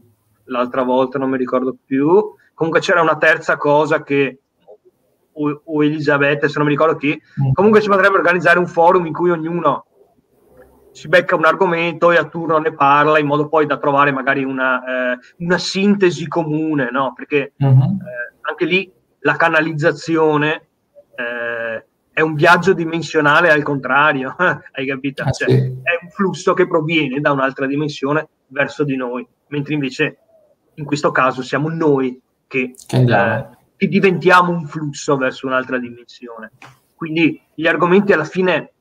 l'altra 0.49 0.83
volta 0.83 1.19
non 1.19 1.29
mi 1.29 1.37
ricordo 1.37 1.75
più, 1.85 2.33
comunque 2.53 2.79
c'era 2.79 3.01
una 3.01 3.17
terza 3.17 3.57
cosa 3.57 4.01
che 4.01 4.39
o, 5.37 5.61
o 5.63 5.83
Elisabetta, 5.83 6.47
se 6.47 6.53
non 6.57 6.65
mi 6.65 6.73
ricordo 6.73 6.97
chi, 6.97 7.09
mm. 7.09 7.51
comunque 7.53 7.81
si 7.81 7.87
potrebbe 7.87 8.17
organizzare 8.17 8.59
un 8.59 8.67
forum 8.67 9.05
in 9.05 9.13
cui 9.13 9.29
ognuno 9.29 9.85
si 10.91 11.07
becca 11.07 11.35
un 11.35 11.45
argomento 11.45 12.11
e 12.11 12.17
a 12.17 12.25
turno 12.25 12.57
ne 12.57 12.73
parla 12.73 13.19
in 13.19 13.27
modo 13.27 13.47
poi 13.47 13.67
da 13.67 13.77
trovare 13.77 14.11
magari 14.11 14.43
una, 14.43 15.13
eh, 15.13 15.19
una 15.37 15.59
sintesi 15.59 16.27
comune, 16.27 16.89
no? 16.91 17.13
Perché 17.15 17.53
mm-hmm. 17.63 17.81
eh, 17.81 18.35
anche 18.41 18.65
lì 18.65 18.91
la 19.19 19.35
canalizzazione 19.35 20.67
eh, 21.15 21.85
è 22.11 22.21
un 22.21 22.33
viaggio 22.33 22.73
dimensionale 22.73 23.51
al 23.51 23.61
contrario, 23.61 24.35
hai 24.71 24.87
capito? 24.87 25.21
Ah, 25.21 25.29
cioè, 25.29 25.47
sì. 25.47 25.55
È 25.55 25.99
un 26.01 26.09
flusso 26.09 26.55
che 26.55 26.67
proviene 26.67 27.19
da 27.19 27.31
un'altra 27.31 27.67
dimensione 27.67 28.27
verso 28.47 28.83
di 28.83 28.95
noi, 28.95 29.27
mentre 29.49 29.75
invece 29.75 30.17
in 30.73 30.85
questo 30.85 31.11
caso 31.11 31.43
siamo 31.43 31.69
noi 31.69 32.19
che, 32.47 32.73
che, 32.87 33.05
che 33.77 33.87
diventiamo 33.87 34.51
un 34.51 34.65
flusso 34.65 35.15
verso 35.15 35.45
un'altra 35.47 35.77
dimensione. 35.77 36.51
Quindi 36.95 37.39
gli 37.53 37.67
argomenti 37.67 38.11
alla 38.11 38.25
fine, 38.25 38.71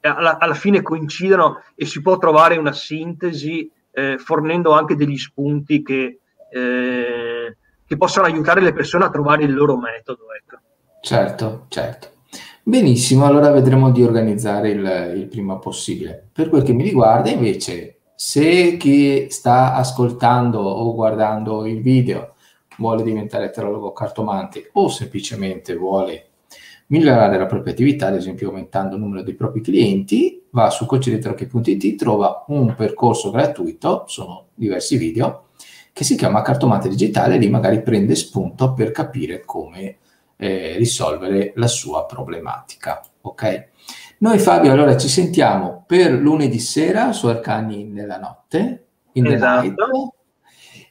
alla, 0.00 0.38
alla 0.38 0.54
fine 0.54 0.82
coincidono 0.82 1.62
e 1.74 1.84
si 1.84 2.00
può 2.00 2.16
trovare 2.16 2.56
una 2.56 2.72
sintesi 2.72 3.70
eh, 3.90 4.18
fornendo 4.18 4.72
anche 4.72 4.94
degli 4.94 5.18
spunti 5.18 5.82
che, 5.82 6.20
eh, 6.50 7.56
che 7.84 7.96
possono 7.96 8.26
aiutare 8.26 8.60
le 8.60 8.72
persone 8.72 9.04
a 9.04 9.10
trovare 9.10 9.42
il 9.42 9.52
loro 9.52 9.76
metodo. 9.76 10.26
Ecco. 10.32 10.58
Certo, 11.00 11.66
certo. 11.68 12.10
Benissimo, 12.62 13.26
allora 13.26 13.50
vedremo 13.50 13.90
di 13.90 14.02
organizzare 14.02 14.70
il, 14.70 15.12
il 15.16 15.26
prima 15.26 15.56
possibile. 15.56 16.28
Per 16.32 16.48
quel 16.48 16.62
che 16.62 16.72
mi 16.72 16.82
riguarda, 16.82 17.30
invece, 17.30 17.98
se 18.14 18.76
chi 18.76 19.26
sta 19.28 19.74
ascoltando 19.74 20.60
o 20.60 20.94
guardando 20.94 21.66
il 21.66 21.80
video 21.80 22.34
vuole 22.78 23.02
diventare 23.02 23.50
terologo 23.50 23.92
cartomante 23.92 24.70
o 24.72 24.88
semplicemente 24.88 25.74
vuole 25.74 26.26
migliorare 26.88 27.38
la 27.38 27.46
propria 27.46 27.72
attività, 27.72 28.08
ad 28.08 28.14
esempio 28.14 28.48
aumentando 28.48 28.94
il 28.94 29.00
numero 29.00 29.22
dei 29.22 29.34
propri 29.34 29.60
clienti, 29.60 30.44
va 30.50 30.70
su 30.70 30.86
coachdirettorche.it, 30.86 31.96
trova 31.96 32.44
un 32.48 32.74
percorso 32.74 33.30
gratuito, 33.30 34.04
sono 34.06 34.48
diversi 34.54 34.96
video, 34.96 35.48
che 35.92 36.04
si 36.04 36.16
chiama 36.16 36.42
Cartomante 36.42 36.88
Digitale, 36.88 37.38
lì 37.38 37.48
magari 37.48 37.82
prende 37.82 38.14
spunto 38.14 38.72
per 38.74 38.90
capire 38.92 39.44
come 39.44 39.96
eh, 40.36 40.76
risolvere 40.76 41.52
la 41.56 41.66
sua 41.66 42.04
problematica. 42.04 43.02
Ok? 43.22 43.68
Noi 44.18 44.38
Fabio 44.38 44.72
allora 44.72 44.96
ci 44.96 45.08
sentiamo 45.08 45.84
per 45.86 46.12
lunedì 46.12 46.58
sera 46.58 47.12
su 47.12 47.26
Arcani 47.26 47.84
nella 47.84 48.18
notte, 48.18 48.86
in 49.12 49.26
esatto. 49.26 50.15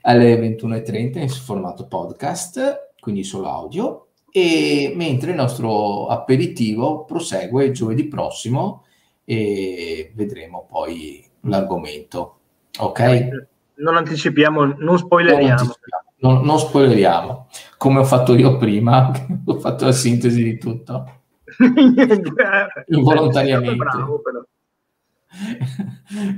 Alle 0.07 0.39
21.30 0.39 1.19
in 1.19 1.29
formato 1.29 1.87
podcast, 1.87 2.91
quindi 2.99 3.23
solo 3.23 3.49
audio, 3.49 4.07
e 4.31 4.91
mentre 4.95 5.31
il 5.31 5.37
nostro 5.37 6.07
aperitivo 6.07 7.05
prosegue 7.05 7.71
giovedì 7.71 8.07
prossimo 8.07 8.83
e 9.23 10.11
vedremo 10.13 10.67
poi 10.69 11.25
l'argomento. 11.41 12.39
Ok? 12.79 13.27
Non 13.75 13.95
anticipiamo, 13.95 14.75
non 14.77 14.97
spoileriamo. 14.97 15.47
Non, 15.47 15.51
anticipiamo, 15.59 16.03
non, 16.17 16.45
non 16.45 16.59
spoileriamo, 16.59 17.47
come 17.77 17.99
ho 17.99 18.03
fatto 18.03 18.35
io 18.35 18.57
prima, 18.57 19.11
ho 19.45 19.59
fatto 19.59 19.85
la 19.85 19.91
sintesi 19.91 20.43
di 20.43 20.57
tutto. 20.57 21.21
Involontariamente. 22.87 23.75
Bravo, 23.75 24.19
però. 24.19 24.43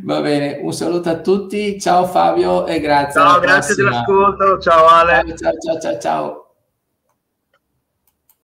Va 0.03 0.21
bene, 0.21 0.59
un 0.61 0.73
saluto 0.73 1.09
a 1.09 1.19
tutti, 1.19 1.79
ciao 1.79 2.05
Fabio 2.05 2.65
e 2.65 2.79
grazie. 2.79 3.21
Ciao, 3.21 3.39
grazie 3.39 3.75
prossima. 3.75 4.03
dell'ascolto, 4.03 4.59
ciao 4.59 4.87
Ale. 4.87 5.35
ciao, 5.37 5.51
ciao, 5.59 5.79
ciao. 5.79 5.99
ciao. 5.99 6.46